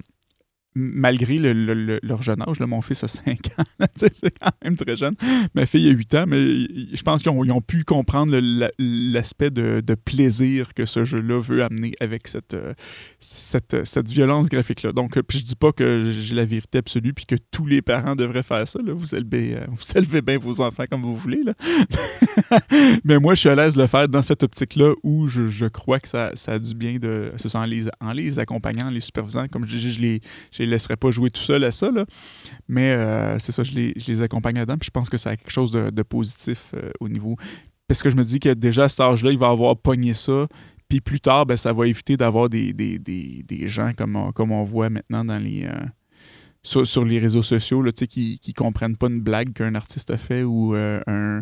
malgré 0.76 1.40
leur 1.40 2.22
jeune 2.22 2.42
âge, 2.48 2.60
mon 2.60 2.82
fils 2.82 3.04
a 3.04 3.08
5 3.08 3.30
ans, 3.58 3.64
c'est 3.96 4.40
quand 4.40 4.52
même 4.64 4.78
très 4.78 4.96
jeune. 4.96 5.16
Ma 5.56 5.66
fille 5.66 5.88
a 5.90 5.92
8 5.92 6.16
ans, 6.16 6.26
mais 6.28 6.40
je 6.40 7.02
pense 7.02 7.24
qu'ils 7.24 7.32
ont, 7.32 7.62
pu 7.62 7.84
comprendre 7.84 8.40
l'aspect 8.78 9.50
de, 9.50 9.96
plaisir 10.06 10.74
que 10.74 10.86
ce 10.86 11.04
jeu-là 11.04 11.40
veut 11.40 11.64
amener 11.64 11.94
avec 12.00 12.28
cette, 12.28 12.54
euh, 12.54 12.74
cette 13.20 14.08
violence 14.08 14.50
graphique-là. 14.50 14.92
Donc, 14.92 15.18
euh, 15.18 15.24
puis 15.24 15.40
je 15.40 15.46
dis 15.46 15.56
pas 15.56 15.72
que 15.72 16.12
j'ai 16.12 16.36
la 16.36 16.46
vérité 16.46 16.78
absolue 16.78 17.14
puis 17.14 17.26
que 17.26 17.36
tous 17.52 17.66
les 17.66 17.82
parents 17.82 18.16
devraient 18.16 18.44
faire 18.44 18.68
ça. 18.68 18.80
Vous, 18.86 19.14
élevez, 19.14 19.56
euh, 19.56 19.66
vous 19.70 19.98
élevez 19.98 20.22
bien 20.22 20.38
vos 20.38 20.62
enfants 20.62 20.86
comme 20.90 21.02
vous 21.02 21.18
voulez. 21.18 21.42
Mais 23.04 23.20
moi, 23.20 23.36
je 23.36 23.42
suis 23.42 23.50
à 23.50 23.56
l'aise 23.56 23.76
de 23.76 23.82
le 23.82 23.88
faire 23.88 24.08
dans 24.08 24.24
cette 24.24 24.44
optique-là 24.44 24.94
où 25.04 25.28
je, 25.28 25.68
crois 25.68 26.00
que 26.00 26.08
ça, 26.08 26.32
a 26.48 26.60
du 26.60 26.74
bien 26.74 26.98
de. 26.98 27.32
Ça, 27.38 27.60
en 27.60 28.12
les, 28.12 28.40
accompagnant, 28.40 28.88
en 28.88 28.92
les 28.92 29.02
supervisant. 29.02 29.48
Comme 29.48 29.66
je 29.66 29.78
je 29.78 30.02
les 30.02 30.22
je 30.60 30.64
les 30.64 30.70
laisserai 30.70 30.98
pas 30.98 31.10
jouer 31.12 31.32
tout 31.32 31.42
seul 31.42 31.64
à 31.64 31.72
ça. 31.72 31.90
Là. 31.90 32.06
Mais 32.68 32.92
euh, 32.92 33.40
c'est 33.40 33.52
ça, 33.52 33.64
je 33.64 33.74
les, 33.74 34.22
accompagne 34.22 34.56
là-dedans. 34.56 34.78
Puis 34.78 34.88
je 34.88 34.92
pense 34.92 35.10
que 35.10 35.18
ça 35.18 35.32
a 35.32 35.38
quelque 35.38 35.52
chose 35.52 35.72
de, 35.72 36.04
positif 36.04 36.72
euh, 36.74 36.92
au 37.00 37.08
niveau. 37.08 37.38
Parce 37.88 38.04
que 38.04 38.10
je 38.10 38.16
me 38.16 38.24
dis 38.24 38.40
que 38.40 38.54
déjà 38.54 38.86
à 38.86 38.90
cet 38.90 39.00
âge-là, 39.00 39.32
il 39.32 39.38
va 39.38 39.50
avoir 39.50 39.78
pogné 39.78 40.14
ça. 40.14 40.48
Puis 40.90 41.02
plus 41.02 41.22
tard, 41.22 41.46
ben, 41.46 41.56
ça 41.56 41.72
va 41.72 41.88
éviter 41.88 42.18
d'avoir 42.18 42.50
des, 42.50 42.74
des, 42.74 43.68
gens 43.68 43.92
comme 43.98 44.16
on, 44.16 44.32
comme 44.32 44.52
on 44.52 44.64
voit 44.64 44.90
maintenant 44.90 45.24
dans 45.24 45.40
les. 45.40 45.66
Euh, 45.66 45.86
sur, 46.62 47.06
les 47.06 47.20
réseaux 47.20 47.42
sociaux 47.42 47.82
qui 48.10 48.40
ne 48.46 48.54
comprennent 48.54 48.98
pas 48.98 49.08
une 49.08 49.22
blague 49.22 49.54
qu'un 49.54 49.76
artiste 49.76 50.12
a 50.12 50.18
fait 50.18 50.44
ou 50.44 50.74
un, 50.76 51.42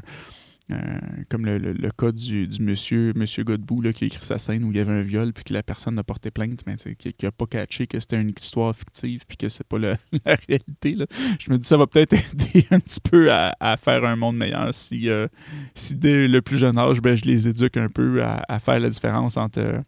comme 1.30 1.45
le, 1.45 1.58
le, 1.58 1.91
cas 1.91 2.12
du, 2.12 2.47
du, 2.47 2.62
monsieur, 2.62 3.13
monsieur 3.15 3.43
Godbout 3.43 3.82
là, 3.82 3.93
qui 3.93 4.03
a 4.03 4.08
écrit 4.08 4.25
sa 4.25 4.38
scène 4.38 4.65
où 4.65 4.71
il 4.71 4.77
y 4.77 4.80
avait 4.82 4.91
un 4.91 5.01
viol 5.01 5.32
puis 5.32 5.45
que 5.45 5.53
la 5.53 5.63
personne 5.63 5.95
n'a 5.95 6.03
porté 6.03 6.30
plainte, 6.30 6.63
mais 6.67 6.75
qui 6.95 7.13
n'a 7.23 7.32
pas 7.32 7.45
catché 7.45 7.88
que 7.88 7.99
c'était 7.99 8.19
une 8.19 8.32
histoire 8.38 8.75
fictive 8.75 9.25
puis 9.25 9.38
que 9.38 9.47
c'est 9.47 9.65
pas 9.65 9.77
la 9.80 9.97
réalité. 10.25 10.95
Là. 10.95 11.06
Je 11.39 11.51
me 11.51 11.58
dis 11.58 11.67
ça 11.67 11.77
va 11.77 11.88
peut-être 11.88 12.13
aider 12.13 12.65
un 12.71 12.80
petit 12.80 12.99
peu 12.99 13.32
à, 13.32 13.56
à, 13.60 13.77
faire 13.77 14.03
un 14.03 14.17
monde 14.17 14.36
meilleur 14.36 14.73
si, 14.73 15.10
euh, 15.10 15.27
si 15.73 15.95
dès 15.95 16.27
le 16.27 16.41
plus 16.41 16.58
jeune 16.58 16.77
âge, 16.77 17.01
ben, 17.01 17.15
je 17.15 17.23
les 17.23 17.47
éduque 17.47 17.77
un 17.77 17.89
peu 17.89 18.21
à, 18.23 18.43
à 18.49 18.60
faire 18.60 18.80
la 18.80 18.89
différence 18.89 19.38
entre 19.38 19.82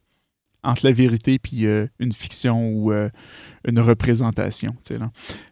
entre 0.63 0.85
la 0.85 0.91
vérité 0.91 1.39
puis 1.39 1.65
euh, 1.65 1.87
une 1.99 2.11
fiction 2.11 2.69
ou 2.69 2.91
euh, 2.91 3.09
une 3.67 3.79
représentation. 3.79 4.75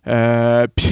Euh, 0.08 0.68
puis, 0.76 0.92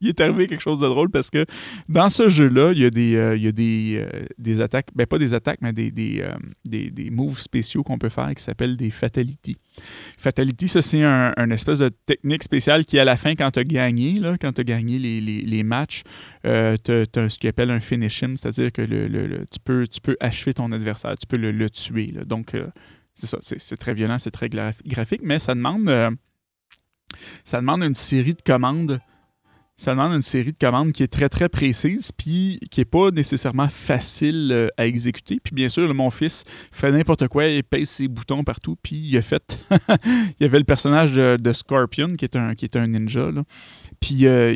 il 0.00 0.08
est 0.08 0.20
arrivé 0.20 0.46
quelque 0.46 0.62
chose 0.62 0.80
de 0.80 0.86
drôle 0.86 1.10
parce 1.10 1.30
que 1.30 1.44
dans 1.88 2.10
ce 2.10 2.28
jeu-là, 2.28 2.72
il 2.72 2.78
y 2.78 2.84
a 2.84 2.90
des, 2.90 3.34
il 3.36 3.42
y 3.42 3.48
a 3.48 3.52
des, 3.52 4.06
des 4.38 4.60
attaques, 4.60 4.88
ben 4.94 5.06
pas 5.06 5.18
des 5.18 5.34
attaques, 5.34 5.58
mais 5.62 5.72
des, 5.72 5.90
des, 5.90 6.22
des, 6.64 7.10
moves 7.10 7.38
spéciaux 7.38 7.82
qu'on 7.82 7.98
peut 7.98 8.08
faire 8.08 8.32
qui 8.34 8.42
s'appellent 8.42 8.76
des 8.76 8.90
fatalities. 8.90 9.58
Fatality, 10.18 10.68
ça 10.68 10.82
c'est 10.82 11.02
un, 11.02 11.50
espèce 11.50 11.78
de 11.78 11.88
technique 11.88 12.42
spéciale 12.42 12.84
qui 12.84 12.98
à 12.98 13.04
la 13.04 13.16
fin, 13.16 13.34
quand 13.34 13.50
tu 13.50 13.60
as 13.60 13.64
gagné, 13.64 14.18
là, 14.18 14.36
quand 14.40 14.52
tu 14.52 14.60
as 14.60 14.64
gagné 14.64 14.98
les, 14.98 15.20
les, 15.20 15.42
les 15.42 15.62
matchs, 15.62 16.02
tu 16.44 16.50
as, 16.50 17.28
ce 17.28 17.38
qu'on 17.38 17.48
appelle 17.48 17.70
un 17.70 17.80
finish 17.80 18.22
him, 18.22 18.36
c'est-à-dire 18.36 18.70
que 18.70 18.82
le, 18.82 19.44
tu, 19.50 19.58
peux, 19.62 19.86
tu 19.88 20.00
peux 20.00 20.16
achever 20.20 20.54
ton 20.54 20.70
adversaire, 20.72 21.16
tu 21.16 21.26
peux 21.26 21.36
le, 21.36 21.70
tuer. 21.70 22.12
Là. 22.12 22.24
Donc, 22.24 22.54
c'est 23.14 23.26
ça, 23.26 23.38
c'est 23.40 23.76
très 23.76 23.94
violent, 23.94 24.18
c'est 24.18 24.30
très 24.30 24.48
graphique, 24.48 25.20
mais 25.22 25.38
ça 25.38 25.54
demande, 25.54 25.88
euh, 25.88 26.10
ça 27.44 27.60
demande 27.60 27.82
une 27.82 27.94
série 27.94 28.34
de 28.34 28.42
commandes. 28.42 29.00
Ça 29.74 29.92
demande 29.92 30.12
une 30.12 30.22
série 30.22 30.52
de 30.52 30.58
commandes 30.58 30.92
qui 30.92 31.02
est 31.02 31.08
très 31.08 31.28
très 31.28 31.48
précise, 31.48 32.12
puis 32.12 32.60
qui 32.70 32.80
n'est 32.80 32.84
pas 32.84 33.10
nécessairement 33.10 33.68
facile 33.68 34.50
euh, 34.52 34.68
à 34.76 34.86
exécuter. 34.86 35.40
Puis 35.42 35.54
bien 35.54 35.68
sûr, 35.68 35.92
mon 35.94 36.10
fils 36.10 36.44
fait 36.70 36.92
n'importe 36.92 37.26
quoi, 37.28 37.46
il 37.46 37.64
pèse 37.64 37.88
ses 37.88 38.06
boutons 38.06 38.44
partout, 38.44 38.76
puis 38.82 38.96
il 38.96 39.16
a 39.16 39.22
fait. 39.22 39.58
il 39.98 40.42
y 40.42 40.44
avait 40.44 40.58
le 40.58 40.64
personnage 40.64 41.12
de, 41.12 41.52
Scorpion, 41.52 42.08
qui 42.08 42.24
est 42.24 42.36
un, 42.36 42.54
qui 42.54 42.66
est 42.66 42.76
un 42.76 42.86
ninja. 42.86 43.30
Puis 43.98 44.26
euh, 44.26 44.54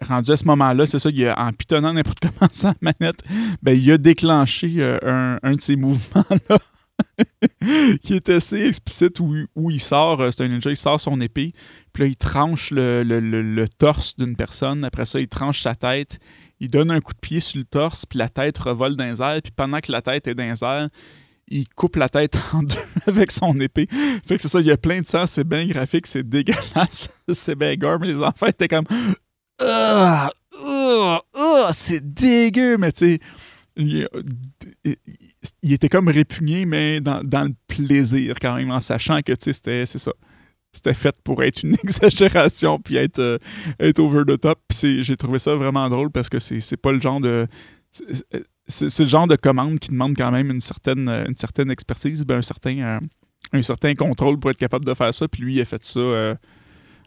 rendu 0.00 0.30
à 0.30 0.36
ce 0.36 0.44
moment-là, 0.44 0.86
c'est 0.86 0.98
ça, 0.98 1.10
il 1.10 1.26
a, 1.26 1.40
en 1.40 1.52
pitonnant 1.52 1.92
n'importe 1.92 2.20
comment 2.38 2.50
sa 2.52 2.74
manette, 2.80 3.22
ben, 3.62 3.72
il 3.72 3.90
a 3.90 3.98
déclenché 3.98 4.82
un, 5.02 5.38
un, 5.42 5.54
de 5.54 5.60
ces 5.60 5.76
mouvements-là 5.76 6.58
qui 8.02 8.14
est 8.14 8.28
assez 8.28 8.66
explicite 8.66 9.20
où, 9.20 9.34
où 9.54 9.70
il 9.70 9.80
sort, 9.80 10.20
euh, 10.20 10.30
c'est 10.30 10.44
un 10.44 10.48
ninja, 10.48 10.70
il 10.70 10.76
sort 10.76 11.00
son 11.00 11.20
épée, 11.20 11.52
puis 11.92 12.04
là, 12.04 12.08
il 12.08 12.16
tranche 12.16 12.70
le, 12.72 13.66
torse 13.78 14.16
d'une 14.16 14.36
personne, 14.36 14.84
après 14.84 15.06
ça, 15.06 15.20
il 15.20 15.28
tranche 15.28 15.62
sa 15.62 15.74
tête, 15.74 16.18
il 16.60 16.68
donne 16.68 16.90
un 16.90 17.00
coup 17.00 17.12
de 17.12 17.18
pied 17.18 17.40
sur 17.40 17.58
le 17.58 17.64
torse, 17.64 18.06
puis 18.06 18.18
la 18.18 18.28
tête 18.28 18.58
revole 18.58 18.96
dans 18.96 19.04
les 19.04 19.20
airs, 19.20 19.40
puis 19.42 19.52
pendant 19.54 19.80
que 19.80 19.92
la 19.92 20.02
tête 20.02 20.26
est 20.26 20.34
dans 20.34 20.50
les 20.50 20.64
airs, 20.64 20.88
il 21.48 21.68
coupe 21.68 21.96
la 21.96 22.08
tête 22.08 22.38
en 22.52 22.62
deux 22.62 22.76
avec 23.06 23.32
son 23.32 23.58
épée. 23.60 23.88
Fait 24.26 24.36
que 24.36 24.42
c'est 24.42 24.48
ça, 24.48 24.60
il 24.60 24.66
y 24.66 24.70
a 24.70 24.76
plein 24.76 25.00
de 25.00 25.06
sang, 25.06 25.26
c'est 25.26 25.46
bien 25.46 25.66
graphique, 25.66 26.06
c'est 26.06 26.28
dégueulasse, 26.28 27.10
c'est 27.32 27.56
bien 27.56 27.74
gore, 27.76 27.98
mais 28.00 28.08
les 28.08 28.22
enfants 28.22 28.46
étaient 28.46 28.68
comme 28.68 28.86
ah, 29.62 30.30
ah, 30.66 31.20
ah, 31.34 31.70
c'est 31.72 32.14
dégueu, 32.14 32.78
mais 32.78 32.92
tu 32.92 33.18
sais, 33.18 33.20
il 35.62 35.72
était 35.72 35.88
comme 35.88 36.08
répugné, 36.08 36.66
mais 36.66 37.00
dans, 37.00 37.22
le 37.22 37.54
plaisir 37.66 38.36
quand 38.40 38.56
même, 38.56 38.70
en 38.70 38.80
sachant 38.80 39.20
que 39.22 39.32
c'était, 39.38 39.86
ça. 39.86 40.12
C'était 40.72 40.94
fait 40.94 41.16
pour 41.24 41.42
être 41.42 41.64
une 41.64 41.74
exagération 41.82 42.78
puis 42.78 42.94
être, 42.94 43.18
euh, 43.18 43.38
être 43.80 43.98
over 43.98 44.22
the 44.24 44.38
top. 44.38 44.60
j'ai 44.70 45.16
trouvé 45.16 45.40
ça 45.40 45.56
vraiment 45.56 45.88
drôle 45.88 46.10
parce 46.10 46.28
que 46.28 46.38
c'est, 46.38 46.76
pas 46.76 46.92
le 46.92 47.00
genre 47.00 47.20
de. 47.20 47.48
C'est, 48.68 49.00
le 49.00 49.08
genre 49.08 49.26
de 49.26 49.34
commande 49.34 49.80
qui 49.80 49.90
demande 49.90 50.16
quand 50.16 50.30
même 50.30 50.48
une 50.48 50.60
certaine, 50.60 51.08
une 51.08 51.36
certaine 51.36 51.72
expertise, 51.72 52.24
ben 52.24 52.38
un, 52.38 52.42
certain, 52.42 52.78
euh, 52.78 53.00
un 53.52 53.62
certain 53.62 53.94
contrôle 53.96 54.38
pour 54.38 54.50
être 54.52 54.58
capable 54.58 54.84
de 54.84 54.94
faire 54.94 55.12
ça. 55.12 55.26
Puis 55.26 55.42
lui, 55.42 55.54
il 55.54 55.60
a 55.60 55.64
fait 55.64 55.82
ça 55.82 55.98
euh, 55.98 56.36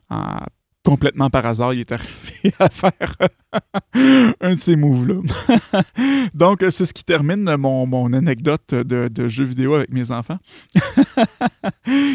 en 0.09 0.39
complètement 0.83 1.29
par 1.29 1.45
hasard, 1.45 1.73
il 1.73 1.79
à 2.59 2.69
faire 2.69 3.17
un 4.41 4.55
de 4.55 4.59
ces 4.59 4.75
moves-là. 4.75 5.15
Donc, 6.33 6.63
c'est 6.69 6.85
ce 6.85 6.93
qui 6.93 7.03
termine 7.03 7.55
mon, 7.57 7.85
mon 7.85 8.11
anecdote 8.13 8.73
de, 8.73 9.07
de, 9.07 9.27
jeu 9.27 9.43
vidéo 9.43 9.75
avec 9.75 9.91
mes 9.91 10.11
enfants. 10.11 10.39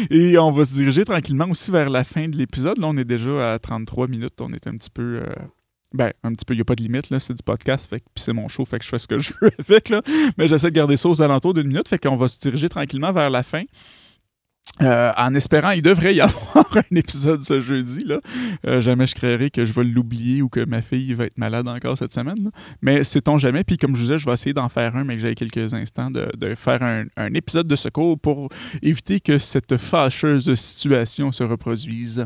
Et 0.09 0.37
on 0.37 0.51
va 0.51 0.65
se 0.65 0.73
diriger 0.73 1.05
tranquillement 1.05 1.49
aussi 1.49 1.71
vers 1.71 1.89
la 1.89 2.03
fin 2.03 2.27
de 2.27 2.35
l'épisode. 2.35 2.77
Là, 2.77 2.87
on 2.87 2.97
est 2.97 3.05
déjà 3.05 3.53
à 3.53 3.59
33 3.59 4.07
minutes. 4.07 4.39
On 4.41 4.51
est 4.51 4.67
un 4.67 4.73
petit 4.73 4.91
peu... 4.91 5.21
Euh, 5.23 5.33
ben, 5.91 6.11
un 6.23 6.33
petit 6.33 6.45
peu, 6.45 6.53
il 6.53 6.57
n'y 6.57 6.61
a 6.61 6.65
pas 6.65 6.75
de 6.75 6.83
limite, 6.83 7.09
là, 7.09 7.19
c'est 7.19 7.33
du 7.33 7.41
podcast, 7.41 7.89
fait, 7.89 7.97
puis 8.13 8.23
c'est 8.23 8.33
mon 8.33 8.47
show, 8.47 8.63
fait 8.63 8.77
que 8.77 8.85
je 8.85 8.89
fais 8.89 8.99
ce 8.99 9.07
que 9.07 9.17
je 9.17 9.33
veux 9.41 9.49
avec, 9.57 9.89
là. 9.89 10.03
Mais 10.37 10.47
j'essaie 10.47 10.69
de 10.69 10.75
garder 10.75 10.97
ça 10.97 11.09
aux 11.09 11.19
alentours 11.19 11.55
d'une 11.55 11.65
minute, 11.65 11.89
fait 11.89 11.97
qu'on 11.97 12.15
va 12.15 12.27
se 12.27 12.39
diriger 12.39 12.69
tranquillement 12.69 13.11
vers 13.11 13.31
la 13.31 13.41
fin. 13.41 13.63
Euh, 14.81 15.11
en 15.17 15.35
espérant, 15.35 15.71
il 15.71 15.81
devrait 15.81 16.15
y 16.15 16.21
avoir 16.21 16.65
un 16.75 16.95
épisode 16.95 17.43
ce 17.43 17.59
jeudi. 17.59 18.03
Là. 18.05 18.19
Euh, 18.65 18.81
jamais 18.81 19.07
je 19.07 19.15
créerai 19.15 19.49
que 19.49 19.65
je 19.65 19.73
vais 19.73 19.83
l'oublier 19.83 20.41
ou 20.41 20.49
que 20.49 20.63
ma 20.63 20.81
fille 20.81 21.13
va 21.13 21.25
être 21.25 21.37
malade 21.37 21.67
encore 21.67 21.97
cette 21.97 22.13
semaine. 22.13 22.51
Mais 22.81 23.03
sait-on 23.03 23.37
jamais? 23.37 23.63
Puis 23.63 23.77
comme 23.77 23.95
je 23.95 24.03
disais, 24.03 24.19
je 24.19 24.25
vais 24.25 24.33
essayer 24.33 24.53
d'en 24.53 24.69
faire 24.69 24.95
un, 24.95 25.03
mais 25.03 25.15
que 25.15 25.21
j'ai 25.21 25.35
quelques 25.35 25.73
instants 25.73 26.11
de, 26.11 26.55
faire 26.55 26.81
un, 26.81 27.33
épisode 27.33 27.67
de 27.67 27.75
secours 27.75 28.19
pour 28.19 28.49
éviter 28.81 29.19
que 29.19 29.37
cette 29.37 29.77
fâcheuse 29.77 30.53
situation 30.55 31.31
se 31.31 31.43
reproduise. 31.43 32.25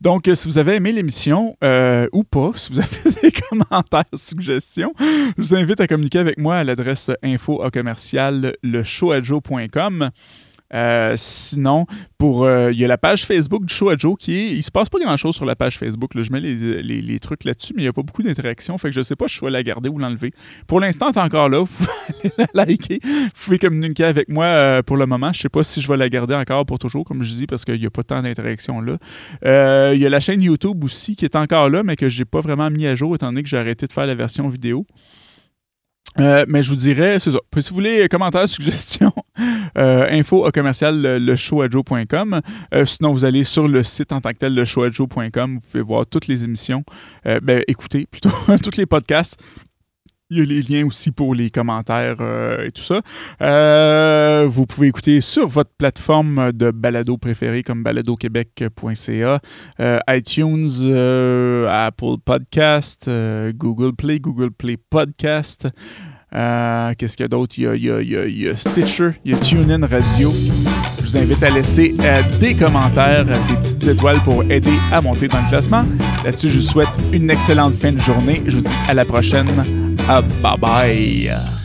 Donc, 0.00 0.30
si 0.32 0.48
vous 0.48 0.58
avez 0.58 0.76
aimé 0.76 0.92
l'émission 0.92 1.56
euh, 1.62 2.08
ou 2.12 2.24
pas, 2.24 2.52
si 2.54 2.72
vous 2.72 2.78
avez 2.78 3.20
des 3.22 3.32
commentaires, 3.32 4.04
suggestions, 4.14 4.92
je 4.98 5.32
vous 5.36 5.54
invite 5.54 5.80
à 5.80 5.86
communiquer 5.86 6.18
avec 6.18 6.38
moi 6.38 6.56
à 6.56 6.64
l'adresse 6.64 7.10
info 7.22 7.62
Euh, 10.72 11.14
sinon, 11.16 11.86
pour 12.16 12.44
euh, 12.44 12.70
il 12.72 12.78
y 12.78 12.84
a 12.84 12.88
la 12.88 12.98
page 12.98 13.26
Facebook 13.26 13.64
du 13.64 13.74
show 13.74 13.88
à 13.88 13.96
Joe 13.96 14.16
qui 14.18 14.36
est. 14.36 14.52
Il 14.52 14.62
se 14.62 14.70
passe 14.70 14.88
pas 14.88 14.98
grand 14.98 15.16
chose 15.16 15.34
sur 15.34 15.44
la 15.44 15.56
page 15.56 15.78
Facebook. 15.78 16.14
Là. 16.14 16.22
Je 16.22 16.30
mets 16.30 16.40
les, 16.40 17.20
trucs 17.20 17.44
là-dessus, 17.44 17.72
mais 17.74 17.82
il 17.82 17.84
n'y 17.84 17.88
a 17.88 17.92
pas 17.92 18.02
beaucoup 18.02 18.22
d'interactions. 18.22 18.78
Fait 18.78 18.88
que 18.88 18.94
je 18.94 19.02
sais 19.02 19.16
pas 19.16 19.26
si 19.26 19.36
je 19.36 19.44
vais 19.44 19.50
la 19.50 19.62
garder 19.62 19.88
ou 19.88 19.98
l'enlever. 19.98 20.32
Pour 20.66 20.80
l'instant, 20.80 21.12
t'es 21.12 21.20
encore 21.20 21.48
là. 21.48 21.60
Vous 21.64 21.66
pouvez 21.66 22.46
la 22.54 22.64
liker. 22.64 23.00
Vous 23.02 23.44
pouvez 23.44 23.58
communiquer 23.58 24.04
avec 24.04 24.28
moi 24.28 24.44
euh, 24.44 24.82
pour 24.82 24.96
le 24.96 25.06
moment. 25.06 25.32
Je 25.32 25.40
sais 25.42 25.48
pas 25.48 25.64
si 25.64 25.80
je 25.80 25.88
vais 25.88 25.96
la 25.96 26.08
garder 26.08 26.34
encore 26.34 26.64
pour 26.66 26.78
toujours, 26.78 27.04
comme 27.04 27.22
je 27.22 27.34
dis, 27.34 27.46
parce 27.46 27.64
qu'il 27.64 27.80
n'y 27.80 27.86
a 27.86 27.90
pas 27.90 28.02
tant 28.02 28.22
d'interactions 28.22 28.80
là. 28.80 28.96
Il 29.92 30.00
y 30.00 30.06
a 30.06 30.10
la 30.10 30.20
chaîne 30.20 30.42
YouTube 30.42 30.84
aussi 30.84 31.16
qui 31.16 31.24
est 31.24 31.36
encore 31.36 31.68
là, 31.68 31.82
mais 31.82 31.96
que 31.96 32.08
j'ai 32.08 32.24
pas 32.24 32.40
vraiment 32.40 32.70
mis 32.70 32.86
à 32.86 32.94
jour 32.94 33.14
étant 33.14 33.26
donné 33.26 33.42
que 33.42 33.48
j'ai 33.48 33.58
arrêté 33.58 33.86
de 33.86 33.92
faire 33.92 34.06
la 34.06 34.14
version 34.14 34.48
vidéo. 34.48 34.86
Mais 36.18 36.62
je 36.62 36.70
vous 36.70 36.76
dirais, 36.76 37.18
c'est 37.18 37.30
ça. 37.30 37.38
Si 37.58 37.70
vous 37.70 37.76
voulez 37.76 38.08
commentaires, 38.08 38.48
suggestions, 38.48 39.12
info 39.76 40.46
au 40.46 40.50
commercial 40.50 41.00
le, 41.00 41.18
le 41.18 41.36
showadjo.com. 41.36 42.40
Euh, 42.74 42.84
sinon, 42.84 43.12
vous 43.12 43.24
allez 43.24 43.44
sur 43.44 43.68
le 43.68 43.82
site 43.82 44.12
en 44.12 44.20
tant 44.20 44.30
que 44.30 44.38
tel, 44.38 44.54
le 44.54 44.64
showadjo.com. 44.64 45.54
Vous 45.54 45.60
pouvez 45.70 45.82
voir 45.82 46.06
toutes 46.06 46.26
les 46.26 46.44
émissions. 46.44 46.84
Euh, 47.26 47.40
ben, 47.42 47.62
écoutez 47.68 48.06
plutôt 48.06 48.30
tous 48.62 48.76
les 48.76 48.86
podcasts. 48.86 49.40
Il 50.32 50.38
y 50.38 50.42
a 50.42 50.44
les 50.44 50.62
liens 50.62 50.86
aussi 50.86 51.10
pour 51.10 51.34
les 51.34 51.50
commentaires 51.50 52.18
euh, 52.20 52.64
et 52.66 52.70
tout 52.70 52.84
ça. 52.84 53.00
Euh, 53.42 54.46
vous 54.48 54.64
pouvez 54.64 54.86
écouter 54.86 55.20
sur 55.20 55.48
votre 55.48 55.72
plateforme 55.76 56.52
de 56.52 56.70
balado 56.70 57.18
préférée 57.18 57.64
comme 57.64 57.82
baladoquebec.ca, 57.82 59.40
euh, 59.80 59.98
iTunes, 60.08 60.68
euh, 60.82 61.66
Apple 61.68 62.18
Podcast, 62.24 63.08
euh, 63.08 63.52
Google 63.52 63.92
Play, 63.96 64.20
Google 64.20 64.52
Play 64.52 64.76
Podcast. 64.76 65.66
Euh, 66.34 66.92
Qu'est-ce 66.96 67.16
qu'il 67.16 67.24
y 67.24 67.26
a 67.26 67.28
d'autre? 67.28 67.54
Il 67.58 67.64
il 67.74 68.28
il 68.28 68.42
y 68.42 68.48
a- 68.48 68.56
Stitcher, 68.56 69.10
il 69.24 69.32
y 69.32 69.34
a 69.34 69.38
TuneIn 69.38 69.86
Radio. 69.86 70.32
Je 70.98 71.02
vous 71.04 71.16
invite 71.16 71.42
à 71.42 71.50
laisser 71.50 71.94
euh, 72.00 72.22
des 72.38 72.54
commentaires, 72.54 73.24
euh, 73.28 73.36
des 73.48 73.56
petites 73.56 73.88
étoiles 73.88 74.22
pour 74.22 74.44
aider 74.44 74.78
à 74.92 75.00
monter 75.00 75.26
dans 75.28 75.40
le 75.42 75.48
classement. 75.48 75.84
Là-dessus, 76.24 76.48
je 76.50 76.56
vous 76.58 76.64
souhaite 76.64 76.88
une 77.12 77.30
excellente 77.30 77.74
fin 77.74 77.92
de 77.92 77.98
journée. 78.00 78.42
Je 78.46 78.56
vous 78.58 78.62
dis 78.62 78.72
à 78.88 78.94
la 78.94 79.04
prochaine. 79.04 79.48
Ah, 80.08 80.22
bye 80.22 80.56
bye. 80.58 81.59